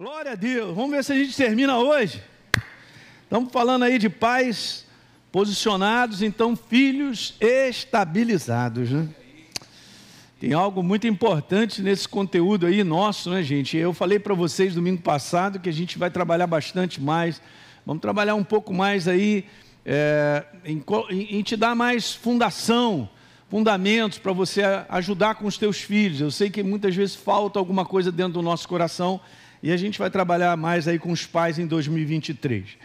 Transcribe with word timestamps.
Glória 0.00 0.32
a 0.32 0.34
Deus. 0.34 0.74
Vamos 0.74 0.92
ver 0.92 1.04
se 1.04 1.12
a 1.12 1.14
gente 1.14 1.36
termina 1.36 1.76
hoje. 1.76 2.22
Estamos 3.22 3.52
falando 3.52 3.82
aí 3.82 3.98
de 3.98 4.08
pais 4.08 4.86
posicionados, 5.30 6.22
então 6.22 6.56
filhos 6.56 7.34
estabilizados, 7.38 8.90
né? 8.90 9.06
Tem 10.40 10.54
algo 10.54 10.82
muito 10.82 11.06
importante 11.06 11.82
nesse 11.82 12.08
conteúdo 12.08 12.64
aí 12.64 12.82
nosso, 12.82 13.28
né, 13.28 13.42
gente? 13.42 13.76
Eu 13.76 13.92
falei 13.92 14.18
para 14.18 14.32
vocês 14.32 14.74
domingo 14.74 15.02
passado 15.02 15.60
que 15.60 15.68
a 15.68 15.72
gente 15.72 15.98
vai 15.98 16.10
trabalhar 16.10 16.46
bastante 16.46 16.98
mais. 16.98 17.42
Vamos 17.84 18.00
trabalhar 18.00 18.36
um 18.36 18.44
pouco 18.44 18.72
mais 18.72 19.06
aí 19.06 19.44
é, 19.84 20.46
em, 20.64 20.82
em 21.10 21.42
te 21.42 21.56
dar 21.56 21.74
mais 21.74 22.14
fundação, 22.14 23.06
fundamentos 23.50 24.16
para 24.16 24.32
você 24.32 24.62
ajudar 24.88 25.34
com 25.34 25.46
os 25.46 25.58
teus 25.58 25.78
filhos. 25.78 26.22
Eu 26.22 26.30
sei 26.30 26.48
que 26.48 26.62
muitas 26.62 26.96
vezes 26.96 27.14
falta 27.14 27.58
alguma 27.58 27.84
coisa 27.84 28.10
dentro 28.10 28.32
do 28.32 28.42
nosso 28.42 28.66
coração 28.66 29.20
e 29.62 29.70
a 29.70 29.76
gente 29.76 29.98
vai 29.98 30.10
trabalhar 30.10 30.56
mais 30.56 30.88
aí 30.88 30.98
com 30.98 31.12
os 31.12 31.26
pais 31.26 31.58
em 31.58 31.66
2023. 31.66 32.78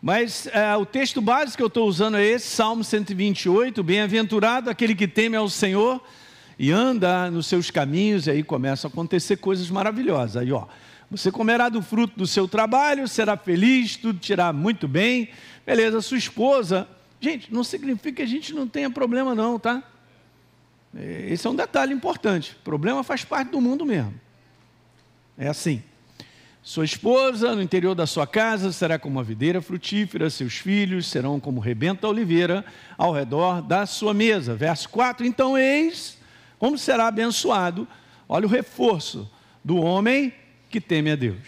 Mas 0.00 0.46
é, 0.48 0.76
o 0.76 0.84
texto 0.84 1.22
básico 1.22 1.56
que 1.56 1.62
eu 1.62 1.68
estou 1.68 1.88
usando 1.88 2.18
é 2.18 2.24
esse, 2.24 2.46
Salmo 2.48 2.84
128, 2.84 3.82
bem-aventurado 3.82 4.68
aquele 4.68 4.94
que 4.94 5.08
teme 5.08 5.36
ao 5.36 5.48
Senhor 5.48 6.02
e 6.58 6.70
anda 6.70 7.30
nos 7.30 7.46
seus 7.46 7.70
caminhos, 7.70 8.26
e 8.26 8.30
aí 8.30 8.42
começam 8.42 8.88
a 8.88 8.92
acontecer 8.92 9.38
coisas 9.38 9.70
maravilhosas. 9.70 10.36
Aí, 10.36 10.52
ó, 10.52 10.66
você 11.10 11.30
comerá 11.30 11.68
do 11.68 11.80
fruto 11.80 12.18
do 12.18 12.26
seu 12.26 12.46
trabalho, 12.46 13.08
será 13.08 13.36
feliz, 13.36 13.96
tudo 13.96 14.18
te 14.18 14.32
irá 14.32 14.52
muito 14.52 14.86
bem. 14.86 15.30
Beleza, 15.64 16.02
sua 16.02 16.18
esposa. 16.18 16.86
Gente, 17.18 17.52
não 17.52 17.64
significa 17.64 18.16
que 18.16 18.22
a 18.22 18.26
gente 18.26 18.52
não 18.52 18.68
tenha 18.68 18.90
problema, 18.90 19.34
não, 19.34 19.58
tá? 19.58 19.82
Esse 20.94 21.46
é 21.46 21.50
um 21.50 21.56
detalhe 21.56 21.94
importante. 21.94 22.56
Problema 22.62 23.02
faz 23.02 23.24
parte 23.24 23.50
do 23.50 23.60
mundo 23.60 23.84
mesmo. 23.86 24.14
É 25.36 25.48
assim. 25.48 25.82
Sua 26.64 26.86
esposa, 26.86 27.54
no 27.54 27.60
interior 27.60 27.94
da 27.94 28.06
sua 28.06 28.26
casa, 28.26 28.72
será 28.72 28.98
como 28.98 29.16
uma 29.18 29.22
videira 29.22 29.60
frutífera, 29.60 30.30
seus 30.30 30.54
filhos 30.54 31.06
serão 31.06 31.38
como 31.38 31.60
rebento 31.60 32.02
da 32.02 32.08
oliveira 32.08 32.64
ao 32.96 33.12
redor 33.12 33.60
da 33.60 33.84
sua 33.84 34.14
mesa. 34.14 34.54
Verso 34.54 34.88
4: 34.88 35.26
Então, 35.26 35.58
eis 35.58 36.16
como 36.58 36.78
será 36.78 37.08
abençoado, 37.08 37.86
olha 38.26 38.46
o 38.46 38.48
reforço 38.48 39.30
do 39.62 39.76
homem 39.76 40.32
que 40.70 40.80
teme 40.80 41.10
a 41.10 41.16
Deus. 41.16 41.42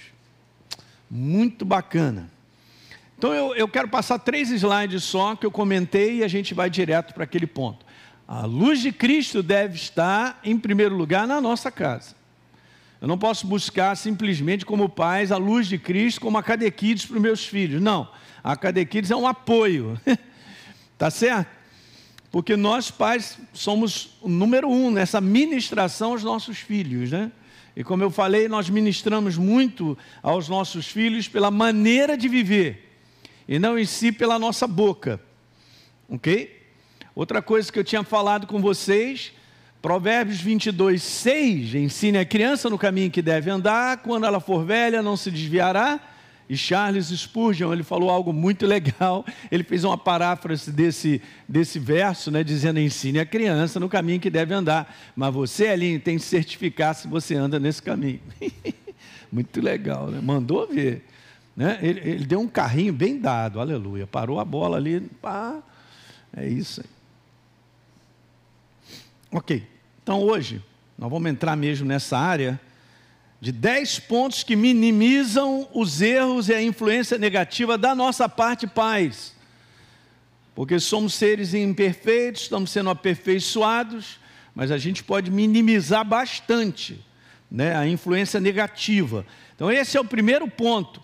Muito 1.11 1.65
bacana. 1.65 2.31
Então 3.17 3.33
eu, 3.33 3.55
eu 3.55 3.67
quero 3.67 3.89
passar 3.89 4.19
três 4.19 4.51
slides 4.51 5.03
só 5.03 5.35
que 5.35 5.47
eu 5.47 5.51
comentei 5.51 6.17
e 6.17 6.25
a 6.25 6.29
gente 6.29 6.53
vai 6.53 6.69
direto 6.69 7.15
para 7.15 7.25
aquele 7.25 7.47
ponto. 7.47 7.87
A 8.29 8.45
luz 8.45 8.81
de 8.81 8.93
Cristo 8.93 9.43
deve 9.43 9.77
estar 9.77 10.39
em 10.45 10.59
primeiro 10.59 10.95
lugar 10.95 11.27
na 11.27 11.41
nossa 11.41 11.71
casa. 11.71 12.16
Eu 13.07 13.09
não 13.09 13.17
posso 13.17 13.47
buscar 13.47 13.97
simplesmente 13.97 14.67
como 14.67 14.89
pais 14.89 15.31
a 15.31 15.37
luz 15.37 15.69
de 15.69 15.79
Cristo 15.79 16.21
como 16.21 16.39
a 16.39 16.43
cadequides 16.43 17.07
para 17.07 17.15
os 17.15 17.23
meus 17.23 17.47
filhos. 17.47 17.81
Não, 17.81 18.11
a 18.43 18.57
cadequides 18.57 19.13
é 19.13 19.15
um 19.15 19.29
apoio. 19.29 19.97
tá 20.99 21.09
certo? 21.09 21.49
Porque 22.33 22.57
nós 22.57 22.91
pais 22.91 23.39
somos 23.53 24.19
o 24.21 24.29
número 24.29 24.69
um 24.69 24.91
nessa 24.91 25.21
ministração 25.21 26.11
aos 26.11 26.25
nossos 26.25 26.59
filhos, 26.59 27.13
né? 27.13 27.31
E 27.77 27.85
como 27.85 28.03
eu 28.03 28.11
falei, 28.11 28.49
nós 28.49 28.69
ministramos 28.69 29.39
muito 29.39 29.97
aos 30.21 30.49
nossos 30.49 30.89
filhos 30.89 31.29
pela 31.29 31.49
maneira 31.49 32.19
de 32.19 32.27
viver, 32.27 32.99
e 33.47 33.57
não 33.57 33.79
em 33.79 33.85
si 33.85 34.11
pela 34.11 34.37
nossa 34.37 34.67
boca, 34.67 35.21
ok? 36.09 36.61
Outra 37.15 37.41
coisa 37.41 37.71
que 37.71 37.79
eu 37.79 37.85
tinha 37.85 38.03
falado 38.03 38.49
com 38.49 38.61
vocês, 38.61 39.31
Provérbios 39.87 40.41
22, 40.41 41.01
6, 41.01 41.77
ensine 41.77 42.19
a 42.19 42.25
criança 42.25 42.69
no 42.69 42.77
caminho 42.77 43.09
que 43.09 43.23
deve 43.23 43.49
andar, 43.49 43.99
quando 43.99 44.27
ela 44.27 44.41
for 44.41 44.65
velha 44.65 45.01
não 45.01 45.17
se 45.17 45.31
desviará, 45.31 46.01
e 46.51 46.57
Charles 46.57 47.07
Spurgeon, 47.07 47.73
ele 47.73 47.85
falou 47.85 48.11
algo 48.11 48.33
muito 48.33 48.67
legal. 48.67 49.25
Ele 49.49 49.63
fez 49.63 49.85
uma 49.85 49.97
paráfrase 49.97 50.73
desse, 50.73 51.23
desse 51.49 51.79
verso, 51.79 52.33
né, 52.33 52.43
dizendo: 52.43 52.81
ensine 52.81 53.21
a 53.21 53.25
criança 53.25 53.79
no 53.79 53.89
caminho 53.89 54.19
que 54.19 54.29
deve 54.29 54.53
andar. 54.53 54.93
Mas 55.15 55.33
você, 55.33 55.69
Aline, 55.69 56.01
tem 56.01 56.17
que 56.17 56.25
certificar 56.25 56.93
se 56.93 57.07
você 57.07 57.37
anda 57.37 57.61
nesse 57.61 57.81
caminho. 57.81 58.19
muito 59.31 59.61
legal, 59.61 60.09
né? 60.09 60.21
Mandou 60.21 60.67
ver. 60.67 61.05
Né? 61.57 61.79
Ele, 61.81 62.01
ele, 62.01 62.25
deu 62.25 62.41
um 62.41 62.49
carrinho 62.49 62.93
bem 62.93 63.21
dado, 63.21 63.61
aleluia. 63.61 64.05
Parou 64.05 64.41
a 64.41 64.45
bola 64.45 64.79
ali, 64.79 64.99
pá. 65.23 65.63
É 66.37 66.49
isso 66.49 66.81
aí. 66.81 66.91
Ok, 69.31 69.76
então 70.07 70.23
hoje 70.23 70.63
nós 70.97 71.11
vamos 71.11 71.29
entrar 71.29 71.57
mesmo 71.57 71.85
nessa 71.85 72.17
área 72.17 72.61
de 73.41 73.51
10 73.51 73.99
pontos 73.99 74.45
que 74.45 74.55
minimizam 74.55 75.69
os 75.75 76.01
erros 76.01 76.49
e 76.49 76.55
a 76.55 76.63
influência 76.63 77.19
negativa 77.19 77.77
da 77.77 77.93
nossa 77.93 78.29
parte, 78.29 78.69
pais. 78.69 79.35
Porque 80.55 80.79
somos 80.79 81.13
seres 81.13 81.55
imperfeitos, 81.55 82.43
estamos 82.43 82.71
sendo 82.71 82.89
aperfeiçoados, 82.89 84.21
mas 84.55 84.71
a 84.71 84.79
gente 84.79 85.03
pode 85.03 85.29
minimizar 85.29 86.05
bastante 86.05 87.05
né, 87.51 87.75
a 87.75 87.85
influência 87.85 88.39
negativa. 88.39 89.27
Então, 89.57 89.73
esse 89.73 89.97
é 89.97 90.01
o 90.01 90.05
primeiro 90.05 90.47
ponto. 90.47 91.03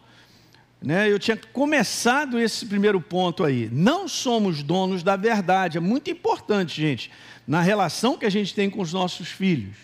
Né, 0.82 1.09
eu 1.09 1.19
tinha 1.19 1.37
começado 1.37 2.41
esse 2.41 2.66
primeiro 2.66 3.00
ponto 3.00 3.44
aí. 3.44 3.69
Não 3.70 4.09
somos 4.09 4.65
donos 4.65 5.04
da 5.04 5.15
verdade. 5.15 5.78
É 5.78 5.81
muito 5.81 6.10
importante, 6.10 6.81
gente, 6.81 7.10
na 7.47 7.60
relação 7.60 8.19
que 8.19 8.26
a 8.26 8.31
gente 8.31 8.53
tem 8.53 8.69
com 8.69 8.81
os 8.81 8.93
nossos 8.93 9.28
filhos. 9.28 9.76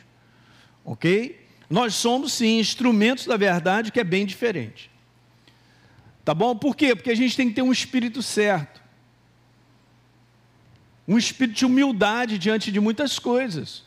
Ok? 0.85 1.47
Nós 1.71 1.95
somos 1.95 2.33
sim 2.33 2.59
instrumentos 2.59 3.27
da 3.27 3.37
verdade, 3.37 3.93
que 3.93 4.01
é 4.01 4.05
bem 4.05 4.27
diferente. 4.27 4.91
Tá 6.25 6.35
bom? 6.35 6.57
Por 6.57 6.75
quê? 6.75 6.97
Porque 6.97 7.11
a 7.11 7.17
gente 7.17 7.37
tem 7.37 7.49
que 7.49 7.55
ter 7.55 7.63
um 7.63 7.73
espírito 7.73 8.21
certo. 8.21 8.83
Um 11.07 11.17
espírito 11.17 11.59
de 11.59 11.65
humildade 11.65 12.39
diante 12.39 12.73
de 12.73 12.81
muitas 12.81 13.21
coisas. 13.21 13.85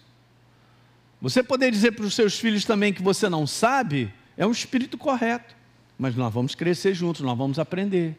Você 1.21 1.43
poder 1.43 1.71
dizer 1.71 1.91
para 1.91 2.05
os 2.05 2.15
seus 2.15 2.39
filhos 2.39 2.63
também 2.63 2.93
que 2.93 3.01
você 3.01 3.27
não 3.27 3.45
sabe, 3.45 4.11
é 4.37 4.47
um 4.47 4.51
espírito 4.51 4.97
correto. 4.97 5.60
Mas 6.01 6.15
nós 6.15 6.33
vamos 6.33 6.55
crescer 6.55 6.95
juntos, 6.95 7.21
nós 7.21 7.37
vamos 7.37 7.59
aprender. 7.59 8.17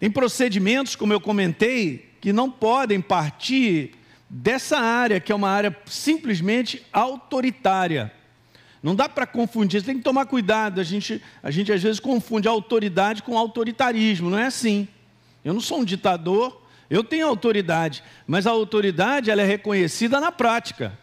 Tem 0.00 0.10
procedimentos, 0.10 0.96
como 0.96 1.12
eu 1.12 1.20
comentei, 1.20 2.10
que 2.22 2.32
não 2.32 2.50
podem 2.50 2.98
partir 2.98 3.92
dessa 4.30 4.78
área, 4.78 5.20
que 5.20 5.30
é 5.30 5.34
uma 5.34 5.50
área 5.50 5.76
simplesmente 5.84 6.86
autoritária. 6.90 8.10
Não 8.82 8.96
dá 8.96 9.10
para 9.10 9.26
confundir, 9.26 9.82
tem 9.82 9.98
que 9.98 10.02
tomar 10.02 10.24
cuidado. 10.24 10.80
A 10.80 10.84
gente, 10.84 11.22
a 11.42 11.50
gente 11.50 11.70
às 11.70 11.82
vezes 11.82 12.00
confunde 12.00 12.48
autoridade 12.48 13.22
com 13.22 13.36
autoritarismo, 13.36 14.30
não 14.30 14.38
é 14.38 14.46
assim. 14.46 14.88
Eu 15.44 15.52
não 15.52 15.60
sou 15.60 15.80
um 15.80 15.84
ditador, 15.84 16.62
eu 16.88 17.04
tenho 17.04 17.26
autoridade, 17.26 18.02
mas 18.26 18.46
a 18.46 18.52
autoridade 18.52 19.30
ela 19.30 19.42
é 19.42 19.46
reconhecida 19.46 20.18
na 20.18 20.32
prática. 20.32 20.98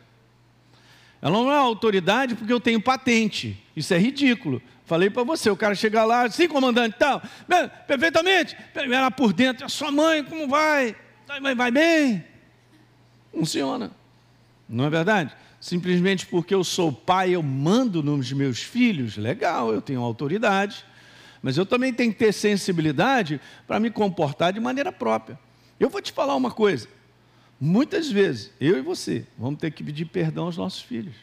Ela 1.25 1.39
não 1.39 1.51
é 1.51 1.57
autoridade 1.57 2.35
porque 2.35 2.53
eu 2.53 2.59
tenho 2.59 2.79
patente. 2.79 3.59
Isso 3.75 3.91
é 3.95 3.97
ridículo. 3.97 4.61
Falei 4.85 5.09
para 5.09 5.23
você, 5.23 5.49
o 5.49 5.57
cara 5.57 5.73
chegar 5.73 6.05
lá, 6.05 6.29
sim, 6.29 6.47
comandante, 6.47 6.97
tal, 6.99 7.19
perfeitamente, 7.87 8.55
lá 8.87 9.09
por 9.09 9.33
dentro, 9.33 9.65
a 9.65 9.69
sua 9.69 9.91
mãe, 9.91 10.23
como 10.23 10.47
vai? 10.47 10.95
Vai, 11.41 11.55
vai 11.55 11.71
bem? 11.71 12.23
Funciona. 13.31 13.89
Não 14.69 14.85
é 14.85 14.89
verdade? 14.91 15.35
Simplesmente 15.59 16.27
porque 16.27 16.53
eu 16.53 16.63
sou 16.63 16.93
pai, 16.93 17.31
eu 17.31 17.41
mando 17.41 18.03
nos 18.03 18.31
meus 18.31 18.59
filhos, 18.59 19.17
legal, 19.17 19.73
eu 19.73 19.81
tenho 19.81 20.01
autoridade, 20.01 20.85
mas 21.41 21.57
eu 21.57 21.65
também 21.65 21.91
tenho 21.91 22.13
que 22.13 22.19
ter 22.19 22.31
sensibilidade 22.31 23.41
para 23.65 23.79
me 23.79 23.89
comportar 23.89 24.53
de 24.53 24.59
maneira 24.59 24.91
própria. 24.91 25.39
Eu 25.79 25.89
vou 25.89 26.03
te 26.03 26.11
falar 26.11 26.35
uma 26.35 26.51
coisa: 26.51 26.87
muitas 27.59 28.11
vezes, 28.11 28.51
eu 28.59 28.77
e 28.77 28.81
você, 28.81 29.25
vamos 29.37 29.59
ter 29.59 29.71
que 29.71 29.83
pedir 29.83 30.05
perdão 30.05 30.45
aos 30.45 30.57
nossos 30.57 30.81
filhos. 30.81 31.15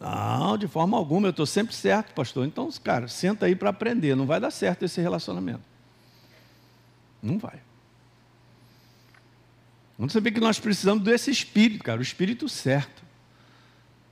Não, 0.00 0.58
de 0.58 0.66
forma 0.66 0.96
alguma, 0.96 1.28
eu 1.28 1.30
estou 1.30 1.46
sempre 1.46 1.74
certo, 1.74 2.12
pastor. 2.14 2.46
Então, 2.46 2.68
cara, 2.82 3.08
senta 3.08 3.46
aí 3.46 3.54
para 3.54 3.70
aprender, 3.70 4.14
não 4.14 4.26
vai 4.26 4.40
dar 4.40 4.50
certo 4.50 4.84
esse 4.84 5.00
relacionamento. 5.00 5.62
Não 7.22 7.38
vai. 7.38 7.60
Vamos 9.96 10.12
saber 10.12 10.32
que 10.32 10.40
nós 10.40 10.58
precisamos 10.58 11.04
desse 11.04 11.30
Espírito, 11.30 11.84
cara, 11.84 12.00
o 12.00 12.02
Espírito 12.02 12.48
certo. 12.48 13.02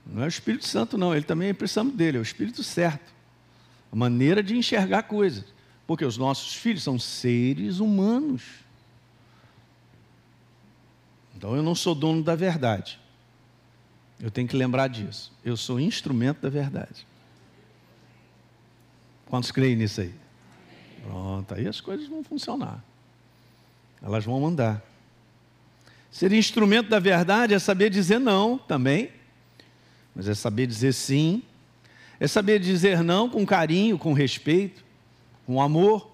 Não 0.06 0.22
é 0.22 0.26
o 0.26 0.28
Espírito 0.28 0.66
Santo, 0.66 0.96
não, 0.96 1.14
ele 1.14 1.24
também 1.24 1.52
precisamos 1.52 1.94
dele, 1.94 2.16
é 2.16 2.20
o 2.20 2.22
Espírito 2.22 2.62
certo. 2.62 3.12
A 3.90 3.96
maneira 3.96 4.42
de 4.42 4.56
enxergar 4.56 5.02
coisas. 5.04 5.44
Porque 5.86 6.04
os 6.04 6.16
nossos 6.16 6.54
filhos 6.54 6.82
são 6.82 6.98
seres 6.98 7.78
humanos. 7.78 8.42
Então 11.42 11.56
eu 11.56 11.62
não 11.64 11.74
sou 11.74 11.92
dono 11.92 12.22
da 12.22 12.36
verdade. 12.36 13.00
Eu 14.20 14.30
tenho 14.30 14.46
que 14.46 14.54
lembrar 14.54 14.86
disso. 14.86 15.32
Eu 15.44 15.56
sou 15.56 15.80
instrumento 15.80 16.40
da 16.40 16.48
verdade. 16.48 17.04
Quantos 19.26 19.50
creem 19.50 19.74
nisso 19.74 20.02
aí? 20.02 20.14
Pronto, 21.02 21.52
aí 21.52 21.66
as 21.66 21.80
coisas 21.80 22.06
vão 22.06 22.22
funcionar. 22.22 22.80
Elas 24.00 24.24
vão 24.24 24.46
andar. 24.46 24.80
Ser 26.12 26.32
instrumento 26.32 26.88
da 26.88 27.00
verdade 27.00 27.54
é 27.54 27.58
saber 27.58 27.90
dizer 27.90 28.20
não 28.20 28.56
também. 28.56 29.10
mas 30.14 30.28
é 30.28 30.36
saber 30.36 30.68
dizer 30.68 30.92
sim, 30.92 31.42
é 32.20 32.28
saber 32.28 32.60
dizer 32.60 33.02
não 33.02 33.28
com 33.28 33.44
carinho, 33.44 33.98
com 33.98 34.12
respeito, 34.12 34.84
com 35.44 35.60
amor. 35.60 36.08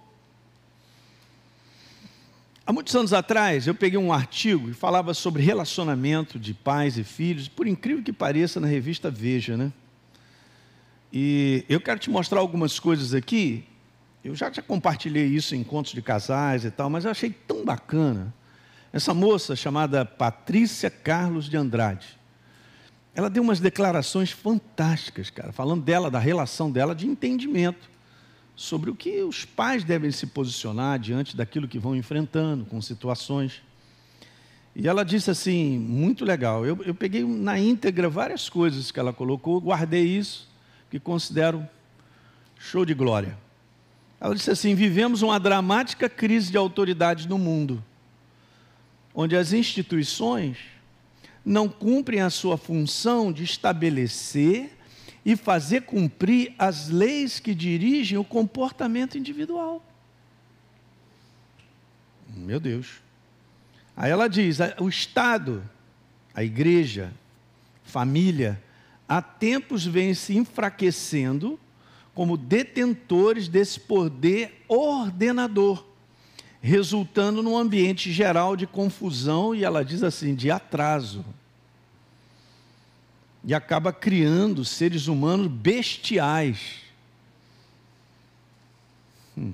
Há 2.68 2.72
muitos 2.74 2.94
anos 2.94 3.14
atrás, 3.14 3.66
eu 3.66 3.74
peguei 3.74 3.98
um 3.98 4.12
artigo 4.12 4.68
e 4.68 4.74
falava 4.74 5.14
sobre 5.14 5.42
relacionamento 5.42 6.38
de 6.38 6.52
pais 6.52 6.98
e 6.98 7.02
filhos, 7.02 7.48
por 7.48 7.66
incrível 7.66 8.04
que 8.04 8.12
pareça, 8.12 8.60
na 8.60 8.66
revista 8.66 9.10
Veja, 9.10 9.56
né? 9.56 9.72
E 11.10 11.64
eu 11.66 11.80
quero 11.80 11.98
te 11.98 12.10
mostrar 12.10 12.40
algumas 12.40 12.78
coisas 12.78 13.14
aqui. 13.14 13.64
Eu 14.22 14.34
já, 14.34 14.52
já 14.52 14.60
compartilhei 14.60 15.24
isso 15.24 15.54
em 15.54 15.60
encontros 15.60 15.94
de 15.94 16.02
casais 16.02 16.66
e 16.66 16.70
tal, 16.70 16.90
mas 16.90 17.06
eu 17.06 17.10
achei 17.10 17.30
tão 17.30 17.64
bacana. 17.64 18.34
Essa 18.92 19.14
moça 19.14 19.56
chamada 19.56 20.04
Patrícia 20.04 20.90
Carlos 20.90 21.48
de 21.48 21.56
Andrade, 21.56 22.18
ela 23.14 23.30
deu 23.30 23.42
umas 23.42 23.60
declarações 23.60 24.30
fantásticas, 24.30 25.30
cara, 25.30 25.52
falando 25.52 25.82
dela, 25.82 26.10
da 26.10 26.18
relação 26.18 26.70
dela 26.70 26.94
de 26.94 27.06
entendimento 27.06 27.88
sobre 28.58 28.90
o 28.90 28.94
que 28.96 29.22
os 29.22 29.44
pais 29.44 29.84
devem 29.84 30.10
se 30.10 30.26
posicionar 30.26 30.98
diante 30.98 31.36
daquilo 31.36 31.68
que 31.68 31.78
vão 31.78 31.94
enfrentando, 31.94 32.64
com 32.64 32.82
situações. 32.82 33.62
E 34.74 34.88
ela 34.88 35.04
disse 35.04 35.30
assim, 35.30 35.78
muito 35.78 36.24
legal. 36.24 36.66
Eu, 36.66 36.82
eu 36.82 36.92
peguei 36.92 37.24
na 37.24 37.56
íntegra 37.56 38.08
várias 38.08 38.48
coisas 38.48 38.90
que 38.90 38.98
ela 38.98 39.12
colocou, 39.12 39.60
guardei 39.60 40.04
isso, 40.04 40.48
que 40.90 40.98
considero 40.98 41.64
show 42.58 42.84
de 42.84 42.94
glória. 42.94 43.38
Ela 44.20 44.34
disse 44.34 44.50
assim: 44.50 44.74
vivemos 44.74 45.22
uma 45.22 45.38
dramática 45.38 46.08
crise 46.08 46.50
de 46.50 46.56
autoridade 46.56 47.28
no 47.28 47.38
mundo, 47.38 47.82
onde 49.14 49.36
as 49.36 49.52
instituições 49.52 50.58
não 51.44 51.68
cumprem 51.68 52.22
a 52.22 52.28
sua 52.28 52.58
função 52.58 53.32
de 53.32 53.44
estabelecer 53.44 54.76
e 55.28 55.36
fazer 55.36 55.82
cumprir 55.82 56.54
as 56.58 56.88
leis 56.88 57.38
que 57.38 57.54
dirigem 57.54 58.16
o 58.16 58.24
comportamento 58.24 59.18
individual. 59.18 59.84
Meu 62.34 62.58
Deus. 62.58 63.02
Aí 63.94 64.10
ela 64.10 64.26
diz: 64.26 64.56
o 64.80 64.88
Estado, 64.88 65.62
a 66.34 66.42
igreja, 66.42 67.12
família, 67.84 68.58
há 69.06 69.20
tempos 69.20 69.84
vem 69.84 70.14
se 70.14 70.34
enfraquecendo 70.34 71.60
como 72.14 72.34
detentores 72.34 73.48
desse 73.48 73.78
poder 73.78 74.64
ordenador, 74.66 75.84
resultando 76.62 77.42
num 77.42 77.58
ambiente 77.58 78.10
geral 78.10 78.56
de 78.56 78.66
confusão 78.66 79.54
e 79.54 79.62
ela 79.62 79.84
diz 79.84 80.02
assim, 80.02 80.34
de 80.34 80.50
atraso 80.50 81.22
e 83.44 83.54
acaba 83.54 83.92
criando 83.92 84.64
seres 84.64 85.06
humanos 85.06 85.46
bestiais. 85.46 86.82
Hum. 89.36 89.52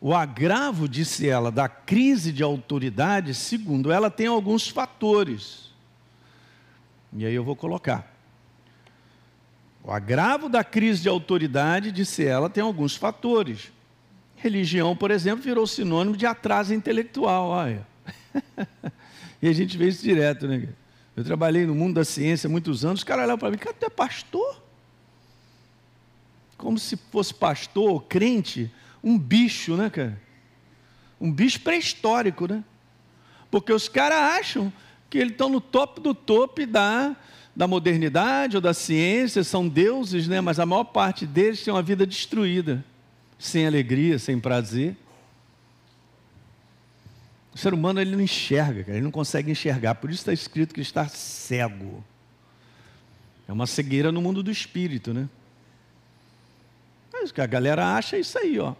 O 0.00 0.14
agravo, 0.14 0.88
disse 0.88 1.28
ela, 1.28 1.50
da 1.50 1.68
crise 1.68 2.32
de 2.32 2.42
autoridade, 2.42 3.34
segundo 3.34 3.90
ela, 3.90 4.10
tem 4.10 4.26
alguns 4.26 4.68
fatores. 4.68 5.70
E 7.12 7.24
aí 7.24 7.34
eu 7.34 7.44
vou 7.44 7.56
colocar. 7.56 8.12
O 9.82 9.90
agravo 9.90 10.48
da 10.48 10.64
crise 10.64 11.02
de 11.02 11.08
autoridade, 11.08 11.92
disse 11.92 12.24
ela, 12.24 12.50
tem 12.50 12.62
alguns 12.62 12.96
fatores. 12.96 13.72
Religião, 14.36 14.94
por 14.94 15.10
exemplo, 15.10 15.42
virou 15.42 15.66
sinônimo 15.66 16.16
de 16.16 16.26
atraso 16.26 16.74
intelectual. 16.74 17.48
Olha. 17.48 17.86
e 19.40 19.48
a 19.48 19.52
gente 19.52 19.78
vê 19.78 19.88
isso 19.88 20.02
direto, 20.02 20.46
né? 20.46 20.68
Eu 21.16 21.22
trabalhei 21.22 21.64
no 21.64 21.74
mundo 21.74 21.94
da 21.94 22.04
ciência 22.04 22.48
há 22.48 22.50
muitos 22.50 22.84
anos, 22.84 23.00
os 23.00 23.04
caras 23.04 23.24
olhavam 23.24 23.38
para 23.38 23.50
mim, 23.50 23.58
cara, 23.58 23.76
tu 23.78 23.86
é 23.86 23.90
pastor? 23.90 24.62
Como 26.56 26.78
se 26.78 26.96
fosse 26.96 27.32
pastor, 27.32 28.02
crente, 28.04 28.70
um 29.02 29.18
bicho, 29.18 29.76
né, 29.76 29.90
cara? 29.90 30.20
Um 31.20 31.30
bicho 31.30 31.60
pré-histórico, 31.60 32.48
né? 32.48 32.64
Porque 33.50 33.72
os 33.72 33.88
caras 33.88 34.40
acham 34.40 34.72
que 35.08 35.18
eles 35.18 35.32
estão 35.32 35.48
no 35.48 35.60
topo 35.60 36.00
do 36.00 36.12
topo 36.12 36.66
da, 36.66 37.14
da 37.54 37.68
modernidade 37.68 38.56
ou 38.56 38.60
da 38.60 38.74
ciência, 38.74 39.44
são 39.44 39.68
deuses, 39.68 40.26
né? 40.26 40.40
Mas 40.40 40.58
a 40.58 40.66
maior 40.66 40.84
parte 40.84 41.24
deles 41.24 41.62
tem 41.62 41.72
uma 41.72 41.82
vida 41.82 42.04
destruída, 42.04 42.84
sem 43.38 43.66
alegria, 43.66 44.18
sem 44.18 44.40
prazer. 44.40 44.96
O 47.54 47.58
ser 47.58 47.72
humano 47.72 48.00
ele 48.00 48.10
não 48.10 48.20
enxerga, 48.20 48.92
ele 48.92 49.02
não 49.02 49.12
consegue 49.12 49.50
enxergar. 49.50 49.94
Por 49.94 50.10
isso 50.10 50.22
está 50.22 50.32
escrito 50.32 50.74
que 50.74 50.80
ele 50.80 50.86
está 50.86 51.06
cego. 51.06 52.02
É 53.46 53.52
uma 53.52 53.66
cegueira 53.66 54.10
no 54.10 54.20
mundo 54.20 54.42
do 54.42 54.50
espírito, 54.50 55.14
né? 55.14 55.28
Mas 57.12 57.30
o 57.30 57.34
que 57.34 57.40
a 57.40 57.46
galera 57.46 57.94
acha 57.94 58.16
é 58.16 58.20
isso 58.20 58.36
aí, 58.38 58.58
ó. 58.58 58.74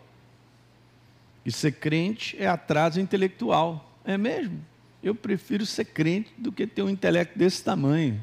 E 1.47 1.53
ser 1.53 1.73
crente 1.73 2.37
é 2.38 2.49
atraso 2.49 3.00
intelectual. 3.00 3.97
É 4.05 4.19
mesmo? 4.19 4.61
Eu 5.03 5.15
prefiro 5.15 5.65
ser 5.65 5.85
crente 5.85 6.32
do 6.37 6.50
que 6.50 6.67
ter 6.67 6.82
um 6.82 6.88
intelecto 6.88 7.38
desse 7.38 7.62
tamanho. 7.62 8.21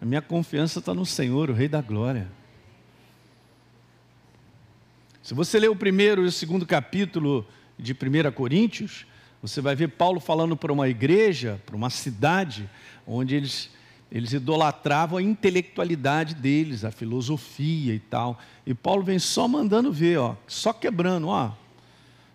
A 0.00 0.04
minha 0.04 0.22
confiança 0.22 0.78
está 0.78 0.94
no 0.94 1.04
Senhor, 1.04 1.50
o 1.50 1.52
Rei 1.52 1.68
da 1.68 1.82
Glória. 1.82 2.28
Se 5.22 5.34
você 5.34 5.58
ler 5.58 5.68
o 5.68 5.76
primeiro 5.76 6.22
e 6.22 6.26
o 6.26 6.32
segundo 6.32 6.64
capítulo 6.64 7.46
de 7.78 7.92
1 7.92 8.30
Coríntios, 8.32 9.04
você 9.42 9.60
vai 9.60 9.76
ver 9.76 9.88
Paulo 9.88 10.20
falando 10.20 10.56
para 10.56 10.72
uma 10.72 10.88
igreja, 10.88 11.60
para 11.64 11.76
uma 11.76 11.90
cidade, 11.90 12.68
onde 13.06 13.34
eles, 13.34 13.70
eles 14.10 14.32
idolatravam 14.32 15.18
a 15.18 15.22
intelectualidade 15.22 16.34
deles, 16.34 16.84
a 16.84 16.90
filosofia 16.90 17.94
e 17.94 17.98
tal. 17.98 18.38
E 18.66 18.74
Paulo 18.74 19.02
vem 19.02 19.18
só 19.18 19.46
mandando 19.46 19.92
ver, 19.92 20.18
ó, 20.18 20.34
só 20.46 20.72
quebrando, 20.72 21.28
ó. 21.28 21.52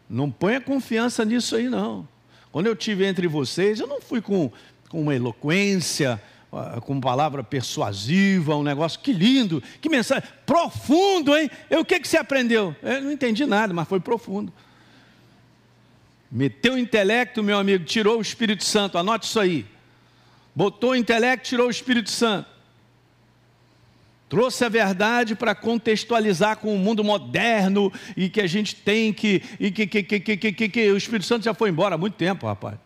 Não 0.09 0.29
ponha 0.29 0.59
confiança 0.59 1.23
nisso 1.25 1.55
aí, 1.55 1.69
não. 1.69 2.07
Quando 2.51 2.67
eu 2.67 2.75
tive 2.75 3.05
entre 3.05 3.27
vocês, 3.27 3.79
eu 3.79 3.87
não 3.87 4.01
fui 4.01 4.21
com, 4.21 4.51
com 4.89 5.01
uma 5.01 5.15
eloquência, 5.15 6.21
com 6.81 6.99
palavra 6.99 7.43
persuasiva, 7.43 8.55
um 8.57 8.63
negócio, 8.63 8.99
que 8.99 9.13
lindo, 9.13 9.63
que 9.79 9.87
mensagem, 9.87 10.27
profundo, 10.45 11.35
hein? 11.35 11.49
E 11.69 11.77
o 11.77 11.85
que, 11.85 11.99
que 11.99 12.07
você 12.07 12.17
aprendeu? 12.17 12.75
Eu 12.83 13.01
não 13.01 13.11
entendi 13.11 13.45
nada, 13.45 13.73
mas 13.73 13.87
foi 13.87 14.01
profundo. 14.01 14.51
Meteu 16.31 16.75
o 16.75 16.79
intelecto, 16.79 17.43
meu 17.43 17.57
amigo, 17.57 17.83
tirou 17.83 18.19
o 18.19 18.21
Espírito 18.21 18.63
Santo, 18.63 18.97
anote 18.97 19.25
isso 19.25 19.39
aí. 19.39 19.65
Botou 20.55 20.91
o 20.91 20.95
intelecto, 20.95 21.49
tirou 21.49 21.67
o 21.67 21.71
Espírito 21.71 22.09
Santo. 22.09 22.49
Trouxe 24.29 24.63
a 24.63 24.69
verdade 24.69 25.35
para 25.35 25.53
contextualizar 25.53 26.55
com 26.57 26.73
o 26.73 26.79
mundo 26.79 27.03
moderno 27.03 27.91
e 28.15 28.29
que 28.29 28.39
a 28.39 28.47
gente 28.47 28.77
tem 28.77 29.11
que. 29.11 29.43
E 29.59 29.69
que, 29.71 29.85
que, 29.85 30.03
que, 30.03 30.19
que, 30.37 30.51
que, 30.53 30.69
que 30.69 30.91
o 30.91 30.95
Espírito 30.95 31.25
Santo 31.25 31.43
já 31.43 31.53
foi 31.53 31.69
embora 31.69 31.95
há 31.95 31.97
muito 31.97 32.13
tempo, 32.13 32.47
rapaz. 32.47 32.77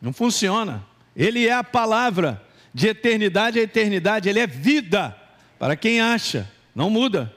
Não 0.00 0.12
funciona. 0.12 0.84
Ele 1.16 1.48
é 1.48 1.54
a 1.54 1.64
palavra 1.64 2.42
de 2.74 2.88
eternidade 2.88 3.58
a 3.58 3.62
eternidade, 3.62 4.28
ele 4.28 4.38
é 4.38 4.46
vida 4.46 5.16
para 5.58 5.74
quem 5.74 6.02
acha, 6.02 6.52
não 6.74 6.90
muda. 6.90 7.34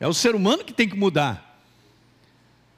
É 0.00 0.08
o 0.08 0.12
ser 0.12 0.34
humano 0.34 0.64
que 0.64 0.72
tem 0.72 0.88
que 0.88 0.96
mudar. 0.96 1.49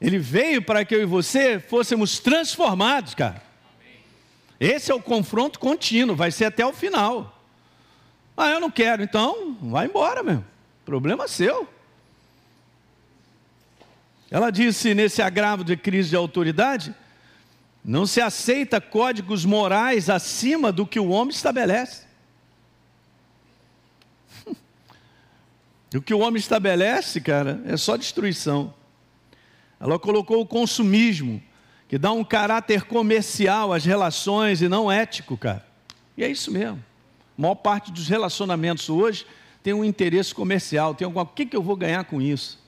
Ele 0.03 0.19
veio 0.19 0.61
para 0.61 0.85
que 0.85 0.97
eu 0.97 1.01
e 1.01 1.07
você 1.07 1.61
fôssemos 1.61 2.19
transformados, 2.19 3.15
cara. 3.15 3.41
Esse 4.59 4.91
é 4.91 4.95
o 4.95 5.01
confronto 5.01 5.61
contínuo, 5.61 6.17
vai 6.17 6.33
ser 6.33 6.47
até 6.47 6.67
o 6.67 6.73
final. 6.73 7.41
Ah, 8.37 8.49
eu 8.49 8.59
não 8.59 8.71
quero, 8.71 9.05
então 9.05 9.57
vai 9.63 9.87
embora, 9.87 10.25
meu. 10.25 10.45
Problema 10.85 11.29
seu. 11.29 11.69
Ela 14.29 14.51
disse 14.51 14.93
nesse 14.93 15.23
agravo 15.23 15.63
de 15.63 15.77
crise 15.77 16.11
de 16.11 16.17
autoridade: 16.17 16.93
não 17.85 18.05
se 18.05 18.21
aceita 18.21 18.81
códigos 18.81 19.45
morais 19.45 20.11
acima 20.11 20.73
do 20.73 20.85
que 20.85 20.99
o 20.99 21.11
homem 21.11 21.33
estabelece. 21.33 22.07
o 25.95 26.03
que 26.03 26.13
o 26.15 26.19
homem 26.19 26.41
estabelece, 26.41 27.21
cara, 27.21 27.63
é 27.67 27.77
só 27.77 27.97
destruição. 27.97 28.75
Ela 29.83 29.99
colocou 29.99 30.41
o 30.41 30.47
consumismo, 30.47 31.43
que 31.89 31.99
dá 31.99 32.13
um 32.13 32.23
caráter 32.23 32.85
comercial 32.85 33.73
às 33.73 33.85
relações 33.85 34.63
e 34.63 34.69
não 34.69 34.91
ético, 34.91 35.37
cara. 35.37 35.67
E 36.17 36.23
é 36.23 36.31
isso 36.31 36.53
mesmo. 36.53 36.83
A 37.37 37.43
maior 37.43 37.57
parte 37.57 37.91
dos 37.91 38.07
relacionamentos 38.07 38.89
hoje 38.89 39.27
tem 39.61 39.73
um 39.73 39.85
interesse 39.85 40.33
comercial, 40.33 40.95
tem 40.95 41.05
alguma, 41.05 41.25
o 41.25 41.27
que, 41.27 41.45
que 41.45 41.57
eu 41.57 41.63
vou 41.63 41.75
ganhar 41.75 42.05
com 42.05 42.23
isso? 42.23 42.61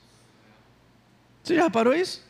Você 1.41 1.55
já 1.55 1.63
reparou 1.63 1.95
isso? 1.95 2.21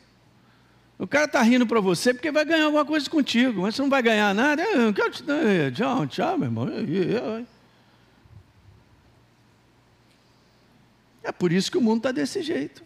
O 1.00 1.06
cara 1.06 1.24
está 1.24 1.42
rindo 1.42 1.66
para 1.66 1.80
você 1.80 2.14
porque 2.14 2.30
vai 2.30 2.44
ganhar 2.44 2.66
alguma 2.66 2.84
coisa 2.84 3.10
contigo, 3.10 3.62
mas 3.62 3.74
você 3.74 3.82
não 3.82 3.90
vai 3.90 4.02
ganhar 4.02 4.32
nada. 4.32 4.62
Eu 4.62 4.94
quero 4.94 5.10
te 5.10 5.24
dar. 5.24 5.72
Tchau, 5.72 6.06
tchau, 6.06 6.38
meu 6.38 6.46
irmão. 6.46 6.68
É 11.24 11.32
por 11.32 11.50
isso 11.50 11.72
que 11.72 11.76
o 11.76 11.82
mundo 11.82 11.98
está 11.98 12.12
desse 12.12 12.40
jeito. 12.40 12.84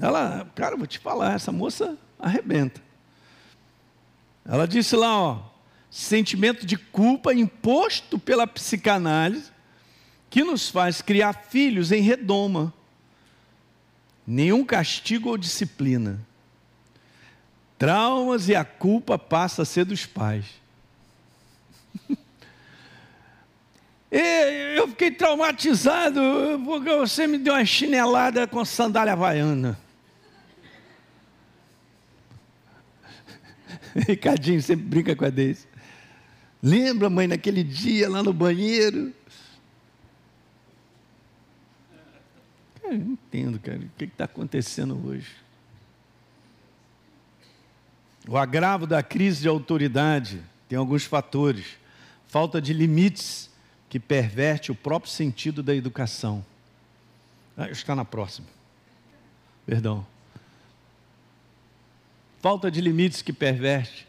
Ela, 0.00 0.50
cara, 0.54 0.76
vou 0.76 0.86
te 0.86 0.98
falar, 0.98 1.34
essa 1.34 1.52
moça 1.52 1.96
arrebenta. 2.18 2.80
Ela 4.44 4.66
disse 4.66 4.94
lá, 4.96 5.16
ó, 5.16 5.42
sentimento 5.90 6.66
de 6.66 6.76
culpa 6.76 7.32
imposto 7.32 8.18
pela 8.18 8.46
psicanálise, 8.46 9.52
que 10.28 10.42
nos 10.42 10.68
faz 10.68 11.00
criar 11.00 11.32
filhos 11.32 11.92
em 11.92 12.02
redoma. 12.02 12.74
Nenhum 14.26 14.64
castigo 14.64 15.28
ou 15.28 15.38
disciplina. 15.38 16.18
Traumas 17.78 18.48
e 18.48 18.54
a 18.54 18.64
culpa 18.64 19.18
passa 19.18 19.62
a 19.62 19.64
ser 19.64 19.84
dos 19.84 20.04
pais. 20.06 20.46
eu 24.10 24.88
fiquei 24.88 25.10
traumatizado 25.10 26.20
porque 26.64 26.90
você 26.96 27.26
me 27.26 27.38
deu 27.38 27.54
uma 27.54 27.64
chinelada 27.64 28.46
com 28.46 28.64
sandália 28.64 29.12
havaiana. 29.12 29.83
Ricardinho 34.06 34.60
sempre 34.60 34.84
brinca 34.84 35.14
com 35.14 35.24
a 35.24 35.30
Deise. 35.30 35.66
Lembra, 36.62 37.08
mãe, 37.08 37.26
naquele 37.26 37.62
dia 37.62 38.08
lá 38.08 38.22
no 38.22 38.32
banheiro? 38.32 39.12
Cara, 42.82 42.94
eu 42.94 42.98
não 42.98 43.12
entendo, 43.12 43.58
cara. 43.60 43.78
O 43.78 43.88
que 43.96 44.04
está 44.04 44.24
acontecendo 44.24 45.00
hoje? 45.06 45.30
O 48.26 48.36
agravo 48.36 48.86
da 48.86 49.02
crise 49.02 49.42
de 49.42 49.48
autoridade 49.48 50.42
tem 50.68 50.78
alguns 50.78 51.04
fatores. 51.04 51.76
Falta 52.26 52.60
de 52.60 52.72
limites 52.72 53.50
que 53.88 54.00
perverte 54.00 54.72
o 54.72 54.74
próprio 54.74 55.12
sentido 55.12 55.62
da 55.62 55.74
educação. 55.74 56.44
Ah, 57.56 57.68
está 57.68 57.94
na 57.94 58.04
próxima. 58.04 58.48
Perdão. 59.66 60.04
Falta 62.44 62.70
de 62.70 62.78
limites 62.82 63.22
que 63.22 63.32
perverte 63.32 64.06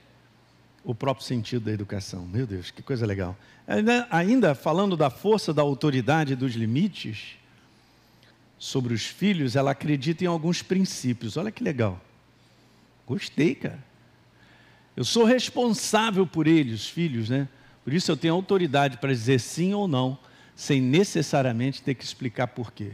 o 0.83 0.93
próprio 0.93 1.25
sentido 1.25 1.63
da 1.63 1.71
educação. 1.71 2.25
Meu 2.25 2.45
Deus, 2.45 2.69
que 2.69 2.81
coisa 2.81 3.05
legal. 3.05 3.33
Ainda, 3.65 4.05
ainda 4.11 4.53
falando 4.53 4.97
da 4.97 5.09
força 5.09 5.53
da 5.53 5.61
autoridade 5.61 6.35
dos 6.35 6.51
limites 6.51 7.37
sobre 8.59 8.93
os 8.93 9.05
filhos, 9.05 9.55
ela 9.55 9.71
acredita 9.71 10.25
em 10.25 10.27
alguns 10.27 10.61
princípios. 10.61 11.37
Olha 11.37 11.49
que 11.49 11.63
legal. 11.63 11.97
Gostei, 13.07 13.55
cara. 13.55 13.81
Eu 14.97 15.05
sou 15.05 15.23
responsável 15.23 16.27
por 16.27 16.45
eles, 16.45 16.81
os 16.81 16.89
filhos, 16.89 17.29
né? 17.29 17.47
Por 17.85 17.93
isso 17.93 18.11
eu 18.11 18.17
tenho 18.17 18.33
autoridade 18.33 18.97
para 18.97 19.13
dizer 19.13 19.39
sim 19.39 19.73
ou 19.73 19.87
não, 19.87 20.19
sem 20.57 20.81
necessariamente 20.81 21.81
ter 21.81 21.95
que 21.95 22.03
explicar 22.03 22.47
por 22.47 22.73
quê. 22.73 22.91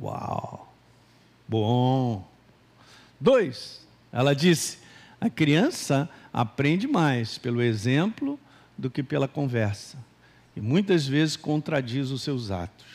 Uau! 0.00 0.67
Bom. 1.48 2.28
Dois, 3.18 3.86
ela 4.12 4.34
disse: 4.34 4.78
a 5.20 5.30
criança 5.30 6.08
aprende 6.32 6.86
mais 6.86 7.38
pelo 7.38 7.62
exemplo 7.62 8.38
do 8.76 8.90
que 8.90 9.02
pela 9.02 9.26
conversa. 9.26 9.96
E 10.54 10.60
muitas 10.60 11.06
vezes 11.06 11.36
contradiz 11.36 12.10
os 12.10 12.22
seus 12.22 12.50
atos. 12.50 12.86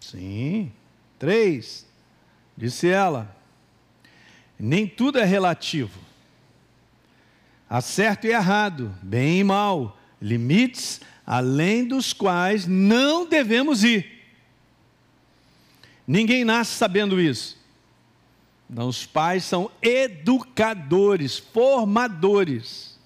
Sim. 0.00 0.72
Três, 1.18 1.86
disse 2.56 2.88
ela: 2.88 3.34
nem 4.58 4.86
tudo 4.86 5.18
é 5.18 5.24
relativo. 5.24 6.00
Há 7.68 7.80
certo 7.80 8.26
e 8.26 8.30
errado, 8.30 8.92
bem 9.00 9.40
e 9.40 9.44
mal, 9.44 9.96
limites 10.20 11.00
além 11.24 11.86
dos 11.86 12.12
quais 12.12 12.66
não 12.66 13.28
devemos 13.28 13.84
ir. 13.84 14.19
Ninguém 16.10 16.44
nasce 16.44 16.72
sabendo 16.72 17.20
isso. 17.20 17.56
Não, 18.68 18.88
os 18.88 19.06
pais 19.06 19.44
são 19.44 19.70
educadores, 19.80 21.38
formadores. 21.38 22.98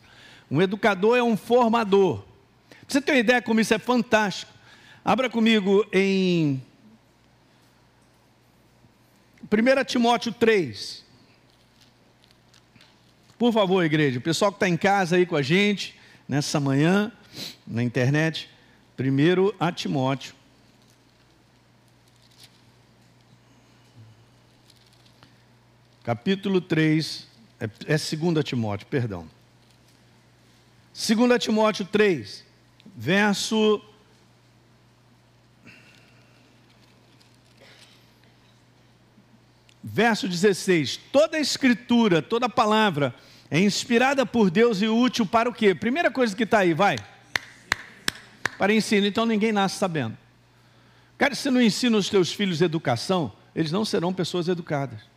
Um 0.51 0.63
educador 0.63 1.15
é 1.15 1.23
um 1.23 1.37
formador. 1.37 2.25
Você 2.89 3.03
ter 3.03 3.13
uma 3.13 3.19
ideia 3.19 3.43
como 3.43 3.61
isso 3.61 3.75
é 3.75 3.79
fantástico. 3.79 4.51
Abra 5.05 5.29
comigo 5.29 5.87
em 5.93 6.63
1 9.53 9.85
Timóteo 9.85 10.33
3. 10.33 11.05
Por 13.39 13.53
favor, 13.53 13.85
igreja, 13.85 14.19
o 14.19 14.23
pessoal 14.23 14.51
que 14.51 14.57
está 14.57 14.69
em 14.69 14.79
casa 14.79 15.17
aí 15.17 15.27
com 15.27 15.37
a 15.37 15.43
gente, 15.43 15.95
nessa 16.27 16.59
manhã, 16.59 17.13
na 17.67 17.83
internet, 17.83 18.49
1 18.99 19.53
a 19.61 19.71
Timóteo 19.71 20.35
capítulo 26.05 26.61
3, 26.61 27.27
é, 27.59 27.65
é 27.87 27.97
2 27.97 28.45
Timóteo, 28.45 28.87
perdão. 28.87 29.27
2 30.93 31.43
Timóteo 31.43 31.85
3, 31.87 32.45
verso. 32.95 33.83
Verso 39.83 40.29
16: 40.29 41.01
Toda 41.11 41.39
a 41.39 41.41
escritura, 41.41 42.21
toda 42.21 42.47
a 42.47 42.51
palavra 42.51 43.15
é 43.51 43.59
inspirada 43.59 44.27
por 44.27 44.51
Deus 44.51 44.83
e 44.83 44.89
útil 44.89 45.25
para 45.25 45.49
o 45.49 45.55
quê? 45.55 45.75
Primeira 45.75 46.11
coisa 46.11 46.37
que 46.37 46.45
está 46.45 46.59
aí, 46.59 46.75
vai. 46.75 46.97
Para 48.59 48.73
ensino, 48.73 49.07
então 49.07 49.25
ninguém 49.27 49.53
nasce 49.53 49.79
sabendo. 49.79 50.17
Cara, 51.17 51.35
se 51.35 51.51
não 51.51 51.63
ensina 51.63 51.97
os 51.97 52.09
teus 52.09 52.33
filhos 52.33 52.61
educação, 52.61 53.33
eles 53.55 53.73
não 53.73 53.85
serão 53.85 54.13
pessoas 54.13 54.49
educadas. 54.49 55.14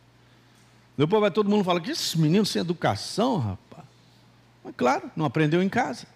Depois 0.98 1.20
vai 1.20 1.30
todo 1.30 1.48
mundo 1.48 1.62
falar 1.62 1.80
que 1.80 1.92
esses 1.92 2.16
meninos 2.16 2.48
sem 2.48 2.60
educação, 2.60 3.38
rapaz. 3.38 3.84
Mas 4.64 4.74
claro, 4.76 5.08
não 5.14 5.24
aprendeu 5.24 5.62
em 5.62 5.68
casa. 5.68 6.08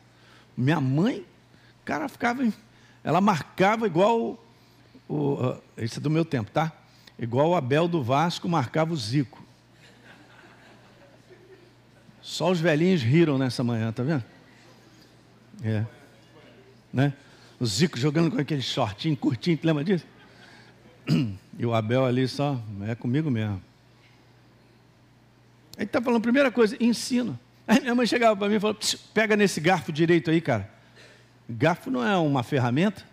Minha 0.56 0.80
mãe, 0.80 1.24
cara, 1.84 2.08
ficava. 2.08 2.42
Ela 3.04 3.20
marcava 3.20 3.86
igual. 3.86 4.44
O, 5.08 5.34
uh, 5.34 5.62
esse 5.76 5.98
é 5.98 6.00
do 6.00 6.10
meu 6.10 6.24
tempo, 6.24 6.50
tá? 6.50 6.72
Igual 7.16 7.50
o 7.50 7.54
Abel 7.54 7.86
do 7.86 8.02
Vasco 8.02 8.48
marcava 8.48 8.92
o 8.92 8.96
Zico. 8.96 9.40
Só 12.20 12.50
os 12.50 12.58
velhinhos 12.58 13.02
riram 13.02 13.38
nessa 13.38 13.62
manhã, 13.62 13.92
tá 13.92 14.02
vendo? 14.02 14.24
É. 15.62 15.86
Né? 16.92 17.12
O 17.60 17.66
Zico 17.66 17.96
jogando 17.96 18.32
com 18.32 18.40
aquele 18.40 18.62
shortinho 18.62 19.16
curtinho, 19.16 19.60
lembra 19.62 19.84
disso? 19.84 20.06
E 21.58 21.66
o 21.66 21.74
Abel 21.74 22.06
ali 22.06 22.26
só, 22.26 22.58
é 22.88 22.94
comigo 22.94 23.30
mesmo. 23.30 23.62
Ele 25.82 25.88
está 25.88 26.00
falando, 26.00 26.22
primeira 26.22 26.48
coisa, 26.48 26.76
ensino. 26.78 27.36
Aí 27.66 27.80
minha 27.80 27.94
mãe 27.94 28.06
chegava 28.06 28.36
para 28.36 28.48
mim 28.48 28.54
e 28.54 28.60
falou: 28.60 28.78
pega 29.12 29.34
nesse 29.34 29.60
garfo 29.60 29.90
direito 29.90 30.30
aí, 30.30 30.40
cara. 30.40 30.70
Garfo 31.48 31.90
não 31.90 32.06
é 32.06 32.16
uma 32.16 32.44
ferramenta. 32.44 33.04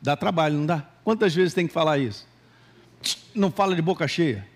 Dá 0.00 0.14
trabalho, 0.14 0.58
não 0.58 0.66
dá? 0.66 0.86
Quantas 1.02 1.34
vezes 1.34 1.54
tem 1.54 1.66
que 1.66 1.72
falar 1.72 1.96
isso? 1.96 2.26
Não 3.34 3.50
fala 3.50 3.74
de 3.74 3.80
boca 3.80 4.06
cheia. 4.06 4.46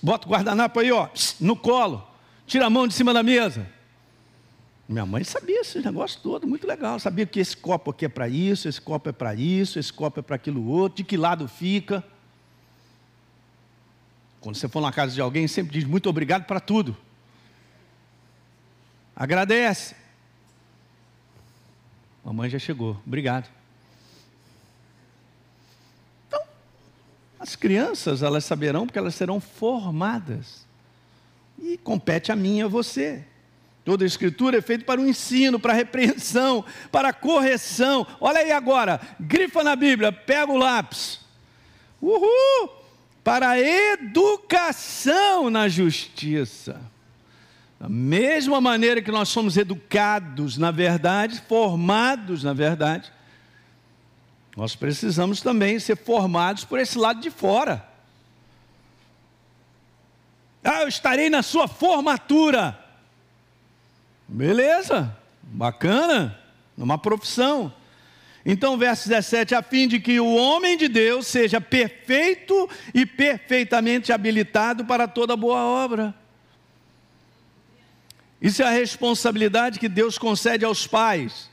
Bota 0.00 0.28
o 0.28 0.30
guardanapo 0.30 0.78
aí, 0.78 0.92
ó, 0.92 1.08
no 1.40 1.56
colo. 1.56 2.06
Tira 2.46 2.66
a 2.66 2.70
mão 2.70 2.86
de 2.86 2.94
cima 2.94 3.12
da 3.12 3.24
mesa. 3.24 3.66
Minha 4.88 5.04
mãe 5.04 5.24
sabia 5.24 5.62
esse 5.62 5.80
negócio 5.80 6.20
todo, 6.22 6.46
muito 6.46 6.66
legal. 6.66 6.98
Sabia 7.00 7.26
que 7.26 7.40
esse 7.40 7.56
copo 7.56 7.90
aqui 7.90 8.04
é 8.04 8.08
para 8.08 8.28
isso, 8.28 8.68
esse 8.68 8.80
copo 8.80 9.08
é 9.08 9.12
para 9.12 9.34
isso, 9.34 9.80
esse 9.80 9.92
copo 9.92 10.20
é 10.20 10.22
para 10.22 10.36
aquilo 10.36 10.64
outro, 10.68 10.98
de 10.98 11.04
que 11.04 11.16
lado 11.16 11.48
fica. 11.48 12.04
Quando 14.40 14.56
você 14.56 14.68
for 14.68 14.80
na 14.80 14.90
casa 14.90 15.14
de 15.14 15.20
alguém, 15.20 15.46
sempre 15.46 15.72
diz 15.72 15.84
muito 15.84 16.08
obrigado 16.08 16.44
para 16.46 16.60
tudo. 16.60 16.96
Agradece. 19.14 19.94
Mamãe 22.24 22.48
já 22.48 22.58
chegou, 22.58 22.98
obrigado. 23.06 23.50
Então, 26.26 26.40
as 27.38 27.54
crianças, 27.54 28.22
elas 28.22 28.44
saberão 28.44 28.86
porque 28.86 28.98
elas 28.98 29.14
serão 29.14 29.40
formadas. 29.40 30.66
E 31.58 31.76
compete 31.76 32.32
a 32.32 32.36
mim 32.36 32.58
e 32.58 32.62
a 32.62 32.68
você. 32.68 33.24
Toda 33.84 34.04
a 34.04 34.06
escritura 34.06 34.58
é 34.58 34.62
feita 34.62 34.84
para 34.84 35.00
o 35.00 35.06
ensino, 35.06 35.60
para 35.60 35.72
a 35.72 35.76
repreensão, 35.76 36.64
para 36.90 37.08
a 37.10 37.12
correção. 37.12 38.06
Olha 38.18 38.40
aí 38.40 38.52
agora, 38.52 39.00
grifa 39.18 39.62
na 39.62 39.76
Bíblia, 39.76 40.10
pega 40.12 40.50
o 40.50 40.56
lápis. 40.56 41.20
Uhul! 42.00 42.79
Para 43.22 43.50
a 43.50 43.60
educação 43.60 45.50
na 45.50 45.68
justiça. 45.68 46.80
Da 47.78 47.88
mesma 47.88 48.60
maneira 48.60 49.00
que 49.00 49.10
nós 49.10 49.28
somos 49.30 49.56
educados 49.56 50.58
na 50.58 50.70
verdade, 50.70 51.40
formados 51.48 52.44
na 52.44 52.52
verdade, 52.52 53.10
nós 54.56 54.76
precisamos 54.76 55.40
também 55.40 55.78
ser 55.78 55.96
formados 55.96 56.64
por 56.64 56.78
esse 56.78 56.98
lado 56.98 57.20
de 57.20 57.30
fora. 57.30 57.88
Ah, 60.62 60.82
eu 60.82 60.88
estarei 60.88 61.30
na 61.30 61.42
sua 61.42 61.66
formatura. 61.66 62.78
Beleza, 64.28 65.16
bacana, 65.42 66.38
numa 66.76 66.98
profissão. 66.98 67.72
Então, 68.44 68.78
verso 68.78 69.08
17: 69.08 69.54
a 69.54 69.62
fim 69.62 69.86
de 69.86 70.00
que 70.00 70.18
o 70.18 70.34
homem 70.34 70.76
de 70.76 70.88
Deus 70.88 71.26
seja 71.26 71.60
perfeito 71.60 72.68
e 72.94 73.04
perfeitamente 73.04 74.12
habilitado 74.12 74.84
para 74.84 75.06
toda 75.06 75.36
boa 75.36 75.60
obra. 75.60 76.14
Isso 78.40 78.62
é 78.62 78.66
a 78.66 78.70
responsabilidade 78.70 79.78
que 79.78 79.88
Deus 79.88 80.16
concede 80.16 80.64
aos 80.64 80.86
pais. 80.86 81.50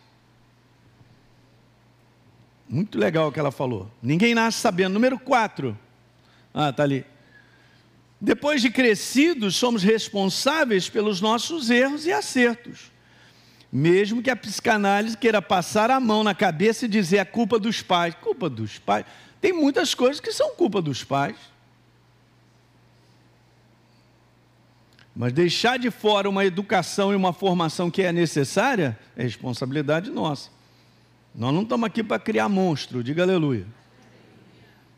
Muito 2.69 2.97
legal 2.97 3.27
o 3.27 3.31
que 3.31 3.39
ela 3.39 3.51
falou. 3.51 3.91
Ninguém 4.01 4.33
nasce 4.33 4.59
sabendo. 4.59 4.93
Número 4.93 5.19
4. 5.19 5.77
Ah, 6.53 6.69
está 6.69 6.83
ali. 6.83 7.05
Depois 8.19 8.61
de 8.61 8.69
crescidos, 8.69 9.55
somos 9.55 9.83
responsáveis 9.83 10.89
pelos 10.89 11.21
nossos 11.21 11.69
erros 11.69 12.05
e 12.05 12.11
acertos. 12.11 12.91
Mesmo 13.71 14.21
que 14.21 14.29
a 14.29 14.35
psicanálise 14.35 15.17
queira 15.17 15.41
passar 15.41 15.91
a 15.91 15.99
mão 15.99 16.23
na 16.23 16.33
cabeça 16.33 16.85
e 16.85 16.87
dizer 16.87 17.19
a 17.19 17.25
culpa 17.25 17.59
dos 17.59 17.81
pais. 17.81 18.15
Culpa 18.15 18.49
dos 18.49 18.79
pais. 18.79 19.05
Tem 19.41 19.51
muitas 19.51 19.93
coisas 19.93 20.19
que 20.19 20.31
são 20.31 20.55
culpa 20.55 20.81
dos 20.81 21.03
pais. 21.03 21.35
Mas 25.17 25.33
deixar 25.33 25.79
de 25.79 25.89
fora 25.89 26.29
uma 26.29 26.45
educação 26.45 27.11
e 27.11 27.15
uma 27.15 27.33
formação 27.33 27.89
que 27.89 28.03
é 28.03 28.11
necessária 28.11 28.97
é 29.15 29.23
responsabilidade 29.23 30.11
nossa. 30.11 30.51
Nós 31.33 31.51
não 31.51 31.63
estamos 31.63 31.87
aqui 31.87 32.03
para 32.03 32.19
criar 32.19 32.47
monstro, 32.47 33.03
diga 33.03 33.23
aleluia. 33.23 33.65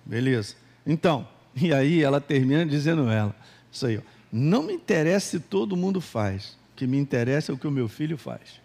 Beleza. 0.06 0.56
Então, 0.86 1.26
e 1.56 1.74
aí 1.74 2.04
ela 2.04 2.20
termina 2.20 2.66
dizendo 2.66 3.10
ela, 3.10 3.34
isso 3.72 3.86
aí, 3.86 3.98
ó, 3.98 4.02
não 4.30 4.64
me 4.64 4.74
interessa 4.74 5.38
se 5.38 5.40
todo 5.40 5.78
mundo 5.78 6.02
faz, 6.02 6.58
que 6.80 6.88
me 6.88 6.98
interessa 6.98 7.52
é 7.52 7.54
o 7.54 7.58
que 7.58 7.68
o 7.68 7.72
meu 7.72 7.90
filho 7.90 8.18
faz. 8.18 8.62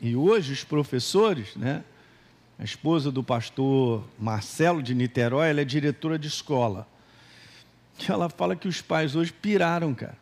E 0.00 0.16
hoje 0.16 0.52
os 0.52 0.64
professores, 0.64 1.54
né, 1.54 1.84
a 2.58 2.64
esposa 2.64 3.12
do 3.12 3.22
pastor 3.22 4.02
Marcelo 4.18 4.82
de 4.82 4.92
Niterói, 4.92 5.48
ela 5.50 5.60
é 5.60 5.64
diretora 5.64 6.18
de 6.18 6.26
escola. 6.26 6.84
E 7.96 8.10
ela 8.10 8.28
fala 8.28 8.56
que 8.56 8.66
os 8.66 8.82
pais 8.82 9.14
hoje 9.14 9.32
piraram, 9.32 9.94
cara. 9.94 10.18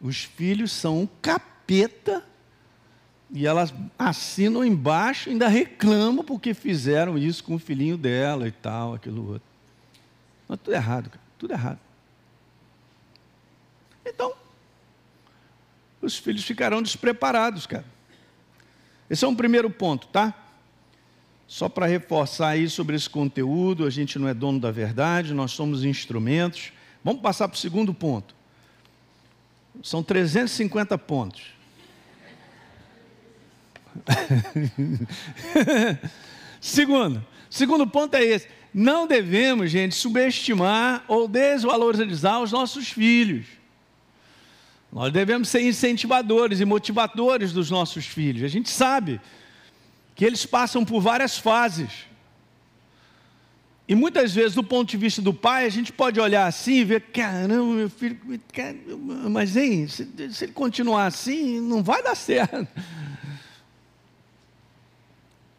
Os 0.00 0.24
filhos 0.24 0.72
são 0.72 1.02
um 1.02 1.08
capeta 1.22 2.24
e 3.30 3.46
elas 3.46 3.72
assinam 3.96 4.64
embaixo, 4.64 5.30
ainda 5.30 5.46
reclamam 5.46 6.24
porque 6.24 6.54
fizeram 6.54 7.16
isso 7.16 7.44
com 7.44 7.54
o 7.54 7.58
filhinho 7.60 7.96
dela 7.96 8.48
e 8.48 8.52
tal, 8.52 8.94
aquilo 8.94 9.34
outro. 9.34 9.48
Mas 10.48 10.58
tudo 10.58 10.74
errado, 10.74 11.08
cara, 11.08 11.22
tudo 11.38 11.52
errado. 11.52 11.78
Então, 14.04 14.34
os 16.00 16.16
filhos 16.16 16.44
ficarão 16.44 16.82
despreparados, 16.82 17.66
cara. 17.66 17.84
Esse 19.08 19.24
é 19.24 19.28
um 19.28 19.34
primeiro 19.34 19.68
ponto, 19.68 20.06
tá? 20.06 20.34
Só 21.46 21.68
para 21.68 21.86
reforçar 21.86 22.50
aí 22.50 22.70
sobre 22.70 22.94
esse 22.94 23.10
conteúdo, 23.10 23.84
a 23.84 23.90
gente 23.90 24.18
não 24.18 24.28
é 24.28 24.34
dono 24.34 24.60
da 24.60 24.70
verdade, 24.70 25.34
nós 25.34 25.50
somos 25.50 25.84
instrumentos. 25.84 26.72
Vamos 27.02 27.20
passar 27.20 27.48
para 27.48 27.56
o 27.56 27.58
segundo 27.58 27.92
ponto. 27.92 28.34
São 29.82 30.02
350 30.02 30.96
pontos. 30.98 31.42
segundo, 36.60 37.26
segundo 37.48 37.84
ponto 37.86 38.14
é 38.14 38.22
esse. 38.22 38.48
Não 38.72 39.08
devemos, 39.08 39.72
gente, 39.72 39.96
subestimar 39.96 41.04
ou 41.08 41.26
desvalorizar 41.26 42.40
os 42.40 42.52
nossos 42.52 42.90
filhos. 42.90 43.46
Nós 44.92 45.12
devemos 45.12 45.48
ser 45.48 45.62
incentivadores 45.62 46.60
e 46.60 46.64
motivadores 46.64 47.52
dos 47.52 47.70
nossos 47.70 48.06
filhos. 48.06 48.42
A 48.42 48.48
gente 48.48 48.68
sabe 48.68 49.20
que 50.14 50.24
eles 50.24 50.44
passam 50.44 50.84
por 50.84 51.00
várias 51.00 51.38
fases. 51.38 52.06
E 53.86 53.94
muitas 53.94 54.34
vezes, 54.34 54.54
do 54.54 54.62
ponto 54.62 54.88
de 54.88 54.96
vista 54.96 55.20
do 55.20 55.34
pai, 55.34 55.64
a 55.64 55.68
gente 55.68 55.92
pode 55.92 56.20
olhar 56.20 56.46
assim 56.46 56.74
e 56.74 56.84
ver: 56.84 57.00
caramba, 57.12 57.74
meu 57.74 57.90
filho, 57.90 58.20
mas 59.28 59.56
hein, 59.56 59.88
se, 59.88 60.08
se 60.32 60.44
ele 60.44 60.52
continuar 60.52 61.06
assim, 61.06 61.60
não 61.60 61.82
vai 61.82 62.02
dar 62.02 62.14
certo. 62.14 62.68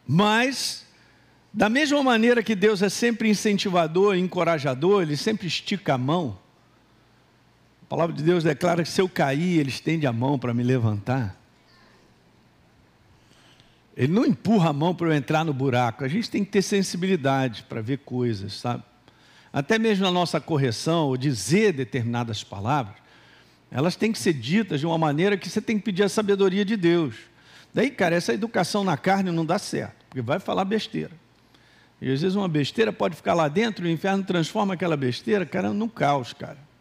Mas, 0.06 0.84
da 1.52 1.68
mesma 1.68 2.02
maneira 2.02 2.42
que 2.42 2.54
Deus 2.54 2.82
é 2.82 2.88
sempre 2.88 3.28
incentivador, 3.28 4.16
encorajador, 4.16 5.02
Ele 5.02 5.16
sempre 5.16 5.46
estica 5.46 5.94
a 5.94 5.98
mão. 5.98 6.38
A 7.92 7.94
palavra 7.94 8.16
de 8.16 8.22
Deus 8.22 8.42
declara 8.42 8.82
que 8.82 8.88
se 8.88 9.02
eu 9.02 9.06
cair, 9.06 9.58
Ele 9.58 9.68
estende 9.68 10.06
a 10.06 10.12
mão 10.14 10.38
para 10.38 10.54
me 10.54 10.62
levantar. 10.62 11.36
Ele 13.94 14.10
não 14.10 14.24
empurra 14.24 14.70
a 14.70 14.72
mão 14.72 14.94
para 14.94 15.08
eu 15.08 15.12
entrar 15.12 15.44
no 15.44 15.52
buraco. 15.52 16.02
A 16.02 16.08
gente 16.08 16.30
tem 16.30 16.42
que 16.42 16.50
ter 16.50 16.62
sensibilidade 16.62 17.64
para 17.64 17.82
ver 17.82 17.98
coisas, 17.98 18.54
sabe? 18.54 18.82
Até 19.52 19.78
mesmo 19.78 20.06
na 20.06 20.10
nossa 20.10 20.40
correção, 20.40 21.08
ou 21.08 21.18
dizer 21.18 21.74
determinadas 21.74 22.42
palavras, 22.42 22.96
elas 23.70 23.94
têm 23.94 24.10
que 24.10 24.18
ser 24.18 24.32
ditas 24.32 24.80
de 24.80 24.86
uma 24.86 24.96
maneira 24.96 25.36
que 25.36 25.50
você 25.50 25.60
tem 25.60 25.76
que 25.76 25.84
pedir 25.84 26.04
a 26.04 26.08
sabedoria 26.08 26.64
de 26.64 26.78
Deus. 26.78 27.16
Daí, 27.74 27.90
cara, 27.90 28.16
essa 28.16 28.32
educação 28.32 28.84
na 28.84 28.96
carne 28.96 29.30
não 29.30 29.44
dá 29.44 29.58
certo, 29.58 30.06
porque 30.08 30.22
vai 30.22 30.40
falar 30.40 30.64
besteira. 30.64 31.12
E 32.00 32.10
às 32.10 32.22
vezes 32.22 32.36
uma 32.36 32.48
besteira 32.48 32.90
pode 32.90 33.16
ficar 33.16 33.34
lá 33.34 33.48
dentro 33.48 33.84
o 33.84 33.90
inferno 33.90 34.24
transforma 34.24 34.72
aquela 34.72 34.96
besteira, 34.96 35.44
cara, 35.44 35.74
num 35.74 35.90
caos, 35.90 36.32
cara. 36.32 36.71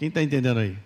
Quem 0.00 0.08
está 0.08 0.22
entendendo 0.22 0.58
aí? 0.58 0.78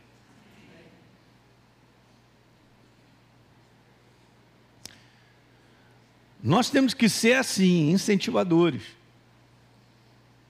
Nós 6.42 6.68
temos 6.68 6.94
que 6.94 7.08
ser 7.08 7.34
assim, 7.34 7.92
incentivadores. 7.92 8.82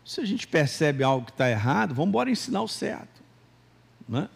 Se 0.02 0.18
a 0.22 0.24
gente 0.24 0.48
percebe 0.48 1.04
algo 1.04 1.26
que 1.26 1.32
está 1.32 1.50
errado, 1.50 1.94
vamos 1.94 2.08
embora 2.08 2.30
ensinar 2.30 2.62
o 2.62 2.66
certo. 2.66 3.22
Né? 4.08 4.30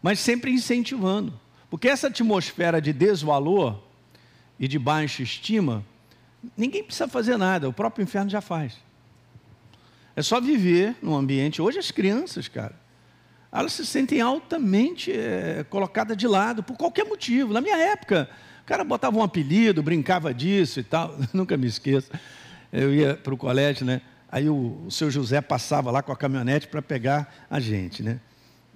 Mas 0.00 0.20
sempre 0.20 0.50
incentivando. 0.50 1.38
Porque 1.68 1.86
essa 1.86 2.06
atmosfera 2.06 2.80
de 2.80 2.94
desvalor 2.94 3.78
e 4.58 4.66
de 4.66 4.78
baixa 4.78 5.22
estima, 5.22 5.84
ninguém 6.56 6.82
precisa 6.82 7.06
fazer 7.06 7.36
nada, 7.36 7.68
o 7.68 7.74
próprio 7.74 8.04
inferno 8.04 8.30
já 8.30 8.40
faz. 8.40 8.78
É 10.16 10.22
só 10.22 10.40
viver 10.40 10.96
num 11.02 11.14
ambiente. 11.14 11.60
Hoje 11.60 11.78
as 11.78 11.90
crianças, 11.90 12.48
cara, 12.48 12.80
elas 13.52 13.72
se 13.72 13.84
sentem 13.84 14.20
altamente 14.20 15.10
é, 15.12 15.64
colocadas 15.68 16.16
de 16.16 16.26
lado 16.26 16.62
por 16.62 16.76
qualquer 16.76 17.04
motivo. 17.04 17.52
Na 17.52 17.60
minha 17.60 17.76
época, 17.76 18.30
o 18.62 18.64
cara 18.64 18.84
botava 18.84 19.18
um 19.18 19.22
apelido, 19.22 19.82
brincava 19.82 20.32
disso 20.32 20.78
e 20.78 20.84
tal. 20.84 21.16
Nunca 21.34 21.56
me 21.56 21.66
esqueço. 21.66 22.10
Eu 22.72 22.94
ia 22.94 23.14
para 23.14 23.34
o 23.34 23.36
colégio, 23.36 23.84
né? 23.84 24.00
Aí 24.30 24.48
o, 24.48 24.84
o 24.86 24.90
seu 24.90 25.10
José 25.10 25.40
passava 25.40 25.90
lá 25.90 26.02
com 26.02 26.12
a 26.12 26.16
caminhonete 26.16 26.68
para 26.68 26.80
pegar 26.80 27.46
a 27.50 27.58
gente, 27.58 28.02
né? 28.02 28.20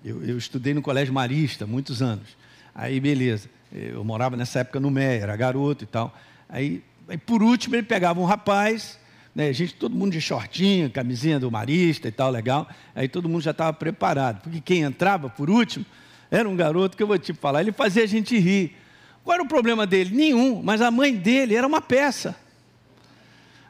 Eu, 0.04 0.22
eu, 0.24 0.36
estudei 0.36 0.74
no 0.74 0.82
colégio 0.82 1.14
marista 1.14 1.66
muitos 1.66 2.02
anos. 2.02 2.36
Aí, 2.74 2.98
beleza. 2.98 3.48
Eu 3.72 4.04
morava 4.04 4.36
nessa 4.36 4.58
época 4.58 4.80
no 4.80 4.90
Meia, 4.90 5.22
era 5.22 5.36
garoto 5.36 5.84
e 5.84 5.86
tal. 5.86 6.14
Aí, 6.48 6.82
aí 7.08 7.16
por 7.16 7.42
último, 7.42 7.76
ele 7.76 7.84
pegava 7.84 8.20
um 8.20 8.24
rapaz, 8.24 8.98
né? 9.34 9.52
gente, 9.52 9.74
todo 9.74 9.96
mundo 9.96 10.12
de 10.12 10.20
shortinho, 10.20 10.90
camisinha 10.90 11.40
do 11.40 11.50
marista 11.50 12.08
e 12.08 12.12
tal, 12.12 12.30
legal. 12.30 12.68
Aí 12.94 13.08
todo 13.08 13.28
mundo 13.28 13.42
já 13.42 13.50
estava 13.50 13.72
preparado. 13.72 14.40
Porque 14.42 14.60
quem 14.60 14.82
entrava 14.82 15.28
por 15.28 15.50
último 15.50 15.84
era 16.30 16.48
um 16.48 16.56
garoto 16.56 16.96
que 16.96 17.02
eu 17.02 17.06
vou 17.06 17.18
te 17.18 17.32
falar, 17.32 17.60
ele 17.60 17.72
fazia 17.72 18.04
a 18.04 18.06
gente 18.06 18.38
rir. 18.38 18.76
Qual 19.22 19.34
era 19.34 19.42
o 19.42 19.48
problema 19.48 19.86
dele? 19.86 20.14
Nenhum, 20.14 20.62
mas 20.62 20.80
a 20.80 20.90
mãe 20.90 21.14
dele 21.14 21.54
era 21.54 21.66
uma 21.66 21.80
peça. 21.80 22.36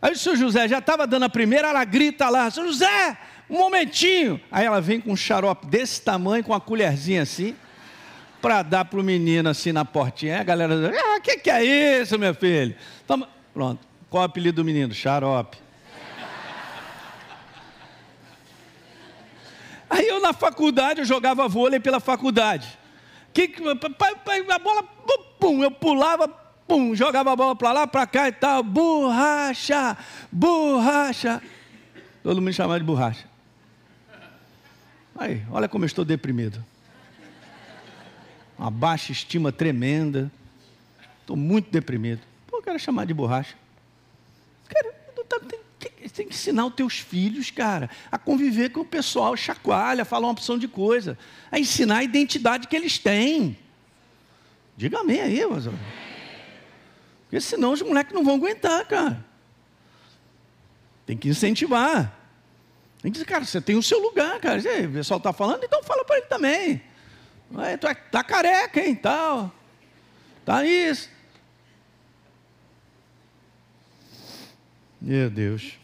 Aí 0.02 0.12
o 0.12 0.18
seu 0.18 0.36
José 0.36 0.68
já 0.68 0.78
estava 0.78 1.06
dando 1.06 1.24
a 1.24 1.28
primeira, 1.28 1.68
ela 1.68 1.84
grita 1.84 2.28
lá, 2.28 2.50
José, 2.50 3.16
um 3.48 3.58
momentinho. 3.58 4.40
Aí 4.50 4.66
ela 4.66 4.80
vem 4.80 5.00
com 5.00 5.12
um 5.12 5.16
xarope 5.16 5.66
desse 5.66 6.02
tamanho, 6.02 6.44
com 6.44 6.52
uma 6.52 6.60
colherzinha 6.60 7.22
assim, 7.22 7.54
para 8.42 8.62
dar 8.62 8.84
para 8.84 9.00
o 9.00 9.02
menino 9.02 9.48
assim 9.48 9.72
na 9.72 9.84
portinha. 9.84 10.34
Aí 10.34 10.40
a 10.40 10.44
galera 10.44 10.76
diz, 10.76 10.98
ah, 10.98 11.16
o 11.18 11.22
que, 11.22 11.38
que 11.38 11.50
é 11.50 11.64
isso, 11.64 12.18
meu 12.18 12.34
filho? 12.34 12.74
Toma. 13.06 13.28
Pronto. 13.54 13.93
Qual 14.14 14.22
é 14.22 14.26
o 14.26 14.30
apelido 14.30 14.62
do 14.62 14.64
menino? 14.64 14.94
Xarope. 14.94 15.58
Aí 19.90 20.06
eu 20.06 20.20
na 20.20 20.32
faculdade, 20.32 21.00
eu 21.00 21.04
jogava 21.04 21.48
vôlei 21.48 21.80
pela 21.80 21.98
faculdade. 21.98 22.78
Que, 23.32 23.52
a 23.56 24.58
bola, 24.60 24.84
pum, 25.40 25.64
eu 25.64 25.70
pulava, 25.72 26.28
pum, 26.28 26.94
jogava 26.94 27.32
a 27.32 27.34
bola 27.34 27.56
para 27.56 27.72
lá, 27.72 27.86
para 27.88 28.06
cá 28.06 28.28
e 28.28 28.32
tal. 28.32 28.62
Borracha, 28.62 29.96
borracha. 30.30 31.42
Todo 32.22 32.40
mundo 32.40 32.52
chamava 32.52 32.78
de 32.78 32.86
borracha. 32.86 33.26
Aí, 35.16 35.42
olha 35.50 35.68
como 35.68 35.84
eu 35.84 35.86
estou 35.86 36.04
deprimido. 36.04 36.64
Uma 38.56 38.70
baixa 38.70 39.10
estima 39.10 39.50
tremenda. 39.50 40.30
Estou 41.20 41.34
muito 41.34 41.68
deprimido. 41.68 42.20
Pô, 42.46 42.58
eu 42.58 42.62
quero 42.62 42.78
chamar 42.78 43.06
de 43.06 43.12
borracha. 43.12 43.63
Cara, 44.74 44.94
tem, 45.40 45.60
tem, 45.78 46.08
tem 46.08 46.28
que 46.28 46.34
ensinar 46.34 46.66
os 46.66 46.74
teus 46.74 46.98
filhos, 46.98 47.50
cara, 47.50 47.88
a 48.10 48.18
conviver 48.18 48.70
com 48.70 48.80
o 48.80 48.84
pessoal, 48.84 49.36
chacoalha, 49.36 50.04
falar 50.04 50.26
uma 50.26 50.32
opção 50.32 50.58
de 50.58 50.66
coisa. 50.66 51.16
A 51.50 51.58
ensinar 51.58 51.98
a 51.98 52.04
identidade 52.04 52.66
que 52.66 52.74
eles 52.74 52.98
têm. 52.98 53.56
Diga 54.76 55.00
amém 55.00 55.20
aí, 55.20 55.46
mas. 55.46 55.64
Porque 57.22 57.40
senão 57.40 57.72
os 57.72 57.82
moleques 57.82 58.12
não 58.12 58.24
vão 58.24 58.34
aguentar, 58.34 58.84
cara. 58.86 59.24
Tem 61.06 61.16
que 61.16 61.28
incentivar. 61.28 62.18
Tem 63.02 63.10
que 63.12 63.18
dizer, 63.18 63.26
cara, 63.26 63.44
você 63.44 63.60
tem 63.60 63.76
o 63.76 63.82
seu 63.82 63.98
lugar, 64.00 64.40
cara. 64.40 64.58
o 64.60 64.92
pessoal 64.92 65.18
está 65.18 65.32
falando, 65.32 65.62
então 65.64 65.82
fala 65.82 66.04
para 66.04 66.16
ele 66.16 66.26
também. 66.26 66.82
É, 67.58 67.76
tá 67.76 68.24
careca, 68.24 68.80
hein, 68.80 68.94
tal. 68.94 69.52
Tá 70.44 70.64
isso. 70.64 71.13
Meu 75.04 75.28
Deus. 75.28 75.74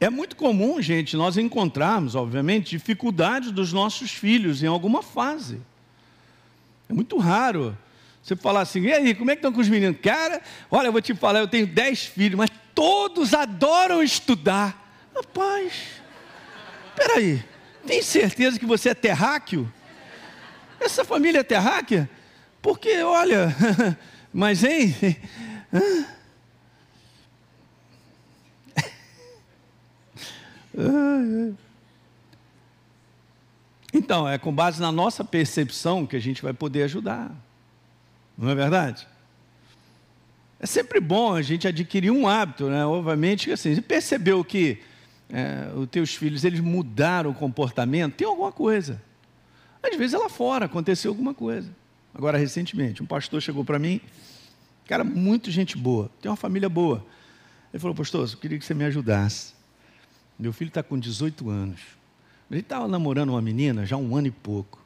É 0.00 0.08
muito 0.08 0.36
comum, 0.36 0.80
gente, 0.80 1.18
nós 1.18 1.36
encontrarmos, 1.36 2.14
obviamente, 2.14 2.70
dificuldades 2.70 3.50
dos 3.50 3.74
nossos 3.74 4.10
filhos 4.10 4.62
em 4.62 4.66
alguma 4.66 5.02
fase. 5.02 5.60
É 6.88 6.94
muito 6.94 7.18
raro 7.18 7.76
você 8.22 8.34
falar 8.34 8.62
assim, 8.62 8.80
e 8.80 8.92
aí, 8.92 9.14
como 9.14 9.30
é 9.30 9.34
que 9.36 9.40
estão 9.40 9.52
com 9.52 9.60
os 9.60 9.68
meninos? 9.68 10.00
Cara, 10.00 10.40
olha, 10.70 10.86
eu 10.86 10.92
vou 10.92 11.02
te 11.02 11.14
falar, 11.14 11.40
eu 11.40 11.48
tenho 11.48 11.66
dez 11.66 12.06
filhos, 12.06 12.38
mas 12.38 12.48
todos 12.74 13.34
adoram 13.34 14.02
estudar. 14.02 14.96
Rapaz, 15.14 15.74
peraí, 16.96 17.44
tem 17.86 18.00
certeza 18.00 18.58
que 18.58 18.64
você 18.64 18.88
é 18.88 18.94
terráqueo? 18.94 19.70
Essa 20.80 21.04
família 21.04 21.40
é 21.40 21.44
terráquea? 21.44 22.08
Porque, 22.62 23.02
olha, 23.02 23.54
mas 24.32 24.64
hein? 24.64 24.96
Então, 33.94 34.26
é 34.26 34.38
com 34.38 34.52
base 34.52 34.80
na 34.80 34.90
nossa 34.90 35.22
percepção 35.22 36.06
que 36.06 36.16
a 36.16 36.20
gente 36.20 36.42
vai 36.42 36.54
poder 36.54 36.84
ajudar. 36.84 37.30
Não 38.38 38.48
é 38.48 38.54
verdade? 38.54 39.06
É 40.58 40.66
sempre 40.66 40.98
bom 40.98 41.34
a 41.34 41.42
gente 41.42 41.68
adquirir 41.68 42.10
um 42.10 42.26
hábito, 42.26 42.70
né? 42.70 42.86
Obviamente, 42.86 43.50
assim, 43.50 43.80
percebeu 43.82 44.42
que 44.42 44.78
é, 45.28 45.70
os 45.74 45.88
teus 45.88 46.14
filhos 46.14 46.44
eles 46.44 46.60
mudaram 46.60 47.30
o 47.30 47.34
comportamento, 47.34 48.14
tem 48.14 48.26
alguma 48.26 48.52
coisa. 48.52 49.00
Às 49.82 49.96
vezes 49.96 50.14
é 50.14 50.18
lá 50.18 50.28
fora 50.28 50.66
aconteceu 50.66 51.10
alguma 51.10 51.34
coisa. 51.34 51.68
Agora, 52.14 52.38
recentemente, 52.38 53.02
um 53.02 53.06
pastor 53.06 53.42
chegou 53.42 53.64
para 53.64 53.78
mim, 53.78 54.00
cara, 54.86 55.04
muito 55.04 55.50
gente 55.50 55.76
boa, 55.76 56.10
tem 56.20 56.30
uma 56.30 56.36
família 56.36 56.68
boa. 56.68 57.04
Ele 57.72 57.80
falou, 57.80 57.94
pastor, 57.94 58.28
eu 58.28 58.36
queria 58.36 58.58
que 58.58 58.64
você 58.64 58.74
me 58.74 58.84
ajudasse. 58.84 59.54
Meu 60.38 60.52
filho 60.52 60.68
está 60.68 60.82
com 60.82 60.98
18 60.98 61.48
anos. 61.48 61.80
Ele 62.50 62.60
estava 62.60 62.86
namorando 62.86 63.30
uma 63.30 63.40
menina 63.40 63.86
já 63.86 63.96
um 63.96 64.14
ano 64.14 64.26
e 64.26 64.30
pouco. 64.30 64.84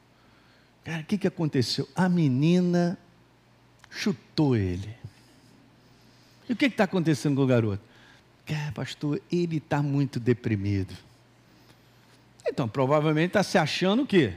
Cara, 0.83 1.01
o 1.01 1.03
que, 1.03 1.17
que 1.17 1.27
aconteceu? 1.27 1.87
A 1.93 2.07
menina 2.07 2.97
chutou 3.89 4.55
ele. 4.55 4.95
E 6.47 6.53
o 6.53 6.55
que 6.55 6.65
está 6.65 6.85
acontecendo 6.85 7.35
com 7.35 7.43
o 7.43 7.47
garoto? 7.47 7.81
É, 8.45 8.71
pastor, 8.71 9.21
ele 9.29 9.57
está 9.57 9.83
muito 9.83 10.17
deprimido. 10.19 10.93
Então, 12.47 12.69
provavelmente 12.69 13.31
está 13.31 13.43
se 13.43 13.57
achando 13.57 14.03
o 14.03 14.07
quê? 14.07 14.33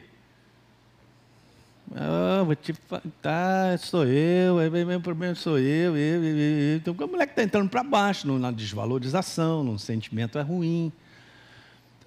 Ah, 1.94 2.42
vou 2.44 2.54
te 2.54 2.72
tá, 3.20 3.76
sou 3.78 4.06
eu, 4.06 4.60
é 4.60 4.70
meu 4.70 5.00
problema 5.00 5.34
sou 5.34 5.58
eu, 5.58 5.96
eu, 5.96 6.24
eu, 6.24 6.36
eu. 6.36 6.76
Então, 6.76 6.94
o 6.94 7.08
moleque 7.08 7.32
está 7.32 7.42
entrando 7.42 7.68
para 7.68 7.82
baixo, 7.82 8.26
na 8.38 8.52
desvalorização, 8.52 9.64
no 9.64 9.76
sentimento 9.78 10.38
é 10.38 10.42
ruim. 10.42 10.92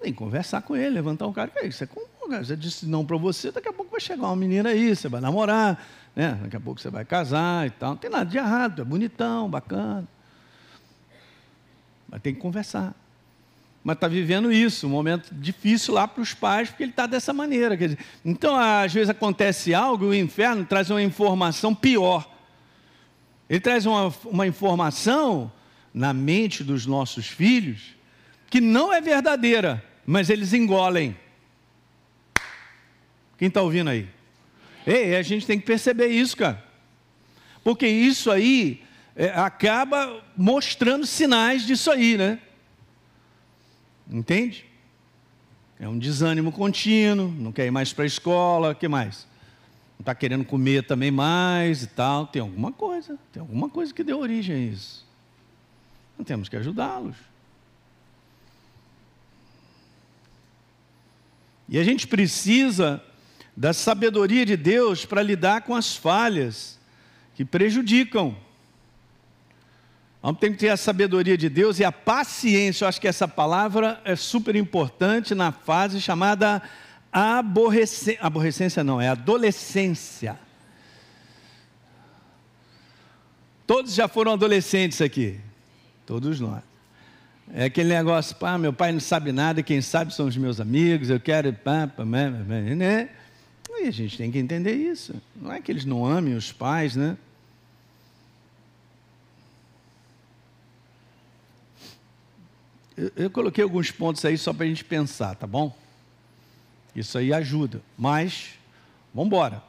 Tem 0.00 0.12
que 0.12 0.18
conversar 0.18 0.62
com 0.62 0.74
ele, 0.74 0.90
levantar 0.90 1.26
um 1.26 1.32
cara, 1.32 1.50
que 1.50 1.58
é 1.58 1.66
isso? 1.66 1.84
É 1.84 1.86
com, 1.86 2.00
você 2.28 2.56
disse 2.56 2.86
não 2.86 3.04
para 3.04 3.18
você, 3.18 3.52
daqui 3.52 3.68
a 3.68 3.72
pouco 3.72 3.90
vai 3.90 4.00
chegar 4.00 4.24
uma 4.24 4.36
menina 4.36 4.70
aí, 4.70 4.96
você 4.96 5.08
vai 5.08 5.20
namorar, 5.20 5.82
né? 6.16 6.38
daqui 6.42 6.56
a 6.56 6.60
pouco 6.60 6.80
você 6.80 6.88
vai 6.88 7.04
casar 7.04 7.66
e 7.66 7.70
tal. 7.70 7.90
Não 7.90 7.96
tem 7.98 8.10
nada 8.10 8.24
de 8.24 8.38
errado, 8.38 8.80
é 8.80 8.84
bonitão, 8.84 9.50
bacana. 9.50 10.08
Mas 12.08 12.22
tem 12.22 12.34
que 12.34 12.40
conversar. 12.40 12.94
Mas 13.84 13.96
está 13.96 14.08
vivendo 14.08 14.50
isso, 14.50 14.86
um 14.86 14.90
momento 14.90 15.32
difícil 15.32 15.94
lá 15.94 16.08
para 16.08 16.22
os 16.22 16.32
pais, 16.34 16.70
porque 16.70 16.82
ele 16.82 16.90
está 16.90 17.06
dessa 17.06 17.32
maneira. 17.32 17.76
Dizer, 17.76 17.98
então, 18.24 18.56
às 18.56 18.92
vezes 18.92 19.10
acontece 19.10 19.72
algo 19.74 20.06
e 20.06 20.08
o 20.08 20.14
inferno 20.14 20.64
traz 20.64 20.90
uma 20.90 21.02
informação 21.02 21.74
pior. 21.74 22.28
Ele 23.48 23.60
traz 23.60 23.84
uma, 23.84 24.12
uma 24.24 24.46
informação 24.46 25.52
na 25.92 26.14
mente 26.14 26.64
dos 26.64 26.86
nossos 26.86 27.26
filhos 27.26 27.94
que 28.48 28.60
não 28.60 28.92
é 28.92 29.00
verdadeira 29.00 29.84
mas 30.06 30.30
eles 30.30 30.52
engolem. 30.52 31.16
Quem 33.38 33.48
está 33.48 33.62
ouvindo 33.62 33.90
aí? 33.90 34.08
Ei, 34.86 35.16
a 35.16 35.22
gente 35.22 35.46
tem 35.46 35.58
que 35.58 35.66
perceber 35.66 36.08
isso, 36.08 36.36
cara. 36.36 36.62
Porque 37.62 37.86
isso 37.86 38.30
aí 38.30 38.82
é, 39.16 39.28
acaba 39.30 40.22
mostrando 40.36 41.06
sinais 41.06 41.66
disso 41.66 41.90
aí, 41.90 42.18
né? 42.18 42.38
Entende? 44.14 44.64
É 45.76 45.88
um 45.88 45.98
desânimo 45.98 46.52
contínuo, 46.52 47.28
não 47.28 47.50
quer 47.50 47.66
ir 47.66 47.72
mais 47.72 47.92
para 47.92 48.04
a 48.04 48.06
escola, 48.06 48.70
o 48.70 48.74
que 48.76 48.86
mais? 48.86 49.26
Não 49.98 50.02
está 50.02 50.14
querendo 50.14 50.44
comer 50.44 50.86
também 50.86 51.10
mais 51.10 51.82
e 51.82 51.88
tal. 51.88 52.28
Tem 52.28 52.40
alguma 52.40 52.70
coisa, 52.70 53.18
tem 53.32 53.40
alguma 53.40 53.68
coisa 53.68 53.92
que 53.92 54.04
deu 54.04 54.20
origem 54.20 54.54
a 54.54 54.58
isso. 54.58 55.04
Nós 56.16 56.28
temos 56.28 56.48
que 56.48 56.56
ajudá-los. 56.56 57.16
E 61.68 61.76
a 61.76 61.82
gente 61.82 62.06
precisa 62.06 63.02
da 63.56 63.72
sabedoria 63.72 64.46
de 64.46 64.56
Deus 64.56 65.04
para 65.04 65.22
lidar 65.22 65.62
com 65.62 65.74
as 65.74 65.96
falhas 65.96 66.78
que 67.34 67.44
prejudicam. 67.44 68.36
Vamos 70.24 70.40
ter 70.40 70.50
que 70.52 70.56
ter 70.56 70.70
a 70.70 70.76
sabedoria 70.78 71.36
de 71.36 71.50
Deus 71.50 71.78
e 71.78 71.84
a 71.84 71.92
paciência. 71.92 72.84
Eu 72.84 72.88
acho 72.88 72.98
que 72.98 73.06
essa 73.06 73.28
palavra 73.28 74.00
é 74.06 74.16
super 74.16 74.56
importante 74.56 75.34
na 75.34 75.52
fase 75.52 76.00
chamada 76.00 76.62
aborrecência. 77.12 78.22
Aborrecência 78.22 78.82
não, 78.82 78.98
é 78.98 79.08
adolescência. 79.08 80.38
Todos 83.66 83.92
já 83.92 84.08
foram 84.08 84.32
adolescentes 84.32 85.02
aqui. 85.02 85.38
Todos 86.06 86.40
nós. 86.40 86.62
É 87.52 87.64
aquele 87.64 87.90
negócio, 87.90 88.34
pá, 88.36 88.56
meu 88.56 88.72
pai 88.72 88.92
não 88.92 89.00
sabe 89.00 89.30
nada, 89.30 89.62
quem 89.62 89.82
sabe 89.82 90.14
são 90.14 90.26
os 90.26 90.38
meus 90.38 90.58
amigos, 90.58 91.10
eu 91.10 91.20
quero. 91.20 91.52
Pá, 91.52 91.86
pá, 91.86 92.02
né? 92.02 93.10
E 93.68 93.88
a 93.88 93.90
gente 93.90 94.16
tem 94.16 94.30
que 94.30 94.38
entender 94.38 94.72
isso. 94.72 95.20
Não 95.36 95.52
é 95.52 95.60
que 95.60 95.70
eles 95.70 95.84
não 95.84 96.06
amem 96.06 96.34
os 96.34 96.50
pais, 96.50 96.96
né? 96.96 97.14
Eu, 102.96 103.12
eu 103.16 103.30
coloquei 103.30 103.64
alguns 103.64 103.90
pontos 103.90 104.24
aí 104.24 104.38
só 104.38 104.52
para 104.52 104.64
a 104.64 104.68
gente 104.68 104.84
pensar, 104.84 105.34
tá 105.34 105.46
bom? 105.46 105.76
Isso 106.94 107.18
aí 107.18 107.32
ajuda. 107.32 107.82
Mas, 107.98 108.50
vamos 109.12 109.26
embora. 109.26 109.62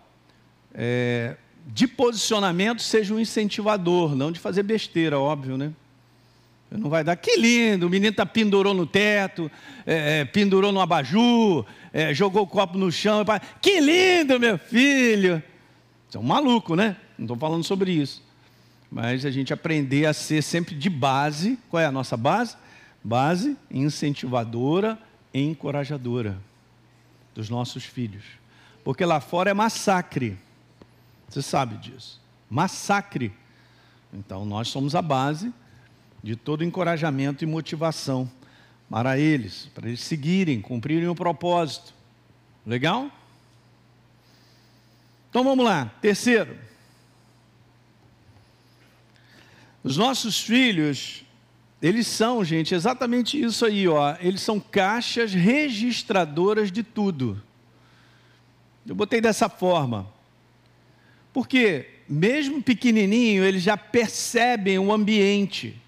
É, 0.74 1.36
de 1.68 1.88
posicionamento, 1.88 2.82
seja 2.82 3.14
um 3.14 3.20
incentivador, 3.20 4.16
não 4.16 4.32
de 4.32 4.40
fazer 4.40 4.64
besteira, 4.64 5.20
óbvio, 5.20 5.58
né? 5.58 5.74
Não 6.70 6.90
vai 6.90 7.04
dar. 7.04 7.16
Que 7.16 7.38
lindo! 7.38 7.88
O 7.88 7.90
menino 7.90 8.14
tá 8.14 8.26
pendurou 8.26 8.74
no 8.74 8.86
teto, 8.86 9.50
é, 9.86 10.22
é, 10.22 10.26
pendurou 10.26 10.72
no 10.72 10.82
abajur, 10.82 11.66
é, 11.94 12.14
jogou 12.14 12.44
o 12.44 12.48
copo 12.48 12.78
no 12.78 12.92
chão. 12.92 13.24
Que 13.62 13.80
lindo, 13.80 14.40
meu 14.40 14.58
filho! 14.58 15.42
Você 16.10 16.18
é 16.18 16.20
um 16.20 16.24
maluco, 16.24 16.76
né? 16.76 16.98
Não 17.18 17.26
estou 17.26 17.38
falando 17.38 17.64
sobre 17.64 17.92
isso. 17.92 18.22
Mas 18.92 19.26
a 19.26 19.32
gente 19.32 19.54
aprender 19.54 20.06
a 20.06 20.14
ser 20.14 20.42
sempre 20.42 20.76
de 20.76 20.90
base. 20.90 21.58
Qual 21.70 21.82
é 21.82 21.86
a 21.86 21.92
nossa 21.92 22.18
base? 22.18 22.56
Base 23.06 23.56
incentivadora 23.70 24.98
e 25.32 25.40
encorajadora 25.40 26.42
dos 27.36 27.52
nossos 27.52 27.84
filhos. 27.84 28.24
Porque 28.84 29.06
lá 29.06 29.20
fora 29.20 29.52
é 29.52 29.54
massacre. 29.54 30.36
Você 31.30 31.44
sabe 31.44 31.78
disso. 31.78 32.20
Massacre. 32.50 33.32
Então 34.12 34.44
nós 34.44 34.70
somos 34.70 34.96
a 34.96 35.04
base 35.04 35.54
de 36.24 36.36
todo 36.36 36.64
encorajamento 36.64 37.44
e 37.44 37.48
motivação 37.48 38.28
para 38.90 39.20
eles, 39.20 39.70
para 39.76 39.88
eles 39.88 40.02
seguirem, 40.02 40.60
cumprirem 40.60 41.08
o 41.08 41.14
propósito. 41.14 41.94
Legal? 42.66 43.12
Então 45.30 45.44
vamos 45.44 45.64
lá. 45.64 45.92
Terceiro. 46.02 46.58
Os 49.84 49.96
nossos 49.96 50.42
filhos, 50.42 51.25
eles 51.88 52.08
são, 52.08 52.44
gente, 52.44 52.74
exatamente 52.74 53.42
isso 53.42 53.66
aí, 53.66 53.88
ó. 53.88 54.16
Eles 54.20 54.42
são 54.42 54.60
caixas 54.60 55.34
registradoras 55.34 56.72
de 56.72 56.84
tudo. 56.84 57.42
Eu 58.88 58.96
botei 58.96 59.22
dessa 59.22 59.50
forma. 59.50 60.08
Porque, 61.34 61.88
mesmo 62.08 62.62
pequenininho, 62.62 63.44
eles 63.44 63.64
já 63.64 63.76
percebem 63.76 64.80
o 64.80 64.92
ambiente 64.92 65.82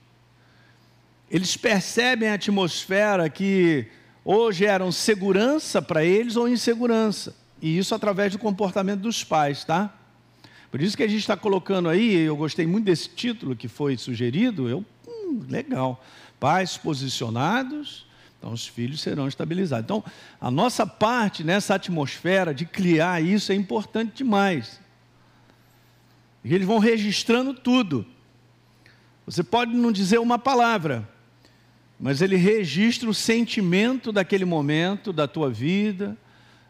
eles 1.29 1.57
percebem 1.57 2.29
a 2.29 2.35
atmosfera 2.35 3.29
que 3.29 3.85
ou 4.23 4.51
geram 4.51 4.91
segurança 4.91 5.81
para 5.81 6.03
eles 6.03 6.35
ou 6.35 6.47
insegurança. 6.47 7.35
E 7.61 7.77
isso 7.77 7.93
através 7.93 8.31
do 8.31 8.39
comportamento 8.39 9.01
dos 9.01 9.23
pais, 9.23 9.63
tá? 9.63 9.93
Por 10.71 10.81
isso 10.81 10.95
que 10.95 11.03
a 11.03 11.07
gente 11.07 11.19
está 11.19 11.35
colocando 11.35 11.89
aí, 11.89 12.15
eu 12.15 12.35
gostei 12.35 12.67
muito 12.67 12.85
desse 12.85 13.09
título 13.09 13.55
que 13.55 13.67
foi 13.67 13.97
sugerido, 13.97 14.69
eu, 14.69 14.85
legal. 15.49 16.03
Pais 16.39 16.77
posicionados, 16.77 18.05
então 18.37 18.53
os 18.53 18.67
filhos 18.67 19.01
serão 19.01 19.27
estabilizados. 19.27 19.83
Então, 19.83 20.03
a 20.39 20.51
nossa 20.51 20.85
parte 20.85 21.43
nessa 21.43 21.75
atmosfera 21.75 22.53
de 22.53 22.65
criar 22.65 23.21
isso 23.21 23.51
é 23.51 23.55
importante 23.55 24.17
demais. 24.17 24.79
E 26.43 26.53
eles 26.53 26.67
vão 26.67 26.79
registrando 26.79 27.53
tudo. 27.53 28.05
Você 29.25 29.43
pode 29.43 29.73
não 29.73 29.91
dizer 29.91 30.19
uma 30.19 30.39
palavra, 30.39 31.07
mas 31.99 32.21
ele 32.21 32.35
registra 32.35 33.09
o 33.09 33.13
sentimento 33.13 34.11
daquele 34.11 34.45
momento, 34.45 35.11
da 35.11 35.27
tua 35.27 35.49
vida, 35.49 36.15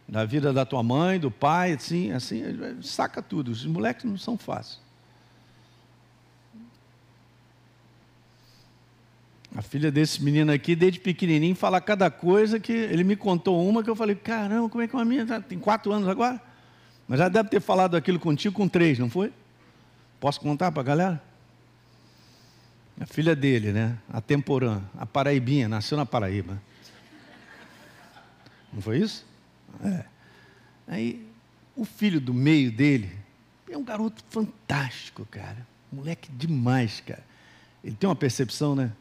da 0.08 0.24
vida 0.24 0.54
da 0.54 0.66
tua 0.66 0.82
mãe, 0.82 1.20
do 1.20 1.30
pai, 1.30 1.74
assim, 1.74 2.12
assim, 2.12 2.42
saca 2.82 3.22
tudo. 3.22 3.52
Os 3.52 3.66
moleques 3.66 4.06
não 4.06 4.18
são 4.18 4.38
fáceis. 4.38 4.87
A 9.56 9.62
filha 9.62 9.92
desse 9.92 10.22
menino 10.22 10.52
aqui, 10.52 10.76
desde 10.76 11.00
pequenininho, 11.00 11.56
fala 11.56 11.80
cada 11.80 12.12
coisa 12.12 12.60
que 12.60 12.72
ele 12.72 13.04
me 13.04 13.16
contou 13.16 13.68
uma 13.68 13.84
que 13.84 13.90
eu 13.90 13.96
falei, 13.96 14.16
caramba, 14.16 14.70
como 14.70 14.84
é 14.84 14.88
que 14.88 14.94
uma 14.94 15.06
menina 15.06 15.42
tem 15.42 15.58
quatro 15.58 15.92
anos 15.92 16.08
agora? 16.08 16.42
Mas 17.08 17.20
já 17.20 17.30
deve 17.30 17.50
ter 17.50 17.62
falado 17.62 17.96
aquilo 17.96 18.20
contigo 18.20 18.54
com 18.54 18.68
três, 18.68 19.00
não 19.00 19.10
foi? 19.10 19.32
Posso 20.20 20.40
contar 20.40 20.72
para 20.72 20.82
a 20.82 20.86
galera? 20.86 21.24
A 23.00 23.06
filha 23.06 23.36
dele, 23.36 23.72
né? 23.72 23.98
A 24.10 24.20
Temporã, 24.20 24.82
a 24.98 25.06
Paraibinha, 25.06 25.70
nasceu 25.70 25.98
na 25.98 26.06
Paraíba. 26.06 26.62
Não 28.74 28.82
foi 28.82 29.00
isso? 29.00 29.26
É. 29.84 30.04
Aí, 30.88 31.26
o 31.76 31.86
filho 31.86 32.20
do 32.20 32.34
meio 32.34 32.72
dele 32.72 33.12
é 33.70 33.78
um 33.78 33.84
garoto 33.84 34.24
fantástico, 34.30 35.26
cara. 35.30 35.66
Moleque 35.92 36.30
demais, 36.32 37.02
cara. 37.06 37.24
Ele 37.84 37.96
tem 37.96 38.10
uma 38.10 38.16
percepção, 38.16 38.76
né? 38.76 38.92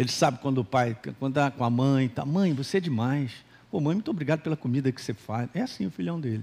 Ele 0.00 0.08
sabe 0.08 0.38
quando 0.38 0.62
o 0.62 0.64
pai, 0.64 0.96
quando 1.18 1.32
está 1.32 1.50
com 1.50 1.62
a 1.62 1.68
mãe, 1.68 2.08
tá, 2.08 2.24
mãe, 2.24 2.54
você 2.54 2.78
é 2.78 2.80
demais. 2.80 3.32
Pô, 3.70 3.78
mãe, 3.80 3.94
muito 3.94 4.10
obrigado 4.10 4.40
pela 4.40 4.56
comida 4.56 4.90
que 4.90 4.98
você 4.98 5.12
faz. 5.12 5.46
É 5.52 5.60
assim 5.60 5.84
o 5.84 5.90
filhão 5.90 6.18
dele. 6.18 6.42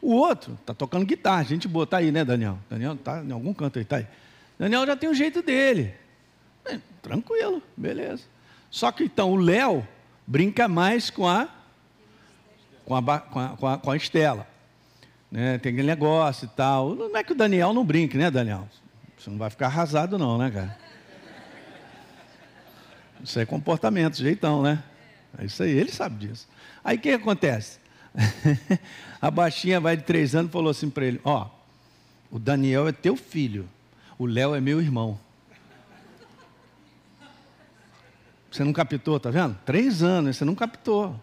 O 0.00 0.12
outro 0.12 0.56
está 0.60 0.72
tocando 0.72 1.04
guitarra, 1.04 1.42
gente 1.42 1.66
boa, 1.66 1.84
tá 1.84 1.96
aí, 1.96 2.12
né, 2.12 2.24
Daniel? 2.24 2.56
Daniel 2.70 2.94
está 2.94 3.20
em 3.20 3.32
algum 3.32 3.52
canto 3.52 3.80
aí, 3.80 3.84
tá 3.84 3.96
aí. 3.96 4.06
Daniel 4.56 4.86
já 4.86 4.94
tem 4.94 5.10
o 5.10 5.14
jeito 5.14 5.42
dele. 5.42 5.92
É, 6.64 6.78
tranquilo, 7.02 7.60
beleza. 7.76 8.22
Só 8.70 8.92
que 8.92 9.02
então 9.02 9.32
o 9.32 9.36
Léo 9.36 9.84
brinca 10.24 10.68
mais 10.68 11.10
com 11.10 11.26
a 11.26 11.48
com 12.84 12.94
a, 12.94 13.02
com 13.02 13.40
a, 13.40 13.48
com 13.56 13.66
a, 13.66 13.78
com 13.78 13.90
a 13.90 13.96
Estela. 13.96 14.46
Né? 15.32 15.58
Tem 15.58 15.72
aquele 15.72 15.88
negócio 15.88 16.44
e 16.44 16.56
tal. 16.56 16.94
Não 16.94 17.16
é 17.16 17.24
que 17.24 17.32
o 17.32 17.36
Daniel 17.36 17.72
não 17.72 17.84
brinque, 17.84 18.16
né, 18.16 18.30
Daniel? 18.30 18.68
Você 19.18 19.28
não 19.28 19.38
vai 19.38 19.50
ficar 19.50 19.66
arrasado, 19.66 20.16
não, 20.16 20.38
né, 20.38 20.48
cara? 20.48 20.81
Isso 23.22 23.38
é 23.38 23.46
comportamento, 23.46 24.16
jeitão, 24.16 24.62
né? 24.62 24.82
É 25.38 25.44
isso 25.44 25.62
aí, 25.62 25.70
ele 25.70 25.90
sabe 25.90 26.26
disso. 26.26 26.48
Aí 26.84 26.96
o 26.96 27.00
que 27.00 27.10
acontece? 27.10 27.78
a 29.20 29.30
baixinha 29.30 29.80
vai 29.80 29.96
de 29.96 30.02
três 30.02 30.34
anos 30.34 30.50
e 30.50 30.52
falou 30.52 30.70
assim 30.70 30.90
para 30.90 31.04
ele: 31.04 31.20
Ó, 31.24 31.48
o 32.30 32.38
Daniel 32.38 32.88
é 32.88 32.92
teu 32.92 33.16
filho, 33.16 33.68
o 34.18 34.26
Léo 34.26 34.54
é 34.54 34.60
meu 34.60 34.80
irmão. 34.80 35.18
Você 38.50 38.64
não 38.64 38.72
captou, 38.72 39.18
tá 39.18 39.30
vendo? 39.30 39.56
Três 39.64 40.02
anos, 40.02 40.36
você 40.36 40.44
não 40.44 40.54
captou. 40.54 41.18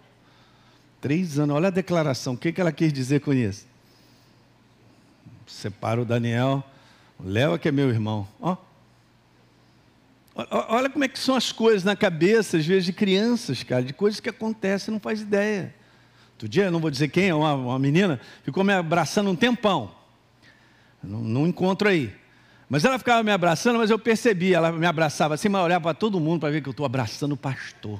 Três 0.99 1.37
anos, 1.37 1.55
olha 1.55 1.67
a 1.67 1.71
declaração, 1.71 2.33
o 2.33 2.37
que, 2.37 2.51
que 2.51 2.59
ela 2.59 2.71
quis 2.71 2.91
dizer 2.91 3.21
com 3.21 3.31
isso? 3.31 3.67
Separa 5.45 6.01
o 6.01 6.05
Daniel, 6.05 6.63
o 7.19 7.27
Léo 7.27 7.53
é 7.53 7.57
que 7.59 7.67
é 7.67 7.71
meu 7.71 7.89
irmão. 7.89 8.27
Ó. 8.41 8.57
Olha 10.49 10.89
como 10.89 11.03
é 11.03 11.07
que 11.07 11.19
são 11.19 11.35
as 11.35 11.51
coisas 11.51 11.83
na 11.83 11.95
cabeça, 11.95 12.57
às 12.57 12.65
vezes, 12.65 12.85
de 12.85 12.93
crianças, 12.93 13.63
cara, 13.63 13.83
de 13.83 13.93
coisas 13.93 14.19
que 14.19 14.29
acontecem, 14.29 14.93
não 14.93 14.99
faz 14.99 15.21
ideia. 15.21 15.73
Outro 16.33 16.47
dia, 16.47 16.71
não 16.71 16.79
vou 16.79 16.89
dizer 16.89 17.09
quem, 17.09 17.33
uma, 17.33 17.53
uma 17.53 17.79
menina 17.79 18.19
ficou 18.43 18.63
me 18.63 18.73
abraçando 18.73 19.29
um 19.29 19.35
tempão. 19.35 19.91
Não, 21.03 21.19
não 21.19 21.47
encontro 21.47 21.89
aí. 21.89 22.13
Mas 22.69 22.85
ela 22.85 22.97
ficava 22.99 23.23
me 23.23 23.31
abraçando, 23.31 23.79
mas 23.79 23.89
eu 23.89 23.97
percebi, 23.97 24.53
ela 24.53 24.71
me 24.71 24.85
abraçava 24.85 25.33
assim, 25.33 25.49
mas 25.49 25.63
olhava 25.63 25.83
para 25.83 25.93
todo 25.93 26.19
mundo 26.19 26.41
para 26.41 26.51
ver 26.51 26.61
que 26.61 26.69
eu 26.69 26.71
estou 26.71 26.85
abraçando 26.85 27.33
o 27.33 27.37
pastor. 27.37 27.99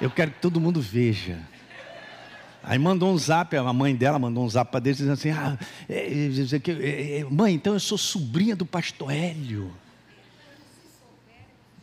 Eu 0.00 0.10
quero 0.10 0.30
que 0.30 0.40
todo 0.40 0.60
mundo 0.60 0.80
veja. 0.80 1.38
Aí 2.62 2.78
mandou 2.78 3.12
um 3.12 3.18
zap, 3.18 3.56
a 3.56 3.72
mãe 3.72 3.94
dela 3.94 4.18
mandou 4.18 4.44
um 4.44 4.48
zap 4.48 4.70
para 4.70 4.80
Deus 4.80 4.96
dizendo 4.96 5.14
assim: 5.14 5.30
ah, 5.30 5.58
é, 5.88 6.08
é, 6.08 7.18
é, 7.20 7.24
mãe, 7.24 7.54
então 7.54 7.74
eu 7.74 7.80
sou 7.80 7.96
sobrinha 7.96 8.56
do 8.56 8.66
pastor 8.66 9.10
Hélio. 9.10 9.72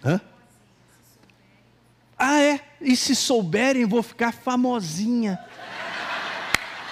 Hã? 0.04 0.20
Ah, 2.18 2.42
é? 2.42 2.60
E 2.82 2.96
se 2.96 3.16
souberem, 3.16 3.86
vou 3.86 4.04
ficar 4.04 4.32
famosinha. 4.32 5.40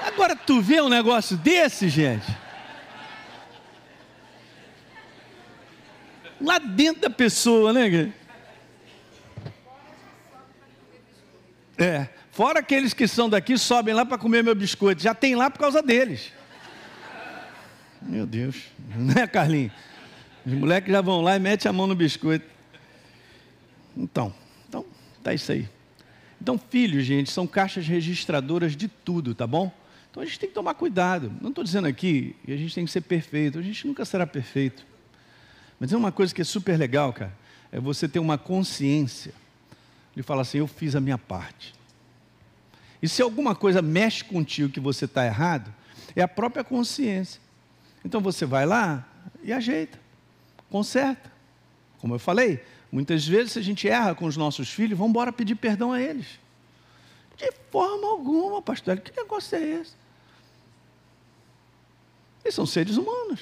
Agora, 0.05 0.35
tu 0.35 0.61
vê 0.61 0.81
um 0.81 0.89
negócio 0.89 1.37
desse, 1.37 1.87
gente? 1.89 2.25
Lá 6.39 6.57
dentro 6.57 7.01
da 7.01 7.09
pessoa, 7.09 7.71
né? 7.71 8.11
É. 11.77 12.09
Fora 12.31 12.59
aqueles 12.59 12.93
que 12.93 13.07
são 13.07 13.29
daqui, 13.29 13.57
sobem 13.57 13.93
lá 13.93 14.05
para 14.05 14.17
comer 14.17 14.43
meu 14.43 14.55
biscoito. 14.55 15.03
Já 15.03 15.13
tem 15.13 15.35
lá 15.35 15.49
por 15.49 15.59
causa 15.59 15.81
deles. 15.81 16.31
Meu 18.01 18.25
Deus. 18.25 18.63
Né, 18.95 19.27
Carlinhos? 19.27 19.73
Os 20.45 20.53
moleques 20.53 20.91
já 20.91 21.01
vão 21.01 21.21
lá 21.21 21.35
e 21.35 21.39
metem 21.39 21.69
a 21.69 21.73
mão 21.73 21.85
no 21.87 21.95
biscoito. 21.95 22.45
Então, 23.95 24.33
Está 25.21 25.35
isso 25.35 25.51
aí. 25.51 25.69
Então, 26.41 26.57
filhos, 26.57 27.05
gente, 27.05 27.29
são 27.29 27.45
caixas 27.45 27.85
registradoras 27.85 28.75
de 28.75 28.87
tudo, 28.87 29.35
tá 29.35 29.45
bom? 29.45 29.71
Então 30.09 30.23
a 30.23 30.25
gente 30.25 30.39
tem 30.39 30.49
que 30.49 30.55
tomar 30.55 30.73
cuidado. 30.73 31.31
Não 31.39 31.49
estou 31.49 31.63
dizendo 31.63 31.87
aqui 31.87 32.35
que 32.43 32.51
a 32.51 32.57
gente 32.57 32.73
tem 32.73 32.83
que 32.83 32.91
ser 32.91 33.01
perfeito. 33.01 33.59
A 33.59 33.61
gente 33.61 33.85
nunca 33.85 34.03
será 34.03 34.25
perfeito. 34.25 34.83
Mas 35.79 35.93
é 35.93 35.97
uma 35.97 36.11
coisa 36.11 36.33
que 36.33 36.41
é 36.41 36.43
super 36.43 36.77
legal, 36.77 37.13
cara. 37.13 37.31
É 37.71 37.79
você 37.79 38.09
ter 38.09 38.17
uma 38.17 38.37
consciência 38.37 39.31
de 40.15 40.23
falar 40.23 40.41
assim: 40.41 40.57
eu 40.57 40.67
fiz 40.67 40.95
a 40.95 40.99
minha 40.99 41.19
parte. 41.19 41.75
E 43.01 43.07
se 43.07 43.21
alguma 43.21 43.53
coisa 43.53 43.81
mexe 43.81 44.23
contigo 44.23 44.69
que 44.69 44.79
você 44.79 45.05
está 45.05 45.23
errado, 45.25 45.71
é 46.15 46.23
a 46.23 46.27
própria 46.27 46.63
consciência. 46.63 47.39
Então 48.03 48.19
você 48.19 48.45
vai 48.45 48.65
lá 48.65 49.07
e 49.43 49.53
ajeita, 49.53 49.99
conserta. 50.69 51.31
Como 51.99 52.15
eu 52.15 52.19
falei, 52.19 52.59
Muitas 52.91 53.25
vezes, 53.25 53.53
se 53.53 53.59
a 53.59 53.61
gente 53.61 53.87
erra 53.87 54.13
com 54.13 54.25
os 54.25 54.35
nossos 54.35 54.69
filhos, 54.69 54.97
vamos 54.97 55.11
embora 55.11 55.31
pedir 55.31 55.55
perdão 55.55 55.93
a 55.93 56.01
eles. 56.01 56.27
De 57.37 57.51
forma 57.71 58.07
alguma, 58.07 58.61
pastor. 58.61 58.99
Que 58.99 59.15
negócio 59.15 59.57
é 59.57 59.61
esse? 59.61 59.93
Eles 62.43 62.53
são 62.53 62.65
seres 62.65 62.97
humanos. 62.97 63.39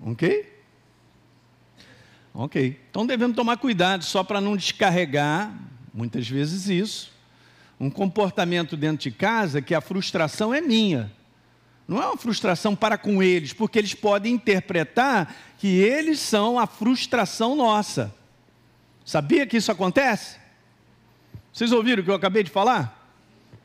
Ok? 0.00 0.52
Ok. 2.34 2.80
Então 2.90 3.06
devemos 3.06 3.34
tomar 3.34 3.56
cuidado 3.56 4.04
só 4.04 4.22
para 4.22 4.40
não 4.40 4.56
descarregar, 4.56 5.52
muitas 5.92 6.28
vezes 6.28 6.68
isso, 6.68 7.12
um 7.78 7.90
comportamento 7.90 8.76
dentro 8.76 9.02
de 9.02 9.10
casa 9.10 9.62
que 9.62 9.74
a 9.74 9.80
frustração 9.80 10.52
é 10.52 10.60
minha. 10.60 11.10
Não 11.90 12.00
é 12.00 12.06
uma 12.06 12.16
frustração 12.16 12.76
para 12.76 12.96
com 12.96 13.20
eles, 13.20 13.52
porque 13.52 13.76
eles 13.76 13.94
podem 13.94 14.34
interpretar 14.34 15.34
que 15.58 15.66
eles 15.66 16.20
são 16.20 16.56
a 16.56 16.64
frustração 16.64 17.56
nossa. 17.56 18.14
Sabia 19.04 19.44
que 19.44 19.56
isso 19.56 19.72
acontece? 19.72 20.36
Vocês 21.52 21.72
ouviram 21.72 22.00
o 22.00 22.04
que 22.04 22.10
eu 22.12 22.14
acabei 22.14 22.44
de 22.44 22.50
falar? 22.52 23.12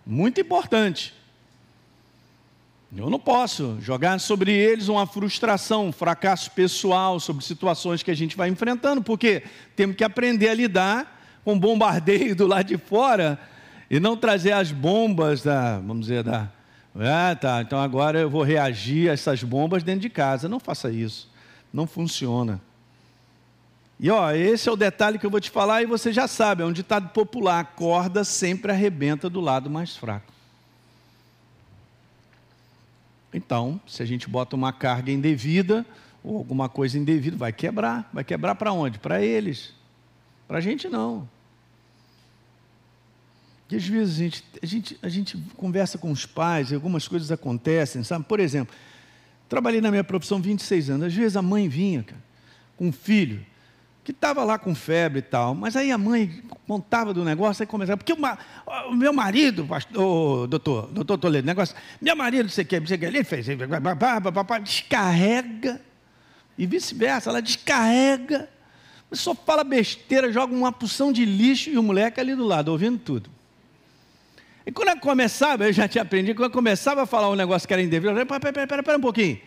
Muito 0.04 0.42
importante. 0.42 1.14
Eu 2.98 3.12
não 3.12 3.20
posso 3.20 3.78
jogar 3.80 4.20
sobre 4.20 4.52
eles 4.52 4.88
uma 4.88 5.06
frustração, 5.06 5.90
um 5.90 5.92
fracasso 5.92 6.50
pessoal, 6.50 7.20
sobre 7.20 7.46
situações 7.46 8.02
que 8.02 8.10
a 8.10 8.16
gente 8.16 8.36
vai 8.36 8.50
enfrentando, 8.50 9.04
porque 9.04 9.44
temos 9.76 9.96
que 9.96 10.04
aprender 10.04 10.50
a 10.50 10.56
lidar 10.56 11.22
com 11.44 11.54
o 11.54 11.60
bombardeio 11.60 12.36
do 12.36 12.48
lado 12.48 12.66
de 12.66 12.78
fora 12.80 13.40
e 13.88 14.00
não 14.00 14.18
trazer 14.18 14.54
as 14.54 14.72
bombas 14.72 15.44
da, 15.44 15.78
vamos 15.78 16.08
dizer, 16.08 16.24
da, 16.24 16.50
ah, 16.98 17.36
tá. 17.36 17.62
Então 17.62 17.80
agora 17.80 18.20
eu 18.20 18.30
vou 18.30 18.44
reagir 18.44 19.10
a 19.10 19.14
essas 19.14 19.44
bombas 19.44 19.84
dentro 19.84 20.02
de 20.02 20.10
casa. 20.10 20.48
Não 20.48 20.60
faça 20.60 20.90
isso. 20.90 21.30
Não 21.74 21.86
funciona. 21.86 22.62
E 24.00 24.10
ó, 24.10 24.32
esse 24.32 24.68
é 24.68 24.72
o 24.72 24.76
detalhe 24.76 25.18
que 25.18 25.26
eu 25.26 25.30
vou 25.30 25.40
te 25.40 25.50
falar 25.50 25.82
e 25.82 25.86
você 25.86 26.12
já 26.12 26.28
sabe, 26.28 26.64
é 26.64 26.66
um 26.66 26.72
ditado 26.72 27.10
popular: 27.10 27.60
a 27.60 27.64
corda 27.64 28.24
sempre 28.24 28.72
arrebenta 28.72 29.30
do 29.30 29.42
lado 29.42 29.70
mais 29.70 29.96
fraco. 29.96 30.34
Então, 33.34 33.80
se 33.86 34.02
a 34.02 34.06
gente 34.06 34.30
bota 34.30 34.56
uma 34.56 34.72
carga 34.72 35.12
indevida 35.12 35.86
ou 36.24 36.38
alguma 36.38 36.70
coisa 36.70 36.98
indevida, 36.98 37.36
vai 37.36 37.52
quebrar. 37.52 38.10
Vai 38.14 38.24
quebrar 38.24 38.56
para 38.56 38.72
onde? 38.72 38.98
Para 38.98 39.22
eles. 39.22 39.74
Para 40.48 40.60
a 40.60 40.62
gente 40.62 40.88
não. 40.88 41.28
E 43.70 43.76
às 43.76 43.88
vezes 43.88 44.16
a 44.16 44.24
gente, 44.24 44.44
a, 44.62 44.66
gente, 44.66 45.00
a 45.02 45.10
gente 45.10 45.38
conversa 45.58 45.98
com 45.98 46.12
os 46.12 46.26
pais 46.26 46.72
e 46.72 46.76
algumas 46.76 47.08
coisas 47.08 47.32
acontecem, 47.32 48.04
sabe? 48.04 48.26
Por 48.26 48.40
exemplo, 48.40 48.76
trabalhei 49.50 49.82
na 49.82 49.90
minha 49.90 50.04
profissão 50.04 50.42
26 50.42 50.92
anos. 50.92 51.08
Às 51.08 51.14
vezes 51.14 51.36
a 51.36 51.42
mãe 51.42 51.68
vinha, 51.68 52.04
cara, 52.04 52.22
com 52.78 52.88
um 52.88 52.92
filho 52.92 53.46
que 54.04 54.12
estava 54.12 54.44
lá 54.44 54.60
com 54.60 54.76
febre 54.76 55.18
e 55.18 55.22
tal, 55.24 55.56
mas 55.56 55.76
aí 55.76 55.92
a 55.92 55.98
mãe 55.98 56.44
contava 56.68 57.12
do 57.12 57.26
negócio 57.26 57.64
e 57.64 57.66
começava, 57.66 57.98
porque 57.98 58.14
o, 58.14 58.18
o 58.90 58.94
meu 58.94 59.12
marido, 59.12 59.66
pastor, 59.66 60.46
doutor, 60.46 60.88
doutor 60.92 61.18
Toledo, 61.18 61.48
negócio, 61.48 61.76
meu 62.00 62.16
marido, 62.16 62.44
não 62.44 62.52
sei 62.52 62.64
o 62.64 62.68
que, 62.68 62.80
não 62.80 62.86
sei 62.86 62.98
o 62.98 63.00
que, 63.00 63.06
ele 63.06 63.24
fez, 63.24 63.48
descarrega, 64.60 65.82
e 66.56 66.68
vice-versa, 66.68 67.32
ela 67.32 67.42
descarrega, 67.42 68.48
só 69.12 69.34
fala 69.34 69.64
besteira, 69.64 70.32
joga 70.32 70.54
uma 70.54 70.72
porção 70.72 71.12
de 71.12 71.26
lixo 71.26 71.72
e 71.72 71.78
o 71.78 71.82
moleque 71.82 72.20
ali 72.20 72.36
do 72.36 72.46
lado, 72.46 72.70
ouvindo 72.70 73.00
tudo. 73.00 73.35
E 74.66 74.72
quando 74.72 74.90
ela 74.90 75.00
começava, 75.00 75.66
eu 75.66 75.74
já 75.74 75.88
tinha 75.88 76.02
aprendido, 76.02 76.36
quando 76.36 76.46
ela 76.46 76.54
começava 76.54 77.04
a 77.04 77.06
falar 77.06 77.30
um 77.30 77.36
negócio 77.36 77.68
que 77.68 77.74
era 77.74 77.84
indevido, 77.84 78.18
eu 78.18 78.26
falei, 78.26 78.40
pera, 78.40 78.68
pera, 78.68 78.84
pera 78.84 78.98
um 78.98 79.02
pouquinho. 79.02 79.40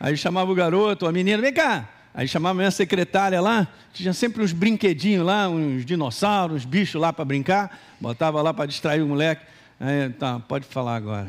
Aí 0.00 0.16
chamava 0.16 0.50
o 0.50 0.54
garoto, 0.54 1.06
a 1.06 1.12
menina, 1.12 1.40
vem 1.40 1.52
cá, 1.52 1.88
Aí 2.14 2.28
chamava 2.28 2.52
a 2.52 2.60
minha 2.60 2.70
secretária 2.70 3.40
lá, 3.40 3.66
tinha 3.92 4.12
sempre 4.12 4.42
uns 4.42 4.52
brinquedinhos 4.52 5.24
lá, 5.24 5.48
uns 5.48 5.84
dinossauros, 5.84 6.58
uns 6.58 6.64
bichos 6.66 7.00
lá 7.00 7.10
para 7.10 7.24
brincar, 7.24 7.80
botava 7.98 8.42
lá 8.42 8.52
para 8.52 8.66
distrair 8.66 9.00
o 9.00 9.08
moleque. 9.08 9.46
Aí, 9.80 10.10
tá, 10.10 10.38
pode 10.38 10.66
falar 10.66 10.94
agora. 10.94 11.28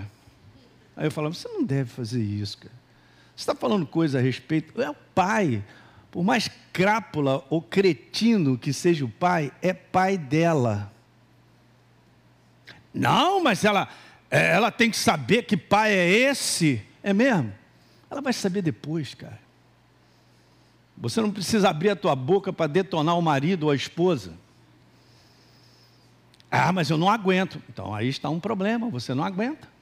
Aí 0.95 1.07
eu 1.07 1.11
falava, 1.11 1.33
você 1.33 1.47
não 1.47 1.63
deve 1.63 1.89
fazer 1.89 2.21
isso, 2.21 2.57
cara. 2.57 2.73
Você 3.33 3.43
está 3.43 3.55
falando 3.55 3.85
coisa 3.85 4.19
a 4.19 4.21
respeito. 4.21 4.79
É 4.79 4.89
o 4.89 4.95
pai. 5.15 5.63
Por 6.11 6.23
mais 6.23 6.49
crápula 6.71 7.43
ou 7.49 7.61
cretino 7.61 8.57
que 8.57 8.73
seja 8.73 9.05
o 9.05 9.09
pai, 9.09 9.51
é 9.61 9.73
pai 9.73 10.17
dela. 10.17 10.92
Não, 12.93 13.41
mas 13.41 13.63
ela, 13.65 13.87
ela 14.29 14.71
tem 14.71 14.89
que 14.89 14.97
saber 14.97 15.43
que 15.43 15.57
pai 15.57 15.93
é 15.93 16.07
esse. 16.07 16.81
É 17.01 17.13
mesmo? 17.13 17.53
Ela 18.09 18.21
vai 18.21 18.33
saber 18.33 18.61
depois, 18.61 19.13
cara. 19.13 19.39
Você 20.97 21.19
não 21.21 21.31
precisa 21.31 21.69
abrir 21.69 21.89
a 21.89 21.95
tua 21.95 22.15
boca 22.15 22.53
para 22.53 22.67
detonar 22.67 23.17
o 23.17 23.21
marido 23.21 23.63
ou 23.63 23.71
a 23.71 23.75
esposa. 23.75 24.33
Ah, 26.51 26.71
mas 26.71 26.89
eu 26.89 26.97
não 26.97 27.09
aguento. 27.09 27.61
Então 27.67 27.93
aí 27.95 28.07
está 28.07 28.29
um 28.29 28.39
problema, 28.39 28.89
você 28.89 29.13
não 29.13 29.23
aguenta. 29.23 29.73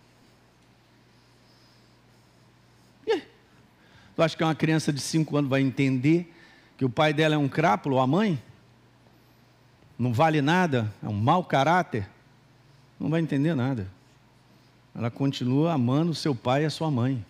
Tu 4.15 4.23
acha 4.23 4.37
que 4.37 4.43
uma 4.43 4.53
criança 4.53 4.93
de 4.93 4.99
5 5.01 5.35
anos 5.35 5.49
vai 5.49 5.61
entender 5.61 6.31
que 6.77 6.85
o 6.85 6.89
pai 6.89 7.11
dela 7.11 7.33
é 7.33 7.37
um 7.39 7.47
crápulo, 7.49 7.95
ou 7.95 8.01
a 8.03 8.05
mãe? 8.05 8.39
Não 9.97 10.13
vale 10.13 10.43
nada, 10.43 10.93
é 11.01 11.07
um 11.07 11.13
mau 11.13 11.43
caráter? 11.43 12.07
Não 13.01 13.09
vai 13.09 13.19
entender 13.19 13.55
nada. 13.55 13.87
Ela 14.93 15.09
continua 15.09 15.73
amando 15.73 16.13
seu 16.13 16.35
pai 16.35 16.61
e 16.61 16.65
a 16.65 16.69
sua 16.69 16.91
mãe. 16.91 17.25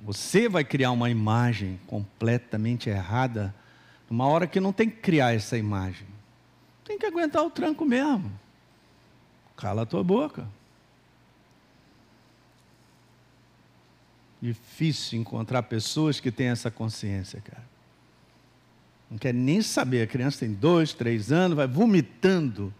Você 0.00 0.48
vai 0.48 0.64
criar 0.64 0.90
uma 0.90 1.08
imagem 1.08 1.78
completamente 1.86 2.90
errada, 2.90 3.54
numa 4.10 4.26
hora 4.26 4.48
que 4.48 4.58
não 4.58 4.72
tem 4.72 4.90
que 4.90 4.96
criar 4.96 5.32
essa 5.32 5.56
imagem. 5.56 6.04
Tem 6.84 6.98
que 6.98 7.06
aguentar 7.06 7.44
o 7.44 7.50
tranco 7.50 7.84
mesmo. 7.84 8.32
Cala 9.56 9.82
a 9.82 9.86
tua 9.86 10.02
boca. 10.02 10.48
Difícil 14.42 15.20
encontrar 15.20 15.62
pessoas 15.62 16.18
que 16.18 16.32
têm 16.32 16.48
essa 16.48 16.72
consciência, 16.72 17.40
cara. 17.40 17.70
Não 19.08 19.16
quer 19.16 19.32
nem 19.32 19.62
saber. 19.62 20.02
A 20.02 20.06
criança 20.08 20.40
tem 20.40 20.52
dois, 20.52 20.92
três 20.92 21.30
anos, 21.30 21.56
vai 21.56 21.68
vomitando. 21.68 22.74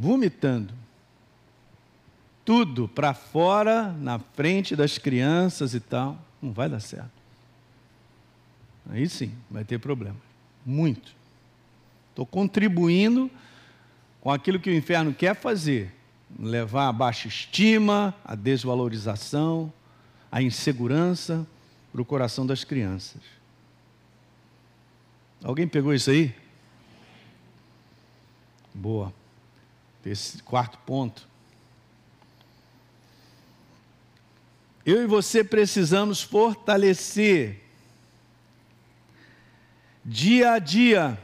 Vomitando 0.00 0.72
tudo 2.44 2.86
para 2.86 3.12
fora, 3.12 3.92
na 3.94 4.20
frente 4.20 4.76
das 4.76 4.96
crianças 4.96 5.74
e 5.74 5.80
tal, 5.80 6.16
não 6.40 6.52
vai 6.52 6.68
dar 6.68 6.78
certo. 6.78 7.10
Aí 8.88 9.08
sim, 9.08 9.32
vai 9.50 9.64
ter 9.64 9.80
problema. 9.80 10.16
Muito. 10.64 11.12
Estou 12.10 12.24
contribuindo 12.24 13.28
com 14.20 14.30
aquilo 14.30 14.60
que 14.60 14.70
o 14.70 14.74
inferno 14.74 15.12
quer 15.12 15.34
fazer 15.34 15.92
levar 16.38 16.88
a 16.88 16.92
baixa 16.92 17.26
estima, 17.26 18.14
a 18.24 18.36
desvalorização, 18.36 19.72
a 20.30 20.40
insegurança 20.40 21.44
para 21.90 22.00
o 22.00 22.04
coração 22.04 22.46
das 22.46 22.62
crianças. 22.62 23.20
Alguém 25.42 25.66
pegou 25.66 25.92
isso 25.92 26.10
aí? 26.10 26.32
Boa. 28.72 29.17
Esse 30.04 30.42
quarto 30.42 30.78
ponto. 30.78 31.28
Eu 34.84 35.02
e 35.02 35.06
você 35.06 35.44
precisamos 35.44 36.22
fortalecer 36.22 37.62
dia 40.04 40.52
a 40.52 40.58
dia 40.58 41.18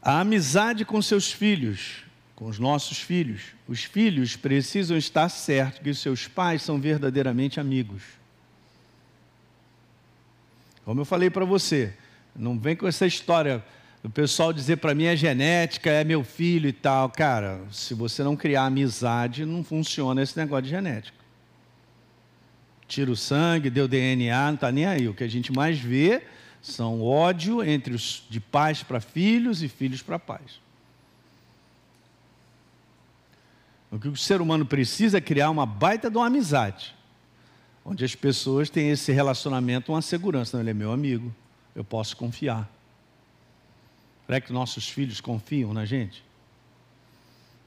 a 0.00 0.20
amizade 0.20 0.84
com 0.84 1.02
seus 1.02 1.32
filhos, 1.32 2.04
com 2.36 2.46
os 2.46 2.58
nossos 2.58 3.00
filhos. 3.00 3.42
Os 3.66 3.82
filhos 3.82 4.36
precisam 4.36 4.96
estar 4.96 5.28
certos 5.28 5.80
que 5.80 5.90
os 5.90 5.98
seus 5.98 6.28
pais 6.28 6.62
são 6.62 6.80
verdadeiramente 6.80 7.58
amigos. 7.58 8.02
Como 10.84 11.00
eu 11.00 11.04
falei 11.04 11.30
para 11.30 11.44
você, 11.44 11.94
não 12.34 12.58
vem 12.58 12.74
com 12.74 12.86
essa 12.86 13.06
história 13.06 13.64
o 14.04 14.10
pessoal 14.10 14.52
dizer 14.52 14.78
para 14.78 14.94
mim 14.94 15.04
é 15.04 15.14
genética, 15.14 15.88
é 15.88 16.02
meu 16.02 16.24
filho 16.24 16.68
e 16.68 16.72
tal. 16.72 17.08
Cara, 17.08 17.60
se 17.70 17.94
você 17.94 18.24
não 18.24 18.36
criar 18.36 18.64
amizade, 18.66 19.44
não 19.44 19.62
funciona 19.62 20.22
esse 20.22 20.36
negócio 20.36 20.64
de 20.64 20.70
genética. 20.70 21.16
Tira 22.88 23.10
o 23.10 23.16
sangue, 23.16 23.70
deu 23.70 23.86
DNA, 23.86 24.46
não 24.48 24.54
está 24.54 24.72
nem 24.72 24.86
aí. 24.86 25.08
O 25.08 25.14
que 25.14 25.22
a 25.22 25.28
gente 25.28 25.52
mais 25.52 25.78
vê 25.78 26.22
são 26.60 27.00
ódio 27.00 27.62
entre 27.62 27.94
os 27.94 28.24
de 28.28 28.40
pais 28.40 28.82
para 28.82 29.00
filhos 29.00 29.62
e 29.62 29.68
filhos 29.68 30.02
para 30.02 30.18
pais. 30.18 30.60
O 33.90 33.98
que 33.98 34.08
o 34.08 34.16
ser 34.16 34.40
humano 34.40 34.66
precisa 34.66 35.18
é 35.18 35.20
criar 35.20 35.50
uma 35.50 35.66
baita 35.66 36.10
de 36.10 36.16
uma 36.16 36.26
amizade, 36.26 36.94
onde 37.84 38.04
as 38.04 38.14
pessoas 38.14 38.68
têm 38.68 38.90
esse 38.90 39.12
relacionamento, 39.12 39.92
uma 39.92 40.02
segurança. 40.02 40.58
Ele 40.58 40.70
é 40.70 40.74
meu 40.74 40.92
amigo, 40.92 41.32
eu 41.74 41.84
posso 41.84 42.16
confiar. 42.16 42.68
Será 44.32 44.40
que 44.40 44.50
nossos 44.50 44.88
filhos 44.88 45.20
confiam 45.20 45.74
na 45.74 45.84
gente? 45.84 46.24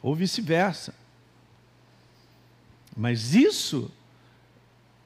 Ou 0.02 0.16
vice-versa. 0.16 0.96
Mas 2.98 3.36
isso 3.36 3.92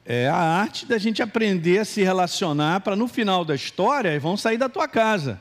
é 0.02 0.26
a 0.26 0.38
arte 0.38 0.86
da 0.86 0.96
gente 0.96 1.22
aprender 1.22 1.80
a 1.80 1.84
se 1.84 2.02
relacionar 2.02 2.80
para 2.80 2.96
no 2.96 3.06
final 3.06 3.44
da 3.44 3.54
história 3.54 4.18
vão 4.18 4.38
sair 4.38 4.56
da 4.56 4.70
tua 4.70 4.88
casa, 4.88 5.38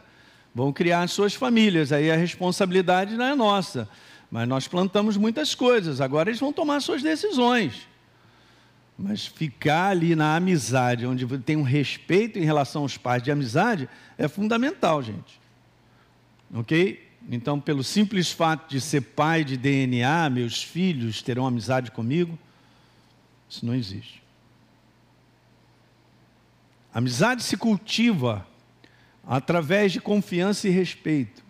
vão 0.53 0.73
criar 0.73 1.03
as 1.03 1.12
suas 1.13 1.34
famílias. 1.34 1.93
Aí 1.93 2.12
a 2.12 2.17
responsabilidade 2.17 3.15
não 3.15 3.23
é 3.23 3.34
nossa. 3.34 3.88
Mas 4.29 4.45
nós 4.45 4.67
plantamos 4.67 5.15
muitas 5.15 5.55
coisas, 5.55 6.01
agora 6.01 6.29
eles 6.29 6.41
vão 6.41 6.51
tomar 6.51 6.82
suas 6.82 7.01
decisões. 7.01 7.88
Mas 8.97 9.25
ficar 9.25 9.91
ali 9.91 10.17
na 10.17 10.36
amizade, 10.36 11.08
onde 11.08 11.25
tem 11.38 11.55
um 11.55 11.63
respeito 11.63 12.38
em 12.38 12.43
relação 12.43 12.82
aos 12.82 12.97
pais 12.97 13.23
de 13.23 13.32
amizade, 13.32 13.88
é 14.17 14.27
fundamental, 14.27 15.01
gente. 15.01 15.39
Ok? 16.53 17.07
Então, 17.29 17.59
pelo 17.59 17.83
simples 17.83 18.31
fato 18.31 18.69
de 18.69 18.81
ser 18.81 19.01
pai 19.01 19.43
de 19.43 19.57
DNA, 19.57 20.29
meus 20.29 20.63
filhos 20.63 21.21
terão 21.21 21.45
amizade 21.45 21.91
comigo, 21.91 22.38
isso 23.49 23.65
não 23.65 23.75
existe. 23.75 24.21
amizade 26.93 27.43
se 27.43 27.55
cultiva 27.55 28.45
através 29.25 29.91
de 29.91 30.01
confiança 30.01 30.67
e 30.67 30.71
respeito. 30.71 31.43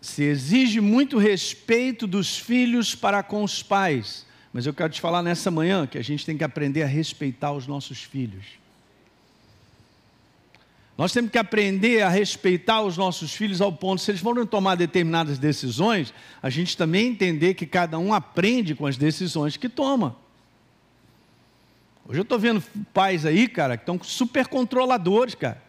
Se 0.00 0.22
exige 0.22 0.80
muito 0.80 1.18
respeito 1.18 2.06
dos 2.06 2.38
filhos 2.38 2.94
para 2.94 3.22
com 3.22 3.42
os 3.42 3.62
pais, 3.62 4.24
mas 4.52 4.66
eu 4.66 4.72
quero 4.72 4.92
te 4.92 5.00
falar 5.00 5.22
nessa 5.22 5.50
manhã 5.50 5.86
que 5.86 5.98
a 5.98 6.02
gente 6.02 6.24
tem 6.24 6.38
que 6.38 6.44
aprender 6.44 6.82
a 6.82 6.86
respeitar 6.86 7.52
os 7.52 7.66
nossos 7.66 8.02
filhos. 8.02 8.46
Nós 10.98 11.12
temos 11.12 11.30
que 11.30 11.38
aprender 11.38 12.02
a 12.02 12.08
respeitar 12.08 12.82
os 12.82 12.96
nossos 12.96 13.32
filhos 13.32 13.60
ao 13.60 13.72
ponto, 13.72 14.02
se 14.02 14.10
eles 14.10 14.20
forem 14.20 14.44
tomar 14.44 14.74
determinadas 14.74 15.38
decisões, 15.38 16.12
a 16.42 16.50
gente 16.50 16.76
também 16.76 17.06
entender 17.06 17.54
que 17.54 17.64
cada 17.64 17.96
um 18.00 18.12
aprende 18.12 18.74
com 18.74 18.84
as 18.84 18.96
decisões 18.96 19.56
que 19.56 19.68
toma. 19.68 20.16
Hoje 22.04 22.18
eu 22.18 22.24
estou 22.24 22.36
vendo 22.36 22.60
pais 22.92 23.24
aí, 23.24 23.46
cara, 23.46 23.76
que 23.76 23.82
estão 23.82 23.96
super 24.02 24.48
controladores, 24.48 25.36
cara. 25.36 25.62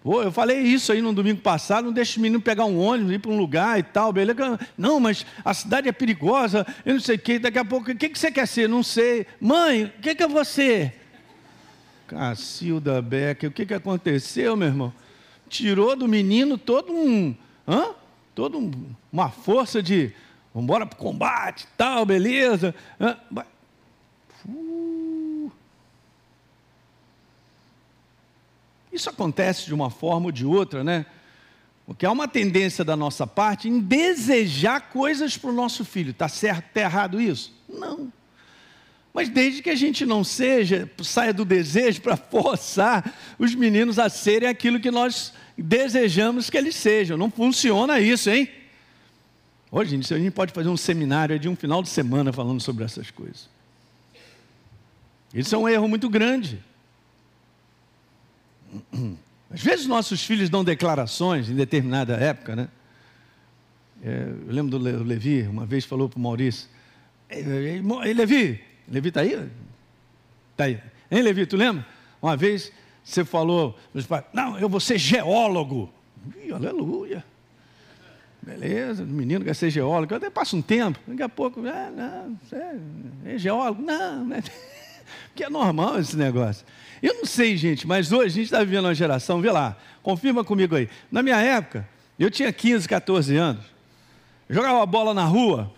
Pô, 0.00 0.22
eu 0.22 0.30
falei 0.30 0.60
isso 0.60 0.92
aí 0.92 1.02
no 1.02 1.12
domingo 1.12 1.40
passado, 1.40 1.86
não 1.86 1.92
deixa 1.92 2.20
o 2.20 2.22
menino 2.22 2.40
pegar 2.40 2.64
um 2.64 2.78
ônibus, 2.78 3.14
ir 3.14 3.18
para 3.18 3.32
um 3.32 3.36
lugar 3.36 3.80
e 3.80 3.82
tal, 3.82 4.12
beleza? 4.12 4.60
Não, 4.78 5.00
mas 5.00 5.26
a 5.44 5.52
cidade 5.52 5.88
é 5.88 5.92
perigosa, 5.92 6.64
eu 6.86 6.94
não 6.94 7.00
sei 7.00 7.16
o 7.16 7.18
que, 7.18 7.40
daqui 7.40 7.58
a 7.58 7.64
pouco, 7.64 7.90
o 7.90 7.96
que, 7.96 8.08
que 8.08 8.18
você 8.18 8.30
quer 8.30 8.46
ser? 8.46 8.68
Não 8.68 8.84
sei. 8.84 9.26
Mãe, 9.40 9.86
o 9.86 10.00
que, 10.00 10.14
que 10.14 10.22
é 10.22 10.28
você? 10.28 10.92
Cacilda 12.12 13.00
Becker, 13.00 13.50
o 13.50 13.52
que, 13.52 13.66
que 13.66 13.74
aconteceu, 13.74 14.56
meu 14.56 14.68
irmão? 14.68 14.92
tirou 15.52 15.94
do 15.94 16.08
menino 16.08 16.56
todo 16.56 16.92
um, 16.92 17.36
hã? 17.68 17.90
Todo 18.34 18.58
um, 18.58 18.72
uma 19.12 19.28
força 19.28 19.82
de 19.82 20.12
vamos 20.54 20.64
embora 20.64 20.86
para 20.86 20.96
o 20.96 20.98
combate, 20.98 21.68
tal, 21.76 22.06
beleza. 22.06 22.74
Uh. 22.98 23.52
Isso 28.90 29.08
acontece 29.08 29.66
de 29.66 29.74
uma 29.74 29.90
forma 29.90 30.26
ou 30.26 30.32
de 30.32 30.44
outra, 30.44 30.82
né? 30.82 31.06
Porque 31.86 32.06
há 32.06 32.10
uma 32.10 32.28
tendência 32.28 32.84
da 32.84 32.96
nossa 32.96 33.26
parte 33.26 33.68
em 33.68 33.80
desejar 33.80 34.90
coisas 34.90 35.36
para 35.36 35.50
o 35.50 35.52
nosso 35.52 35.84
filho. 35.84 36.10
Está 36.10 36.28
certo, 36.28 36.66
está 36.68 36.80
errado 36.80 37.20
isso? 37.20 37.52
Não. 37.68 38.12
Mas 39.12 39.28
desde 39.28 39.62
que 39.62 39.68
a 39.68 39.74
gente 39.74 40.06
não 40.06 40.24
seja, 40.24 40.90
saia 41.02 41.34
do 41.34 41.44
desejo 41.44 42.00
para 42.00 42.16
forçar 42.16 43.14
os 43.38 43.54
meninos 43.54 43.98
a 43.98 44.08
serem 44.08 44.48
aquilo 44.48 44.80
que 44.80 44.90
nós 44.90 45.34
desejamos 45.56 46.48
que 46.48 46.56
eles 46.56 46.74
sejam. 46.74 47.18
Não 47.18 47.30
funciona 47.30 48.00
isso, 48.00 48.30
hein? 48.30 48.48
Hoje, 49.70 49.94
a 49.96 50.18
gente 50.18 50.30
pode 50.30 50.52
fazer 50.52 50.68
um 50.68 50.76
seminário 50.76 51.38
de 51.38 51.48
um 51.48 51.56
final 51.56 51.82
de 51.82 51.88
semana 51.88 52.32
falando 52.32 52.60
sobre 52.60 52.84
essas 52.84 53.10
coisas. 53.10 53.48
Isso 55.32 55.54
é 55.54 55.58
um 55.58 55.68
erro 55.68 55.88
muito 55.88 56.08
grande. 56.08 56.62
Às 59.50 59.62
vezes 59.62 59.86
nossos 59.86 60.24
filhos 60.24 60.48
dão 60.48 60.64
declarações 60.64 61.50
em 61.50 61.54
determinada 61.54 62.14
época, 62.16 62.56
né? 62.56 62.68
É, 64.02 64.32
eu 64.46 64.52
lembro 64.52 64.78
do 64.78 65.04
Levi, 65.04 65.42
uma 65.42 65.64
vez 65.64 65.84
falou 65.84 66.08
para 66.08 66.18
o 66.18 66.20
Maurício, 66.20 66.68
Ei, 67.30 68.12
Levi, 68.12 68.60
Levi 68.88 69.08
está 69.08 69.20
aí? 69.20 69.50
Está 70.52 70.64
aí. 70.64 70.80
Hein, 71.10 71.22
Levi, 71.22 71.46
tu 71.46 71.56
lembra? 71.56 71.86
Uma 72.20 72.36
vez 72.36 72.72
você 73.04 73.24
falou, 73.24 73.76
não, 74.32 74.58
eu 74.58 74.68
vou 74.68 74.80
ser 74.80 74.98
geólogo. 74.98 75.92
Ih, 76.44 76.52
aleluia. 76.52 77.24
Beleza, 78.40 79.04
o 79.04 79.06
menino 79.06 79.44
quer 79.44 79.54
ser 79.54 79.70
geólogo. 79.70 80.14
Até 80.14 80.30
passa 80.30 80.56
um 80.56 80.62
tempo, 80.62 80.98
daqui 81.06 81.22
a 81.22 81.28
pouco, 81.28 81.60
ah, 81.66 81.90
não, 81.90 82.36
é, 82.58 83.34
é 83.34 83.38
geólogo. 83.38 83.82
Não, 83.82 84.24
né? 84.24 84.42
Porque 85.28 85.44
é 85.44 85.50
normal 85.50 85.98
esse 85.98 86.16
negócio. 86.16 86.64
Eu 87.02 87.14
não 87.14 87.24
sei, 87.24 87.56
gente, 87.56 87.86
mas 87.86 88.12
hoje 88.12 88.26
a 88.26 88.30
gente 88.30 88.44
está 88.44 88.58
vivendo 88.60 88.84
uma 88.84 88.94
geração, 88.94 89.40
vê 89.40 89.50
lá, 89.50 89.76
confirma 90.02 90.44
comigo 90.44 90.76
aí. 90.76 90.88
Na 91.10 91.22
minha 91.22 91.40
época, 91.40 91.88
eu 92.18 92.30
tinha 92.30 92.52
15, 92.52 92.88
14 92.88 93.36
anos, 93.36 93.64
jogava 94.48 94.84
bola 94.86 95.12
na 95.12 95.24
rua 95.24 95.72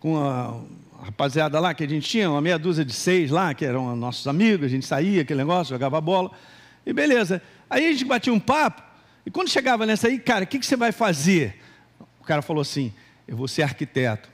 com 0.00 0.18
a, 0.18 0.60
rapaziada 1.04 1.60
lá 1.60 1.74
que 1.74 1.84
a 1.84 1.88
gente 1.88 2.08
tinha, 2.08 2.30
uma 2.30 2.40
meia 2.40 2.58
dúzia 2.58 2.84
de 2.84 2.92
seis 2.92 3.30
lá, 3.30 3.52
que 3.52 3.64
eram 3.64 3.94
nossos 3.94 4.26
amigos, 4.26 4.66
a 4.66 4.68
gente 4.68 4.86
saía, 4.86 5.20
aquele 5.20 5.38
negócio, 5.38 5.74
jogava 5.74 6.00
bola, 6.00 6.30
e 6.86 6.92
beleza. 6.92 7.42
Aí 7.68 7.86
a 7.86 7.92
gente 7.92 8.04
batia 8.06 8.32
um 8.32 8.40
papo, 8.40 8.82
e 9.26 9.30
quando 9.30 9.48
chegava 9.48 9.84
nessa 9.84 10.08
aí, 10.08 10.18
cara, 10.18 10.44
o 10.44 10.46
que, 10.46 10.58
que 10.58 10.66
você 10.66 10.76
vai 10.76 10.92
fazer? 10.92 11.60
O 12.20 12.24
cara 12.24 12.40
falou 12.40 12.62
assim: 12.62 12.92
eu 13.28 13.36
vou 13.36 13.46
ser 13.48 13.62
arquiteto. 13.62 14.28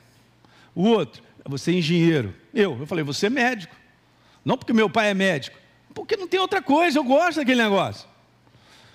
O 0.74 0.84
outro, 0.84 1.22
eu 1.44 1.48
vou 1.48 1.58
ser 1.58 1.72
engenheiro. 1.72 2.34
Eu, 2.54 2.78
eu 2.78 2.86
falei, 2.86 3.04
você 3.04 3.26
é 3.26 3.30
médico. 3.30 3.74
Não 4.44 4.56
porque 4.56 4.72
meu 4.72 4.88
pai 4.88 5.10
é 5.10 5.14
médico, 5.14 5.58
porque 5.92 6.16
não 6.16 6.26
tem 6.26 6.40
outra 6.40 6.62
coisa, 6.62 6.98
eu 6.98 7.04
gosto 7.04 7.38
daquele 7.38 7.62
negócio. 7.62 8.08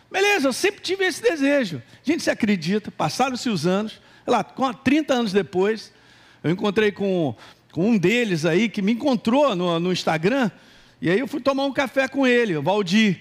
Beleza, 0.09 0.47
eu 0.47 0.53
sempre 0.53 0.81
tive 0.81 1.05
esse 1.05 1.21
desejo. 1.21 1.81
A 2.05 2.09
gente 2.09 2.23
se 2.23 2.29
acredita, 2.29 2.89
passaram-se 2.89 3.49
os 3.49 3.67
anos, 3.67 4.01
lá, 4.25 4.43
30 4.43 5.13
anos 5.13 5.31
depois, 5.33 5.93
eu 6.43 6.51
encontrei 6.51 6.91
com 6.91 7.35
com 7.75 7.89
um 7.89 7.97
deles 7.97 8.45
aí 8.45 8.69
que 8.69 8.81
me 8.81 8.93
encontrou 8.93 9.53
no, 9.53 9.77
no 9.81 9.91
Instagram, 9.91 10.49
e 11.01 11.09
aí 11.09 11.19
eu 11.19 11.27
fui 11.27 11.41
tomar 11.41 11.65
um 11.65 11.73
café 11.73 12.07
com 12.07 12.25
ele, 12.25 12.55
o 12.55 12.63
Valdir. 12.63 13.19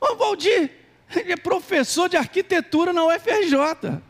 Ô, 0.00 0.14
Valdir, 0.14 0.70
ele 1.12 1.32
é 1.32 1.36
professor 1.36 2.08
de 2.08 2.16
arquitetura 2.16 2.92
na 2.92 3.04
UFRJ. 3.04 4.00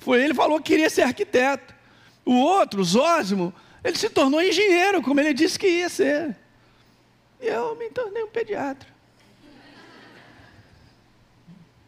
Foi 0.00 0.20
ele 0.20 0.30
que 0.30 0.34
falou 0.34 0.60
que 0.60 0.72
queria 0.72 0.90
ser 0.90 1.02
arquiteto. 1.02 1.72
O 2.24 2.34
outro, 2.34 2.82
Zósimo, 2.82 3.54
ele 3.84 3.96
se 3.96 4.10
tornou 4.10 4.42
engenheiro, 4.42 5.00
como 5.02 5.20
ele 5.20 5.32
disse 5.32 5.56
que 5.56 5.68
ia 5.68 5.88
ser. 5.88 6.36
E 7.40 7.46
eu 7.46 7.76
me 7.76 7.90
tornei 7.90 8.24
um 8.24 8.28
pediatra. 8.28 8.88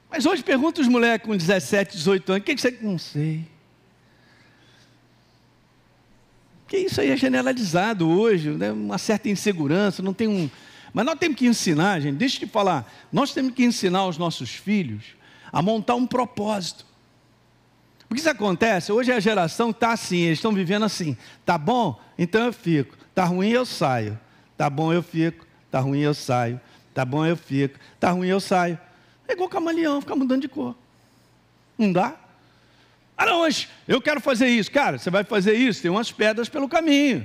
Mas 0.09 0.25
hoje 0.25 0.45
pergunta 0.45 0.81
os 0.81 0.87
moleques 0.87 1.27
com 1.27 1.37
17, 1.37 1.97
18 1.97 2.31
anos, 2.31 2.43
o 2.43 2.45
que 2.45 2.57
você. 2.57 2.79
Não 2.81 2.97
sei. 2.97 3.45
Porque 6.73 6.87
isso 6.87 7.03
aí 7.03 7.11
é 7.11 7.17
generalizado 7.19 8.09
hoje, 8.09 8.49
né? 8.49 8.73
uma 8.73 8.97
certa 8.97 9.29
insegurança, 9.29 10.03
não 10.03 10.15
tem 10.15 10.27
um. 10.27 10.49
Mas 10.91 11.05
nós 11.05 11.19
temos 11.19 11.37
que 11.37 11.47
ensinar, 11.47 12.01
gente, 12.01 12.17
deixa 12.17 12.37
eu 12.37 12.49
te 12.49 12.51
falar, 12.51 12.91
nós 13.13 13.35
temos 13.35 13.53
que 13.53 13.63
ensinar 13.63 14.07
os 14.07 14.17
nossos 14.17 14.55
filhos 14.55 15.05
a 15.53 15.61
montar 15.61 15.97
um 15.97 16.07
propósito. 16.07 16.87
Porque 18.09 18.21
isso 18.21 18.31
acontece, 18.31 18.91
hoje 18.91 19.13
a 19.13 19.21
geração 19.21 19.69
está 19.69 19.93
assim, 19.93 20.21
eles 20.21 20.39
estão 20.39 20.51
vivendo 20.51 20.87
assim, 20.87 21.15
tá 21.45 21.59
bom? 21.59 22.01
Então 22.17 22.47
eu 22.47 22.55
fico, 22.55 22.97
tá 23.15 23.27
ruim 23.27 23.51
eu 23.51 23.67
saio, 23.67 24.19
tá 24.57 24.71
bom 24.71 24.95
eu 24.95 25.03
fico, 25.03 25.47
tá 25.71 25.79
ruim 25.79 26.01
eu 26.01 26.15
saio, 26.15 26.59
tá 26.95 27.05
bom 27.05 27.27
eu 27.27 27.37
fico, 27.37 27.79
tá 28.01 28.13
ruim 28.13 28.29
eu 28.29 28.41
saio. 28.41 28.79
É 29.29 29.35
igual 29.35 29.51
camaleão, 29.51 30.01
fica 30.01 30.17
mudando 30.17 30.41
de 30.41 30.49
cor. 30.49 30.75
Não 31.77 31.93
dá? 31.93 32.17
Ah, 33.23 33.27
não, 33.27 33.41
mas 33.43 33.69
eu 33.87 34.03
quero 34.03 34.21
fazer 34.21 34.49
isso. 34.49 34.69
Cara, 34.69 34.99
você 34.99 35.09
vai 35.09 35.23
fazer 35.23 35.55
isso, 35.55 35.81
tem 35.81 35.91
umas 35.91 36.11
pedras 36.11 36.49
pelo 36.49 36.69
caminho. 36.69 37.25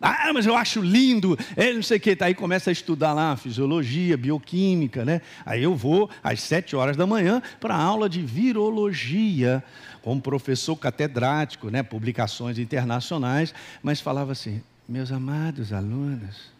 Ah, 0.00 0.32
mas 0.32 0.46
eu 0.46 0.56
acho 0.56 0.80
lindo, 0.80 1.38
é, 1.56 1.72
não 1.72 1.82
sei 1.82 1.96
o 1.96 2.00
que. 2.00 2.16
Tá, 2.16 2.26
aí 2.26 2.34
começa 2.34 2.70
a 2.70 2.72
estudar 2.72 3.12
lá 3.12 3.36
fisiologia, 3.36 4.16
bioquímica, 4.16 5.04
né? 5.04 5.20
Aí 5.46 5.62
eu 5.62 5.76
vou 5.76 6.10
às 6.24 6.40
sete 6.40 6.74
horas 6.74 6.96
da 6.96 7.06
manhã 7.06 7.40
para 7.60 7.74
a 7.74 7.80
aula 7.80 8.08
de 8.08 8.20
virologia, 8.20 9.62
como 10.02 10.20
professor 10.20 10.74
catedrático, 10.74 11.70
né? 11.70 11.84
Publicações 11.84 12.58
internacionais, 12.58 13.54
mas 13.80 14.00
falava 14.00 14.32
assim: 14.32 14.60
meus 14.88 15.12
amados 15.12 15.72
alunos, 15.72 16.50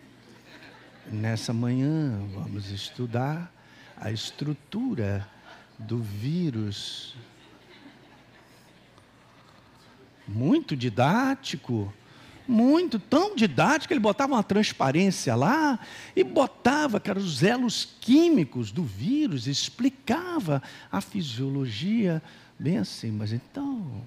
nessa 1.11 1.53
manhã 1.53 2.16
vamos 2.33 2.70
estudar 2.70 3.53
a 3.97 4.12
estrutura 4.12 5.26
do 5.79 5.99
vírus 5.99 7.16
muito 10.29 10.76
didático, 10.76 11.93
muito, 12.47 12.99
tão 12.99 13.37
didático, 13.37 13.93
ele 13.93 14.01
botava 14.01 14.35
uma 14.35 14.43
transparência 14.43 15.35
lá 15.35 15.79
e 16.16 16.24
botava, 16.24 16.99
cara, 16.99 17.18
os 17.18 17.43
elos 17.43 17.97
químicos 18.01 18.72
do 18.72 18.83
vírus, 18.83 19.47
explicava 19.47 20.62
a 20.91 21.01
fisiologia 21.01 22.22
bem 22.59 22.79
assim, 22.79 23.11
mas 23.11 23.33
então. 23.33 24.03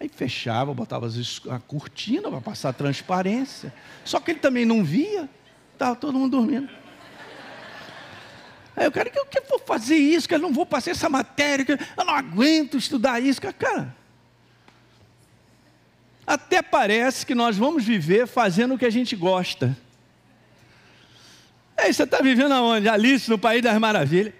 Aí 0.00 0.08
fechava, 0.08 0.74
botava 0.74 1.08
a 1.50 1.58
cortina 1.60 2.28
para 2.28 2.40
passar 2.40 2.72
transparência. 2.72 3.72
Só 4.04 4.18
que 4.18 4.32
ele 4.32 4.40
também 4.40 4.64
não 4.64 4.82
via, 4.82 5.28
estava 5.72 5.94
todo 5.94 6.18
mundo 6.18 6.32
dormindo. 6.36 6.81
Aí 8.76 8.86
eu 8.86 8.92
quero 8.92 9.10
que 9.10 9.18
eu, 9.18 9.26
vou 9.48 9.58
fazer 9.58 9.96
isso, 9.96 10.28
que 10.28 10.34
eu 10.34 10.38
não 10.38 10.52
vou 10.52 10.64
passar 10.64 10.92
essa 10.92 11.08
matéria, 11.08 11.78
eu 11.96 12.04
não 12.04 12.14
aguento 12.14 12.76
estudar 12.76 13.20
isso. 13.20 13.40
Cara, 13.40 13.94
até 16.26 16.62
parece 16.62 17.26
que 17.26 17.34
nós 17.34 17.56
vamos 17.56 17.84
viver 17.84 18.26
fazendo 18.26 18.74
o 18.74 18.78
que 18.78 18.86
a 18.86 18.90
gente 18.90 19.14
gosta. 19.14 19.76
É, 21.76 21.92
você 21.92 22.04
está 22.04 22.18
vivendo 22.20 22.52
aonde? 22.52 22.88
Alice, 22.88 23.28
no 23.28 23.38
País 23.38 23.62
das 23.62 23.76
Maravilhas. 23.78 24.32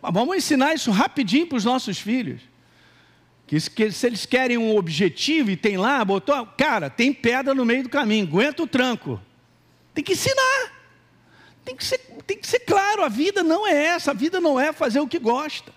Mas 0.00 0.14
vamos 0.14 0.36
ensinar 0.36 0.74
isso 0.74 0.90
rapidinho 0.90 1.46
para 1.46 1.56
os 1.56 1.64
nossos 1.64 1.98
filhos. 1.98 2.40
Que, 3.46 3.60
se 3.60 4.06
eles 4.06 4.26
querem 4.26 4.58
um 4.58 4.76
objetivo 4.76 5.50
e 5.50 5.56
tem 5.56 5.76
lá, 5.76 6.04
botou, 6.04 6.46
cara, 6.46 6.88
tem 6.88 7.12
pedra 7.12 7.54
no 7.54 7.64
meio 7.64 7.84
do 7.84 7.88
caminho, 7.88 8.26
aguenta 8.26 8.62
o 8.62 8.66
tranco. 8.66 9.20
Tem 9.94 10.02
que 10.02 10.12
ensinar. 10.12 10.55
Tem 11.66 11.74
que, 11.74 11.84
ser, 11.84 11.98
tem 12.24 12.38
que 12.38 12.46
ser 12.46 12.60
claro, 12.60 13.02
a 13.02 13.08
vida 13.08 13.42
não 13.42 13.66
é 13.66 13.86
essa, 13.86 14.12
a 14.12 14.14
vida 14.14 14.40
não 14.40 14.58
é 14.58 14.72
fazer 14.72 15.00
o 15.00 15.08
que 15.08 15.18
gosta. 15.18 15.72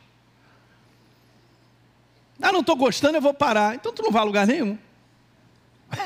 Ah, 2.40 2.52
não 2.52 2.60
estou 2.60 2.76
gostando, 2.76 3.18
eu 3.18 3.22
vou 3.22 3.34
parar. 3.34 3.74
Então 3.74 3.92
tu 3.92 4.04
não 4.04 4.12
vai 4.12 4.22
a 4.22 4.26
lugar 4.26 4.48
nenhum. 4.48 4.78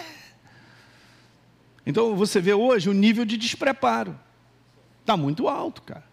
Então 1.86 2.16
você 2.16 2.40
vê 2.40 2.54
hoje 2.54 2.90
o 2.90 2.94
nível 2.94 3.26
de 3.26 3.36
despreparo. 3.36 4.18
Está 5.02 5.18
muito 5.18 5.50
alto, 5.50 5.82
cara. 5.82 6.06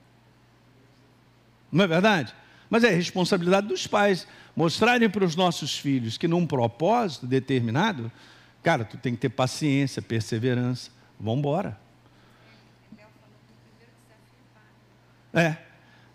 Não 1.71 1.85
é 1.85 1.87
verdade? 1.87 2.35
Mas 2.68 2.83
é 2.83 2.91
responsabilidade 2.91 3.68
dos 3.68 3.87
pais 3.87 4.27
mostrarem 4.57 5.09
para 5.09 5.25
os 5.25 5.37
nossos 5.37 5.79
filhos 5.79 6.18
que 6.18 6.27
num 6.27 6.45
propósito 6.45 7.25
determinado, 7.25 8.11
cara, 8.64 8.85
tu 8.85 8.97
tem 8.97 9.14
que 9.14 9.21
ter 9.21 9.29
paciência, 9.29 10.03
perseverança. 10.03 10.91
Vamos 11.21 11.39
embora. 11.39 11.79
É. 15.33 15.57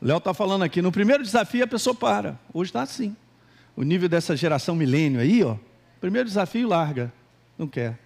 Léo 0.02 0.18
está 0.18 0.34
falando 0.34 0.64
aqui, 0.64 0.82
no 0.82 0.92
primeiro 0.92 1.24
desafio 1.24 1.64
a 1.64 1.68
pessoa 1.68 1.96
para. 1.96 2.40
Hoje 2.54 2.70
está 2.70 2.82
assim. 2.82 3.16
O 3.76 3.84
nível 3.84 4.08
dessa 4.08 4.36
geração 4.36 4.76
milênio 4.76 5.20
aí, 5.20 5.44
ó. 5.44 5.58
Primeiro 6.00 6.28
desafio 6.28 6.68
larga. 6.68 7.12
Não 7.58 7.68
quer. 7.68 7.98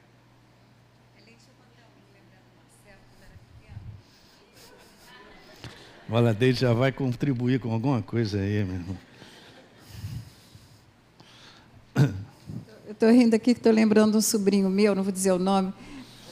O 6.07 6.12
Valadeiro 6.12 6.57
já 6.57 6.74
vai 6.74 6.91
contribuir 6.91 7.60
com 7.60 7.72
alguma 7.72 8.01
coisa 8.01 8.39
aí, 8.39 8.64
meu 8.64 8.76
irmão. 8.76 8.97
Eu 12.88 12.93
estou 12.93 13.12
rindo 13.12 13.36
aqui 13.36 13.53
que 13.53 13.60
estou 13.60 13.72
lembrando 13.72 14.18
um 14.18 14.22
sobrinho 14.22 14.70
meu, 14.70 14.95
não 14.95 15.03
vou 15.03 15.12
dizer 15.12 15.32
o 15.32 15.38
nome, 15.38 15.72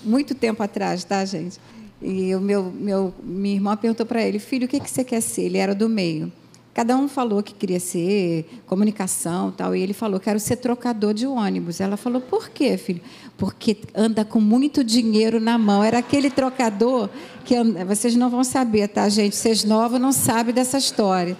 muito 0.04 0.34
tempo 0.34 0.64
atrás, 0.64 1.04
tá, 1.04 1.24
gente? 1.24 1.60
E 2.02 2.36
o 2.36 2.40
meu, 2.40 2.64
meu, 2.64 3.14
minha 3.24 3.56
irmã 3.56 3.76
perguntou 3.76 4.06
para 4.06 4.22
ele, 4.22 4.40
filho, 4.40 4.66
o 4.66 4.68
que, 4.68 4.80
que 4.80 4.90
você 4.90 5.04
quer 5.04 5.22
ser? 5.22 5.44
Ele 5.44 5.58
era 5.58 5.74
do 5.74 5.90
meio. 5.90 6.32
Cada 6.74 6.96
um 6.96 7.08
falou 7.08 7.42
que 7.42 7.56
queria 7.56 7.80
ser 7.80 8.46
comunicação 8.68 9.52
tal, 9.52 9.76
e 9.76 9.82
ele 9.82 9.94
falou 9.94 10.20
que 10.20 10.26
quero 10.26 10.40
ser 10.40 10.58
trocador 10.58 11.12
de 11.12 11.26
ônibus. 11.26 11.82
Ela 11.82 11.98
falou, 11.98 12.22
por 12.22 12.50
quê, 12.50 12.78
filho? 12.78 13.02
Porque 13.36 13.78
anda 13.96 14.24
com 14.24 14.40
muito 14.40 14.84
dinheiro 14.84 15.40
na 15.40 15.58
mão. 15.58 15.84
Era 15.84 15.98
aquele 15.98 16.30
trocador 16.30 17.10
que 17.44 17.56
vocês 17.88 18.16
não 18.16 18.30
vão 18.30 18.44
saber, 18.44 18.90
tá, 18.90 19.10
gente? 19.10 19.36
Vocês 19.36 19.64
novos 19.64 20.00
não 20.00 20.12
sabem 20.12 20.54
dessa 20.54 20.78
história 20.78 21.36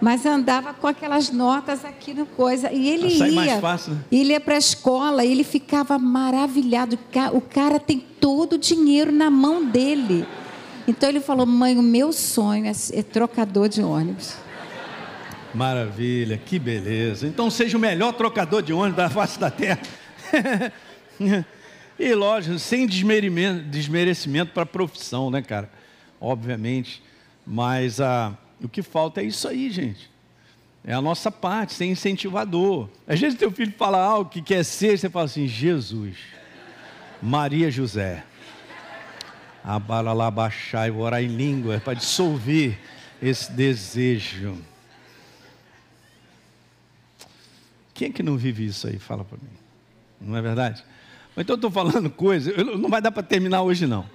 mas 0.00 0.24
andava 0.24 0.72
com 0.72 0.86
aquelas 0.86 1.30
notas 1.30 1.84
aqui 1.84 2.14
no 2.14 2.24
coisa. 2.24 2.72
E 2.72 2.88
ele 2.88 3.08
ia. 3.08 3.32
Mais 3.32 3.60
fácil, 3.60 3.94
né? 3.94 4.00
Ele 4.10 4.32
ia 4.32 4.40
para 4.40 4.54
a 4.54 4.58
escola 4.58 5.24
e 5.24 5.30
ele 5.30 5.44
ficava 5.44 5.98
maravilhado. 5.98 6.98
O 7.32 7.40
cara 7.40 7.78
tem 7.78 7.98
todo 7.98 8.54
o 8.54 8.58
dinheiro 8.58 9.12
na 9.12 9.30
mão 9.30 9.64
dele. 9.64 10.26
Então 10.88 11.08
ele 11.08 11.20
falou: 11.20 11.44
mãe, 11.44 11.76
o 11.76 11.82
meu 11.82 12.12
sonho 12.12 12.66
é, 12.66 12.72
é 12.92 13.02
trocador 13.02 13.68
de 13.68 13.82
ônibus. 13.82 14.36
Maravilha, 15.52 16.38
que 16.38 16.58
beleza. 16.58 17.26
Então 17.26 17.50
seja 17.50 17.76
o 17.76 17.80
melhor 17.80 18.12
trocador 18.12 18.62
de 18.62 18.72
ônibus 18.72 18.96
da 18.96 19.10
face 19.10 19.38
da 19.38 19.50
terra. 19.50 19.80
e 21.98 22.14
lógico, 22.14 22.58
sem 22.58 22.86
desmerecimento 22.86 24.52
para 24.52 24.62
a 24.62 24.66
profissão, 24.66 25.30
né, 25.30 25.42
cara? 25.42 25.70
Obviamente. 26.20 27.02
Mas 27.46 28.00
a. 28.00 28.28
Ah, 28.28 28.49
o 28.62 28.68
que 28.68 28.82
falta 28.82 29.20
é 29.20 29.24
isso 29.24 29.48
aí, 29.48 29.70
gente. 29.70 30.10
É 30.84 30.94
a 30.94 31.00
nossa 31.00 31.30
parte, 31.30 31.74
ser 31.74 31.86
incentivador. 31.86 32.88
Às 33.06 33.20
vezes 33.20 33.38
teu 33.38 33.50
filho 33.50 33.72
fala 33.76 33.98
algo 33.98 34.30
que 34.30 34.40
quer 34.40 34.64
ser, 34.64 34.98
você 34.98 35.10
fala 35.10 35.26
assim, 35.26 35.46
Jesus, 35.46 36.16
Maria 37.22 37.70
José, 37.70 38.24
abala 39.62 40.12
lá, 40.12 40.30
baixar 40.30 40.88
e 40.88 40.90
orar 40.90 41.22
em 41.22 41.28
língua 41.28 41.80
para 41.80 41.94
dissolver 41.94 42.78
esse 43.22 43.52
desejo. 43.52 44.56
Quem 47.92 48.08
é 48.08 48.12
que 48.12 48.22
não 48.22 48.38
vive 48.38 48.64
isso 48.64 48.86
aí? 48.86 48.98
Fala 48.98 49.24
para 49.24 49.36
mim. 49.36 49.50
Não 50.18 50.36
é 50.36 50.40
verdade? 50.40 50.82
Então 51.36 51.54
eu 51.54 51.56
estou 51.56 51.70
falando 51.70 52.08
coisa, 52.10 52.52
não 52.64 52.88
vai 52.88 53.02
dar 53.02 53.10
para 53.10 53.22
terminar 53.22 53.62
hoje 53.62 53.86
não. 53.86 54.08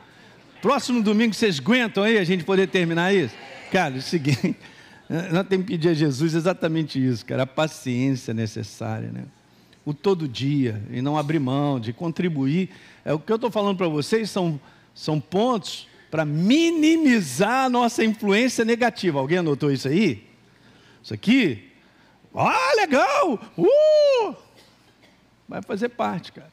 Próximo 0.61 1.01
domingo 1.03 1.33
vocês 1.33 1.59
aguentam 1.59 2.03
aí 2.03 2.17
a 2.17 2.23
gente 2.23 2.43
poder 2.43 2.67
terminar 2.67 3.13
isso? 3.13 3.35
Cara, 3.71 3.95
é 3.95 3.97
o 3.97 4.01
seguinte, 4.01 4.55
nós 5.31 5.47
temos 5.47 5.65
que 5.65 5.73
pedir 5.73 5.89
a 5.89 5.93
Jesus 5.93 6.33
exatamente 6.33 7.03
isso, 7.03 7.25
cara, 7.25 7.43
a 7.43 7.47
paciência 7.47 8.33
necessária, 8.33 9.11
né? 9.11 9.25
O 9.85 9.93
todo 9.93 10.27
dia, 10.27 10.81
e 10.89 11.01
não 11.01 11.17
abrir 11.17 11.39
mão 11.39 11.79
de 11.79 11.93
contribuir. 11.93 12.71
É, 13.03 13.13
o 13.13 13.19
que 13.19 13.31
eu 13.31 13.35
estou 13.35 13.51
falando 13.51 13.77
para 13.77 13.87
vocês 13.87 14.31
são, 14.31 14.59
são 14.95 15.19
pontos 15.19 15.87
para 16.09 16.25
minimizar 16.25 17.65
a 17.65 17.69
nossa 17.69 18.03
influência 18.03 18.65
negativa. 18.65 19.19
Alguém 19.19 19.39
anotou 19.39 19.71
isso 19.71 19.87
aí? 19.87 20.25
Isso 21.03 21.13
aqui? 21.13 21.71
Ah, 22.33 22.73
legal! 22.77 23.39
Uh! 23.57 24.35
Vai 25.47 25.61
fazer 25.61 25.89
parte, 25.89 26.31
cara. 26.31 26.51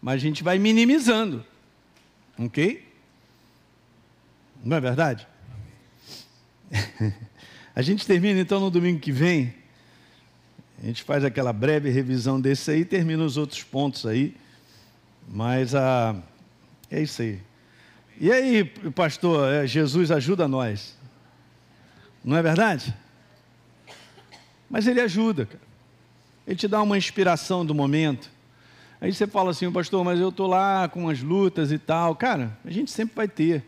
Mas 0.00 0.14
a 0.14 0.18
gente 0.18 0.42
vai 0.42 0.58
minimizando. 0.58 1.44
Ok? 2.38 2.86
Não 4.64 4.76
é 4.76 4.80
verdade? 4.80 5.26
a 7.74 7.82
gente 7.82 8.06
termina 8.06 8.40
então 8.40 8.60
no 8.60 8.70
domingo 8.70 9.00
que 9.00 9.12
vem. 9.12 9.54
A 10.82 10.86
gente 10.86 11.02
faz 11.02 11.24
aquela 11.24 11.52
breve 11.52 11.90
revisão 11.90 12.40
desse 12.40 12.70
aí 12.70 12.84
termina 12.84 13.22
os 13.22 13.36
outros 13.36 13.62
pontos 13.62 14.04
aí. 14.06 14.34
Mas 15.28 15.74
ah, 15.74 16.16
é 16.90 17.00
isso 17.00 17.22
aí. 17.22 17.40
E 18.20 18.30
aí, 18.30 18.64
pastor, 18.94 19.52
é, 19.52 19.66
Jesus 19.66 20.10
ajuda 20.10 20.46
nós. 20.48 20.96
Não 22.24 22.36
é 22.36 22.42
verdade? 22.42 22.94
Mas 24.68 24.86
ele 24.86 25.00
ajuda, 25.00 25.46
cara. 25.46 25.72
Ele 26.46 26.56
te 26.56 26.66
dá 26.66 26.82
uma 26.82 26.98
inspiração 26.98 27.64
do 27.64 27.74
momento. 27.74 28.30
Aí 29.00 29.12
você 29.12 29.26
fala 29.26 29.50
assim, 29.50 29.70
pastor, 29.70 30.04
mas 30.04 30.20
eu 30.20 30.28
estou 30.28 30.46
lá 30.46 30.88
com 30.88 31.08
as 31.08 31.20
lutas 31.22 31.72
e 31.72 31.78
tal. 31.78 32.14
Cara, 32.14 32.56
a 32.64 32.70
gente 32.70 32.90
sempre 32.90 33.14
vai 33.14 33.28
ter. 33.28 33.64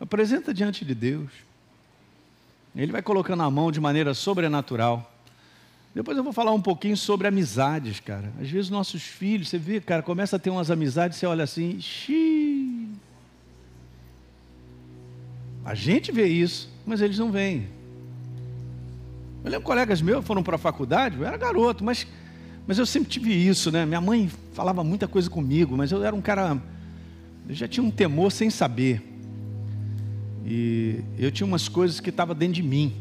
Apresenta 0.00 0.52
diante 0.52 0.84
de 0.84 0.94
Deus. 0.94 1.30
Ele 2.74 2.92
vai 2.92 3.02
colocando 3.02 3.42
a 3.42 3.50
mão 3.50 3.70
de 3.70 3.80
maneira 3.80 4.14
sobrenatural. 4.14 5.10
Depois 5.94 6.16
eu 6.16 6.24
vou 6.24 6.32
falar 6.32 6.52
um 6.52 6.60
pouquinho 6.60 6.96
sobre 6.96 7.28
amizades, 7.28 8.00
cara. 8.00 8.32
Às 8.40 8.48
vezes 8.48 8.70
nossos 8.70 9.02
filhos, 9.02 9.50
você 9.50 9.58
vê, 9.58 9.78
cara, 9.78 10.02
começa 10.02 10.36
a 10.36 10.38
ter 10.38 10.48
umas 10.48 10.70
amizades, 10.70 11.18
você 11.18 11.26
olha 11.26 11.44
assim, 11.44 11.78
xiii. 11.78 12.88
A 15.64 15.74
gente 15.74 16.10
vê 16.10 16.26
isso, 16.26 16.70
mas 16.86 17.02
eles 17.02 17.18
não 17.18 17.30
vêm. 17.30 17.68
Eu 19.44 19.50
lembro 19.50 19.66
colegas 19.66 20.00
meus 20.00 20.24
foram 20.24 20.42
para 20.42 20.56
a 20.56 20.58
faculdade, 20.58 21.18
eu 21.18 21.26
era 21.26 21.36
garoto, 21.36 21.84
mas, 21.84 22.06
mas 22.66 22.78
eu 22.78 22.86
sempre 22.86 23.10
tive 23.10 23.32
isso, 23.32 23.70
né? 23.70 23.84
Minha 23.84 24.00
mãe 24.00 24.30
falava 24.54 24.82
muita 24.82 25.06
coisa 25.06 25.28
comigo, 25.28 25.76
mas 25.76 25.92
eu 25.92 26.02
era 26.02 26.16
um 26.16 26.22
cara, 26.22 26.58
eu 27.48 27.54
já 27.54 27.68
tinha 27.68 27.84
um 27.84 27.90
temor 27.90 28.32
sem 28.32 28.48
saber. 28.48 29.11
E 30.44 31.00
eu 31.18 31.30
tinha 31.30 31.46
umas 31.46 31.68
coisas 31.68 32.00
que 32.00 32.10
estavam 32.10 32.34
dentro 32.34 32.54
de 32.54 32.62
mim. 32.62 32.92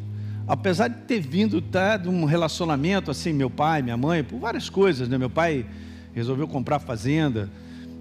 Apesar 0.48 0.88
de 0.88 0.98
ter 1.02 1.20
vindo 1.20 1.62
tá, 1.62 1.98
de 1.98 2.10
um 2.10 2.26
relacionamento 2.26 3.10
assim, 3.10 3.32
meu 3.32 3.50
pai, 3.50 3.82
minha 3.82 3.98
mãe, 3.98 4.24
por 4.24 4.40
várias 4.40 4.70
coisas, 4.70 5.08
né? 5.08 5.18
Meu 5.18 5.30
pai 5.30 5.66
resolveu 6.14 6.48
comprar 6.48 6.80
fazenda 6.80 7.50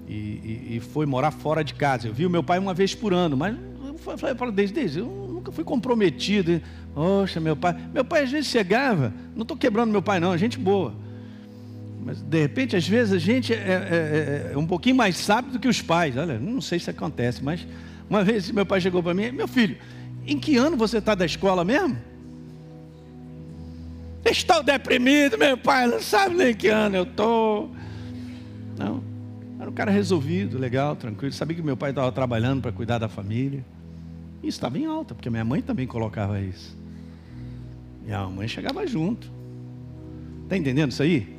e, 0.08 0.12
e, 0.12 0.76
e 0.76 0.80
foi 0.80 1.06
morar 1.06 1.30
fora 1.30 1.62
de 1.62 1.74
casa. 1.74 2.08
Eu 2.08 2.14
vi 2.14 2.26
o 2.26 2.30
meu 2.30 2.42
pai 2.42 2.58
uma 2.58 2.74
vez 2.74 2.94
por 2.94 3.14
ano, 3.14 3.36
mas 3.36 3.56
eu 3.86 3.96
falei 4.36 4.52
desde, 4.52 4.74
desde 4.74 4.98
eu 4.98 5.06
nunca 5.06 5.52
fui 5.52 5.64
comprometido. 5.64 6.60
Poxa, 6.94 7.38
meu 7.38 7.56
pai. 7.56 7.76
Meu 7.92 8.04
pai 8.04 8.24
às 8.24 8.30
vezes 8.30 8.50
chegava, 8.50 9.12
não 9.34 9.42
estou 9.42 9.56
quebrando 9.56 9.90
meu 9.90 10.02
pai, 10.02 10.18
não, 10.18 10.36
gente 10.36 10.58
boa. 10.58 10.92
Mas 12.02 12.20
de 12.20 12.40
repente, 12.40 12.76
às 12.76 12.88
vezes, 12.88 13.12
a 13.12 13.18
gente 13.18 13.52
é, 13.52 13.56
é, 13.56 14.50
é, 14.50 14.52
é 14.54 14.58
um 14.58 14.66
pouquinho 14.66 14.96
mais 14.96 15.16
sábio 15.16 15.52
do 15.52 15.58
que 15.58 15.68
os 15.68 15.82
pais. 15.82 16.16
Olha, 16.16 16.38
não 16.38 16.60
sei 16.60 16.78
se 16.78 16.90
acontece, 16.90 17.44
mas 17.44 17.66
uma 18.10 18.24
vez 18.24 18.50
meu 18.50 18.66
pai 18.66 18.80
chegou 18.80 19.00
para 19.00 19.14
mim, 19.14 19.30
meu 19.30 19.46
filho, 19.46 19.78
em 20.26 20.36
que 20.36 20.56
ano 20.56 20.76
você 20.76 20.98
está 20.98 21.14
da 21.14 21.24
escola 21.24 21.64
mesmo? 21.64 21.96
Estou 24.24 24.62
deprimido, 24.64 25.38
meu 25.38 25.56
pai, 25.56 25.86
não 25.86 26.02
sabe 26.02 26.34
nem 26.34 26.52
que 26.52 26.66
ano 26.66 26.96
eu 26.96 27.02
estou. 27.04 27.70
Não, 28.76 29.02
era 29.60 29.70
um 29.70 29.72
cara 29.72 29.92
resolvido, 29.92 30.58
legal, 30.58 30.96
tranquilo. 30.96 31.32
Sabia 31.32 31.56
que 31.56 31.62
meu 31.62 31.76
pai 31.76 31.90
estava 31.90 32.10
trabalhando 32.10 32.60
para 32.60 32.72
cuidar 32.72 32.98
da 32.98 33.08
família. 33.08 33.64
Isso 34.42 34.58
estava 34.58 34.76
em 34.76 34.86
alta, 34.86 35.14
porque 35.14 35.30
minha 35.30 35.44
mãe 35.44 35.62
também 35.62 35.86
colocava 35.86 36.40
isso. 36.40 36.76
E 38.06 38.12
a 38.12 38.26
mãe 38.26 38.48
chegava 38.48 38.86
junto. 38.86 39.30
Está 40.44 40.56
entendendo 40.56 40.90
isso 40.90 41.02
aí? 41.02 41.32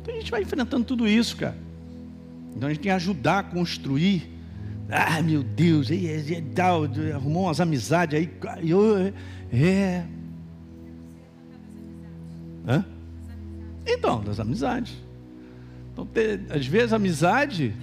Então 0.00 0.14
a 0.14 0.18
gente 0.18 0.30
vai 0.30 0.40
enfrentando 0.40 0.84
tudo 0.84 1.06
isso, 1.06 1.36
cara. 1.36 1.56
Então 2.56 2.66
a 2.66 2.72
gente 2.72 2.80
tem 2.80 2.90
que 2.90 2.96
ajudar 2.96 3.40
a 3.40 3.42
construir 3.42 4.37
ah, 4.90 5.20
meu 5.22 5.42
Deus, 5.42 5.90
e, 5.90 6.06
e, 6.06 6.42
tal, 6.54 6.84
arrumou 7.14 7.44
umas 7.44 7.60
amizades 7.60 8.18
aí. 8.18 8.30
Eu, 8.66 9.12
é. 9.52 10.04
Hã? 12.66 12.84
Então, 13.86 14.22
das 14.22 14.40
amizades. 14.40 14.94
Então, 15.92 16.06
ter, 16.06 16.40
às 16.50 16.66
vezes, 16.66 16.92
amizade 16.92 17.74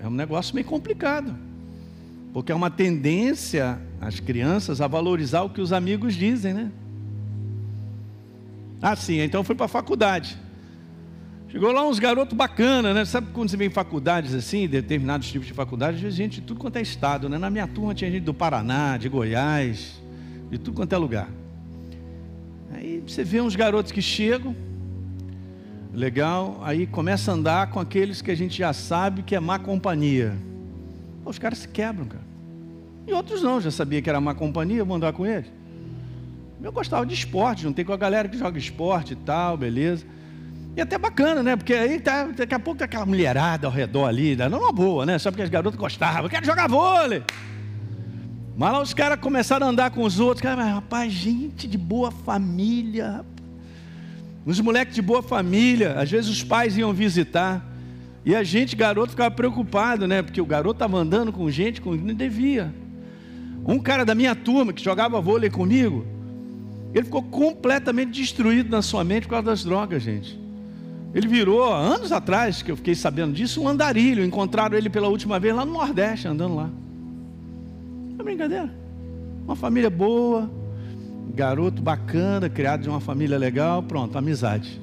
é, 0.00 0.04
é 0.04 0.08
um 0.08 0.12
negócio 0.12 0.54
meio 0.54 0.66
complicado. 0.66 1.34
Porque 2.32 2.50
é 2.50 2.54
uma 2.54 2.70
tendência 2.70 3.78
as 4.00 4.20
crianças 4.20 4.80
a 4.80 4.86
valorizar 4.86 5.42
o 5.42 5.50
que 5.50 5.60
os 5.60 5.72
amigos 5.72 6.14
dizem, 6.14 6.52
né? 6.52 6.70
Ah, 8.82 8.94
sim, 8.94 9.20
então 9.20 9.42
fui 9.42 9.54
para 9.54 9.66
a 9.66 9.68
faculdade. 9.68 10.38
Chegou 11.48 11.70
lá 11.70 11.86
uns 11.86 11.98
garotos 12.00 12.36
bacanas, 12.36 12.94
né? 12.94 13.04
Sabe 13.04 13.28
quando 13.32 13.48
você 13.48 13.56
vem 13.56 13.68
em 13.68 13.70
faculdades 13.70 14.34
assim, 14.34 14.66
determinados 14.66 15.30
tipos 15.30 15.46
de 15.46 15.52
faculdades, 15.52 16.12
gente 16.12 16.40
de 16.40 16.46
tudo 16.46 16.58
quanto 16.58 16.76
é 16.76 16.82
estado, 16.82 17.28
né? 17.28 17.38
Na 17.38 17.48
minha 17.48 17.68
turma 17.68 17.94
tinha 17.94 18.10
gente 18.10 18.24
do 18.24 18.34
Paraná, 18.34 18.96
de 18.96 19.08
Goiás, 19.08 20.02
de 20.50 20.58
tudo 20.58 20.74
quanto 20.74 20.92
é 20.92 20.98
lugar. 20.98 21.28
Aí 22.72 23.02
você 23.06 23.22
vê 23.22 23.40
uns 23.40 23.54
garotos 23.54 23.92
que 23.92 24.02
chegam, 24.02 24.56
legal, 25.94 26.60
aí 26.62 26.84
começa 26.86 27.30
a 27.30 27.34
andar 27.34 27.70
com 27.70 27.78
aqueles 27.78 28.20
que 28.20 28.30
a 28.30 28.34
gente 28.34 28.58
já 28.58 28.72
sabe 28.72 29.22
que 29.22 29.34
é 29.34 29.40
má 29.40 29.58
companhia. 29.58 30.36
Os 31.24 31.38
caras 31.38 31.58
se 31.58 31.68
quebram, 31.68 32.06
cara. 32.06 32.26
E 33.06 33.12
outros 33.12 33.40
não, 33.40 33.60
já 33.60 33.70
sabia 33.70 34.02
que 34.02 34.10
era 34.10 34.20
má 34.20 34.34
companhia, 34.34 34.84
vou 34.84 34.96
andar 34.96 35.12
com 35.12 35.24
eles. 35.24 35.46
Eu 36.60 36.72
gostava 36.72 37.06
de 37.06 37.14
esporte, 37.14 37.62
juntei 37.62 37.84
com 37.84 37.92
a 37.92 37.96
galera 37.96 38.28
que 38.28 38.36
joga 38.36 38.58
esporte 38.58 39.12
e 39.12 39.16
tal, 39.16 39.56
beleza. 39.56 40.04
E 40.76 40.80
até 40.82 40.98
bacana, 40.98 41.42
né? 41.42 41.56
Porque 41.56 41.72
aí 41.72 41.98
tá, 41.98 42.24
daqui 42.24 42.54
a 42.54 42.58
pouco 42.58 42.84
aquela 42.84 43.06
mulherada 43.06 43.66
ao 43.66 43.72
redor 43.72 44.04
ali, 44.04 44.36
não 44.36 44.58
uma 44.58 44.72
boa, 44.72 45.06
né? 45.06 45.18
Só 45.18 45.30
porque 45.30 45.42
as 45.42 45.48
garotas 45.48 45.80
gostavam, 45.80 46.24
eu 46.24 46.28
quero 46.28 46.44
jogar 46.44 46.68
vôlei. 46.68 47.22
Mas 48.54 48.72
lá 48.72 48.82
os 48.82 48.92
caras 48.92 49.18
começaram 49.18 49.66
a 49.66 49.70
andar 49.70 49.90
com 49.90 50.02
os 50.02 50.20
outros. 50.20 50.42
Cara, 50.42 50.62
rapaz, 50.64 51.10
gente 51.12 51.66
de 51.66 51.78
boa 51.78 52.10
família. 52.10 53.24
Uns 54.46 54.60
moleques 54.60 54.94
de 54.94 55.00
boa 55.00 55.22
família. 55.22 55.98
Às 55.98 56.10
vezes 56.10 56.30
os 56.30 56.44
pais 56.44 56.76
iam 56.76 56.92
visitar. 56.92 57.64
E 58.22 58.34
a 58.34 58.42
gente, 58.42 58.76
garoto, 58.76 59.10
ficava 59.10 59.30
preocupado, 59.30 60.06
né? 60.06 60.22
Porque 60.22 60.42
o 60.42 60.46
garoto 60.46 60.76
estava 60.76 60.98
andando 60.98 61.32
com 61.32 61.50
gente 61.50 61.80
que 61.80 61.88
não 61.88 62.14
devia. 62.14 62.74
Um 63.66 63.78
cara 63.78 64.04
da 64.04 64.14
minha 64.14 64.34
turma 64.34 64.74
que 64.74 64.84
jogava 64.84 65.20
vôlei 65.22 65.48
comigo, 65.48 66.06
ele 66.94 67.04
ficou 67.04 67.22
completamente 67.22 68.20
destruído 68.20 68.70
na 68.70 68.82
sua 68.82 69.04
mente 69.04 69.22
por 69.24 69.30
causa 69.30 69.46
das 69.46 69.64
drogas, 69.64 70.02
gente. 70.02 70.45
Ele 71.16 71.28
virou, 71.28 71.72
anos 71.72 72.12
atrás, 72.12 72.60
que 72.60 72.70
eu 72.70 72.76
fiquei 72.76 72.94
sabendo 72.94 73.32
disso, 73.32 73.62
um 73.62 73.66
andarilho. 73.66 74.22
Encontraram 74.22 74.76
ele 74.76 74.90
pela 74.90 75.08
última 75.08 75.40
vez 75.40 75.56
lá 75.56 75.64
no 75.64 75.72
Nordeste, 75.72 76.28
andando 76.28 76.54
lá. 76.54 76.68
É 78.18 78.22
brincadeira. 78.22 78.70
Uma 79.46 79.56
família 79.56 79.88
boa, 79.88 80.50
garoto 81.34 81.80
bacana, 81.80 82.50
criado 82.50 82.82
de 82.82 82.90
uma 82.90 83.00
família 83.00 83.38
legal, 83.38 83.82
pronto, 83.82 84.18
amizade. 84.18 84.78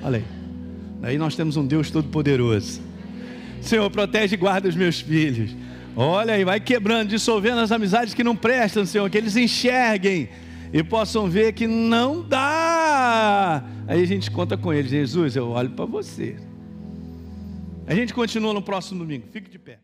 Olha 0.00 0.18
aí. 0.18 0.24
Aí 1.02 1.18
nós 1.18 1.34
temos 1.34 1.56
um 1.56 1.66
Deus 1.66 1.90
todo-poderoso. 1.90 2.80
Senhor, 3.60 3.90
protege 3.90 4.36
e 4.36 4.38
guarda 4.38 4.68
os 4.68 4.76
meus 4.76 5.00
filhos. 5.00 5.50
Olha 5.96 6.34
aí, 6.34 6.44
vai 6.44 6.60
quebrando, 6.60 7.08
dissolvendo 7.08 7.58
as 7.58 7.72
amizades 7.72 8.14
que 8.14 8.22
não 8.22 8.36
prestam, 8.36 8.86
Senhor, 8.86 9.10
que 9.10 9.18
eles 9.18 9.36
enxerguem 9.36 10.28
e 10.72 10.80
possam 10.84 11.28
ver 11.28 11.54
que 11.54 11.66
não 11.66 12.22
dá. 12.22 13.64
Aí 13.88 14.02
a 14.02 14.06
gente 14.06 14.30
conta 14.32 14.56
com 14.56 14.72
eles, 14.72 14.90
Jesus, 14.90 15.36
eu 15.36 15.50
olho 15.50 15.70
para 15.70 15.84
você. 15.84 16.36
A 17.86 17.94
gente 17.94 18.12
continua 18.12 18.52
no 18.52 18.60
próximo 18.60 18.98
domingo. 18.98 19.26
Fique 19.30 19.48
de 19.48 19.60
pé. 19.60 19.78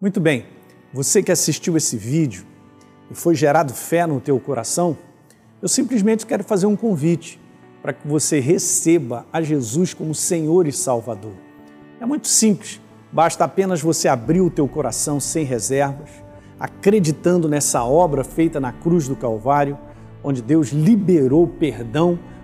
Muito 0.00 0.20
bem. 0.20 0.46
Você 0.92 1.22
que 1.22 1.30
assistiu 1.30 1.76
esse 1.76 1.96
vídeo 1.96 2.44
e 3.08 3.14
foi 3.14 3.36
gerado 3.36 3.72
fé 3.72 4.04
no 4.04 4.20
teu 4.20 4.40
coração, 4.40 4.98
eu 5.62 5.68
simplesmente 5.68 6.26
quero 6.26 6.42
fazer 6.42 6.66
um 6.66 6.74
convite 6.74 7.40
para 7.80 7.92
que 7.92 8.06
você 8.06 8.40
receba 8.40 9.24
a 9.32 9.40
Jesus 9.40 9.94
como 9.94 10.12
Senhor 10.12 10.66
e 10.66 10.72
Salvador. 10.72 11.34
É 12.00 12.06
muito 12.06 12.26
simples. 12.26 12.80
Basta 13.12 13.44
apenas 13.44 13.80
você 13.80 14.08
abrir 14.08 14.40
o 14.40 14.50
teu 14.50 14.66
coração 14.66 15.20
sem 15.20 15.44
reservas, 15.44 16.10
acreditando 16.58 17.48
nessa 17.48 17.84
obra 17.84 18.24
feita 18.24 18.58
na 18.58 18.72
cruz 18.72 19.06
do 19.06 19.14
Calvário, 19.14 19.78
onde 20.22 20.42
Deus 20.42 20.70
liberou 20.70 21.46
perdão 21.46 22.18